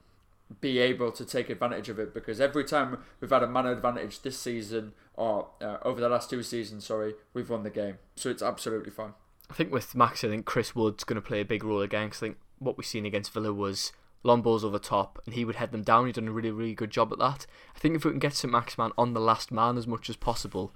be 0.61 0.77
able 0.77 1.11
to 1.11 1.25
take 1.25 1.49
advantage 1.49 1.89
of 1.89 1.97
it 1.97 2.13
because 2.13 2.39
every 2.39 2.63
time 2.63 2.99
we've 3.19 3.31
had 3.31 3.43
a 3.43 3.47
man 3.47 3.65
advantage 3.65 4.21
this 4.21 4.39
season 4.39 4.93
or 5.15 5.49
uh, 5.61 5.77
over 5.81 5.99
the 5.99 6.09
last 6.09 6.29
two 6.29 6.43
seasons, 6.43 6.85
sorry, 6.85 7.13
we've 7.33 7.49
won 7.49 7.63
the 7.63 7.69
game. 7.69 7.97
So 8.15 8.29
it's 8.29 8.43
absolutely 8.43 8.91
fine. 8.91 9.13
I 9.49 9.53
think 9.53 9.71
with 9.71 9.95
Max, 9.95 10.23
I 10.23 10.29
think 10.29 10.45
Chris 10.45 10.75
Wood's 10.75 11.03
going 11.03 11.15
to 11.15 11.27
play 11.27 11.41
a 11.41 11.45
big 11.45 11.63
role 11.63 11.81
again 11.81 12.07
because 12.07 12.19
I 12.19 12.27
think 12.27 12.37
what 12.59 12.77
we've 12.77 12.85
seen 12.85 13.05
against 13.05 13.33
Villa 13.33 13.53
was 13.53 13.91
long 14.23 14.41
balls 14.41 14.63
over 14.63 14.79
top 14.79 15.21
and 15.25 15.35
he 15.35 15.45
would 15.45 15.55
head 15.55 15.71
them 15.71 15.83
down. 15.83 16.05
He's 16.05 16.15
done 16.15 16.27
a 16.27 16.31
really, 16.31 16.51
really 16.51 16.73
good 16.73 16.91
job 16.91 17.11
at 17.11 17.19
that. 17.19 17.45
I 17.75 17.79
think 17.79 17.95
if 17.95 18.05
we 18.05 18.11
can 18.11 18.19
get 18.19 18.33
St 18.33 18.51
Maximin 18.51 18.91
on 18.97 19.13
the 19.13 19.19
last 19.19 19.51
man 19.51 19.77
as 19.77 19.87
much 19.87 20.09
as 20.09 20.15
possible, 20.15 20.73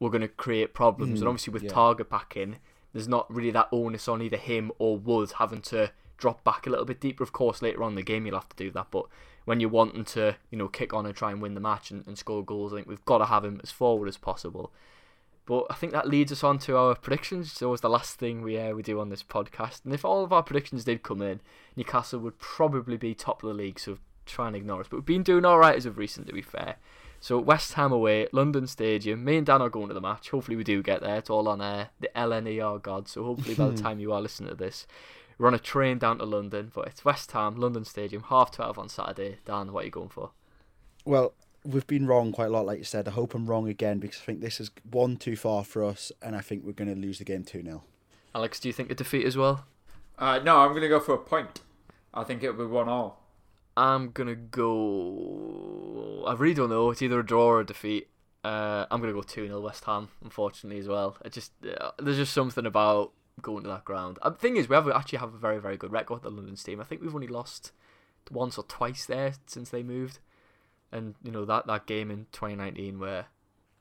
we're 0.00 0.10
going 0.10 0.22
to 0.22 0.28
create 0.28 0.74
problems. 0.74 1.18
Mm, 1.18 1.22
and 1.22 1.28
obviously 1.28 1.52
with 1.52 1.64
yeah. 1.64 1.70
Targett 1.70 2.08
back 2.08 2.36
in, 2.36 2.56
there's 2.92 3.08
not 3.08 3.32
really 3.32 3.50
that 3.50 3.68
onus 3.72 4.08
on 4.08 4.22
either 4.22 4.36
him 4.36 4.72
or 4.78 4.96
Wood 4.96 5.32
having 5.38 5.60
to 5.62 5.92
drop 6.18 6.44
back 6.44 6.66
a 6.66 6.70
little 6.70 6.84
bit 6.84 7.00
deeper. 7.00 7.22
Of 7.22 7.32
course, 7.32 7.62
later 7.62 7.82
on 7.82 7.92
in 7.92 7.96
the 7.96 8.02
game 8.02 8.26
you'll 8.26 8.36
have 8.36 8.48
to 8.50 8.56
do 8.56 8.70
that, 8.72 8.88
but 8.90 9.06
when 9.44 9.60
you're 9.60 9.70
wanting 9.70 10.04
to, 10.04 10.36
you 10.50 10.58
know, 10.58 10.68
kick 10.68 10.92
on 10.92 11.06
and 11.06 11.16
try 11.16 11.30
and 11.30 11.40
win 11.40 11.54
the 11.54 11.60
match 11.60 11.90
and, 11.90 12.06
and 12.06 12.18
score 12.18 12.44
goals, 12.44 12.72
I 12.72 12.76
think 12.76 12.88
we've 12.88 13.04
got 13.06 13.18
to 13.18 13.24
have 13.24 13.46
him 13.46 13.60
as 13.62 13.70
forward 13.70 14.06
as 14.06 14.18
possible. 14.18 14.70
But 15.46 15.64
I 15.70 15.74
think 15.74 15.92
that 15.92 16.06
leads 16.06 16.30
us 16.30 16.44
on 16.44 16.58
to 16.60 16.76
our 16.76 16.94
predictions. 16.94 17.52
It's 17.52 17.62
always 17.62 17.80
the 17.80 17.88
last 17.88 18.18
thing 18.18 18.42
we 18.42 18.58
uh, 18.58 18.74
we 18.74 18.82
do 18.82 19.00
on 19.00 19.08
this 19.08 19.22
podcast. 19.22 19.86
And 19.86 19.94
if 19.94 20.04
all 20.04 20.22
of 20.22 20.34
our 20.34 20.42
predictions 20.42 20.84
did 20.84 21.02
come 21.02 21.22
in, 21.22 21.40
Newcastle 21.74 22.20
would 22.20 22.38
probably 22.38 22.98
be 22.98 23.14
top 23.14 23.42
of 23.42 23.48
the 23.48 23.54
league. 23.54 23.80
So 23.80 23.96
try 24.26 24.48
and 24.48 24.56
ignore 24.56 24.80
us. 24.80 24.88
But 24.90 24.98
we've 24.98 25.06
been 25.06 25.22
doing 25.22 25.46
all 25.46 25.58
right 25.58 25.76
as 25.76 25.86
of 25.86 25.96
recent, 25.96 26.26
to 26.26 26.34
be 26.34 26.42
fair. 26.42 26.76
So 27.20 27.38
West 27.38 27.72
Ham 27.72 27.90
away, 27.92 28.28
London 28.30 28.66
Stadium. 28.66 29.24
Me 29.24 29.38
and 29.38 29.46
Dan 29.46 29.62
are 29.62 29.70
going 29.70 29.88
to 29.88 29.94
the 29.94 30.00
match. 30.02 30.28
Hopefully 30.28 30.56
we 30.58 30.64
do 30.64 30.82
get 30.82 31.00
there. 31.00 31.16
It's 31.16 31.30
all 31.30 31.48
on 31.48 31.62
air. 31.62 31.88
the 31.98 32.10
LNER 32.14 32.82
God. 32.82 33.08
So 33.08 33.24
hopefully 33.24 33.54
by 33.54 33.68
the 33.68 33.82
time 33.82 33.98
you 34.00 34.12
are 34.12 34.20
listening 34.20 34.50
to 34.50 34.54
this, 34.54 34.86
we're 35.38 35.46
on 35.46 35.54
a 35.54 35.58
train 35.58 35.98
down 35.98 36.18
to 36.18 36.24
London. 36.24 36.70
But 36.74 36.88
it's 36.88 37.04
West 37.04 37.32
Ham, 37.32 37.56
London 37.56 37.84
Stadium, 37.84 38.24
half 38.24 38.50
twelve 38.50 38.78
on 38.78 38.88
Saturday. 38.88 39.38
Dan, 39.44 39.72
what 39.72 39.82
are 39.82 39.86
you 39.86 39.90
going 39.90 40.08
for? 40.08 40.30
Well, 41.04 41.32
we've 41.64 41.86
been 41.86 42.06
wrong 42.06 42.32
quite 42.32 42.48
a 42.48 42.50
lot, 42.50 42.66
like 42.66 42.78
you 42.78 42.84
said. 42.84 43.08
I 43.08 43.12
hope 43.12 43.34
I'm 43.34 43.46
wrong 43.46 43.68
again 43.68 43.98
because 43.98 44.20
I 44.20 44.24
think 44.24 44.40
this 44.40 44.60
is 44.60 44.70
one 44.90 45.16
too 45.16 45.36
far 45.36 45.64
for 45.64 45.84
us, 45.84 46.12
and 46.20 46.36
I 46.36 46.40
think 46.40 46.64
we're 46.64 46.72
going 46.72 46.94
to 46.94 47.00
lose 47.00 47.18
the 47.18 47.24
game 47.24 47.44
2 47.44 47.62
0. 47.62 47.84
Alex, 48.34 48.60
do 48.60 48.68
you 48.68 48.72
think 48.72 48.90
a 48.90 48.94
defeat 48.94 49.24
as 49.24 49.36
well? 49.36 49.64
Uh, 50.18 50.38
no, 50.40 50.58
I'm 50.58 50.70
going 50.70 50.82
to 50.82 50.88
go 50.88 51.00
for 51.00 51.14
a 51.14 51.18
point. 51.18 51.60
I 52.12 52.24
think 52.24 52.42
it'll 52.42 52.56
be 52.56 52.66
one 52.66 52.88
all. 52.88 53.22
I'm 53.78 54.10
gonna 54.10 54.34
go. 54.34 56.24
I 56.26 56.34
really 56.34 56.54
don't 56.54 56.70
know. 56.70 56.90
It's 56.90 57.00
either 57.00 57.20
a 57.20 57.24
draw 57.24 57.46
or 57.46 57.60
a 57.60 57.66
defeat. 57.66 58.08
Uh, 58.42 58.86
I'm 58.90 59.00
gonna 59.00 59.12
go 59.12 59.22
two 59.22 59.46
0 59.46 59.60
West 59.60 59.84
Ham. 59.84 60.08
Unfortunately, 60.24 60.80
as 60.80 60.88
well. 60.88 61.16
It 61.24 61.32
just 61.32 61.52
uh, 61.64 61.92
there's 62.00 62.16
just 62.16 62.32
something 62.32 62.66
about 62.66 63.12
going 63.42 63.62
to 63.64 63.68
that 63.68 63.84
ground. 63.84 64.18
Uh, 64.22 64.30
the 64.30 64.36
thing 64.36 64.56
is, 64.56 64.68
we 64.68 64.74
have 64.74 64.88
actually 64.88 65.18
have 65.18 65.34
a 65.34 65.38
very 65.38 65.58
very 65.58 65.76
good 65.76 65.92
record 65.92 66.22
the 66.22 66.30
London 66.30 66.56
team. 66.56 66.80
I 66.80 66.84
think 66.84 67.00
we've 67.00 67.14
only 67.14 67.26
lost 67.26 67.72
once 68.30 68.58
or 68.58 68.64
twice 68.64 69.06
there 69.06 69.34
since 69.46 69.70
they 69.70 69.82
moved, 69.82 70.18
and 70.92 71.14
you 71.22 71.30
know 71.30 71.44
that 71.44 71.66
that 71.66 71.86
game 71.86 72.10
in 72.10 72.26
2019 72.32 72.98
where 72.98 73.26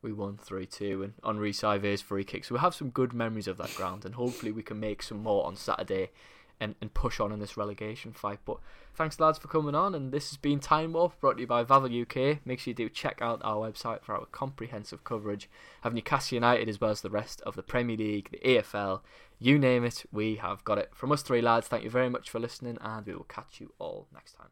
we 0.03 0.13
won 0.13 0.37
3-2 0.37 1.03
and 1.03 1.13
Henri 1.23 1.51
Saivet's 1.51 2.03
free 2.03 2.23
kick. 2.23 2.45
So 2.45 2.53
we 2.53 2.61
have 2.61 2.75
some 2.75 2.91
good 2.91 3.13
memories 3.13 3.47
of 3.47 3.57
that 3.57 3.73
ground, 3.75 4.05
and 4.05 4.15
hopefully 4.15 4.51
we 4.51 4.63
can 4.63 4.79
make 4.79 5.01
some 5.01 5.23
more 5.23 5.45
on 5.45 5.55
Saturday 5.55 6.11
and, 6.59 6.75
and 6.81 6.93
push 6.93 7.19
on 7.19 7.31
in 7.31 7.39
this 7.39 7.57
relegation 7.57 8.13
fight. 8.13 8.39
But 8.45 8.57
thanks, 8.95 9.19
lads, 9.19 9.37
for 9.37 9.47
coming 9.47 9.75
on. 9.75 9.93
And 9.93 10.11
this 10.11 10.29
has 10.29 10.37
been 10.37 10.59
Time 10.59 10.93
Warp, 10.93 11.19
brought 11.19 11.35
to 11.35 11.41
you 11.41 11.47
by 11.47 11.63
Vavel 11.63 12.01
UK. 12.01 12.39
Make 12.45 12.59
sure 12.59 12.71
you 12.71 12.75
do 12.75 12.89
check 12.89 13.21
out 13.21 13.41
our 13.43 13.69
website 13.69 14.01
for 14.01 14.15
our 14.15 14.25
comprehensive 14.25 15.03
coverage 15.03 15.49
of 15.83 15.93
Newcastle 15.93 16.35
United 16.35 16.67
as 16.69 16.81
well 16.81 16.91
as 16.91 17.01
the 17.01 17.09
rest 17.09 17.41
of 17.41 17.55
the 17.55 17.63
Premier 17.63 17.97
League, 17.97 18.29
the 18.31 18.39
AFL, 18.39 19.01
you 19.39 19.59
name 19.59 19.83
it, 19.83 20.03
we 20.11 20.35
have 20.37 20.63
got 20.63 20.77
it. 20.77 20.91
From 20.95 21.11
us 21.11 21.21
three 21.21 21.41
lads, 21.41 21.67
thank 21.67 21.83
you 21.83 21.89
very 21.89 22.09
much 22.09 22.29
for 22.29 22.39
listening, 22.39 22.77
and 22.81 23.05
we 23.05 23.13
will 23.13 23.23
catch 23.23 23.59
you 23.59 23.71
all 23.77 24.07
next 24.13 24.33
time. 24.33 24.49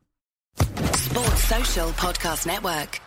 Sports 0.93 1.43
Social 1.43 1.89
Podcast 1.89 2.45
Network. 2.45 3.01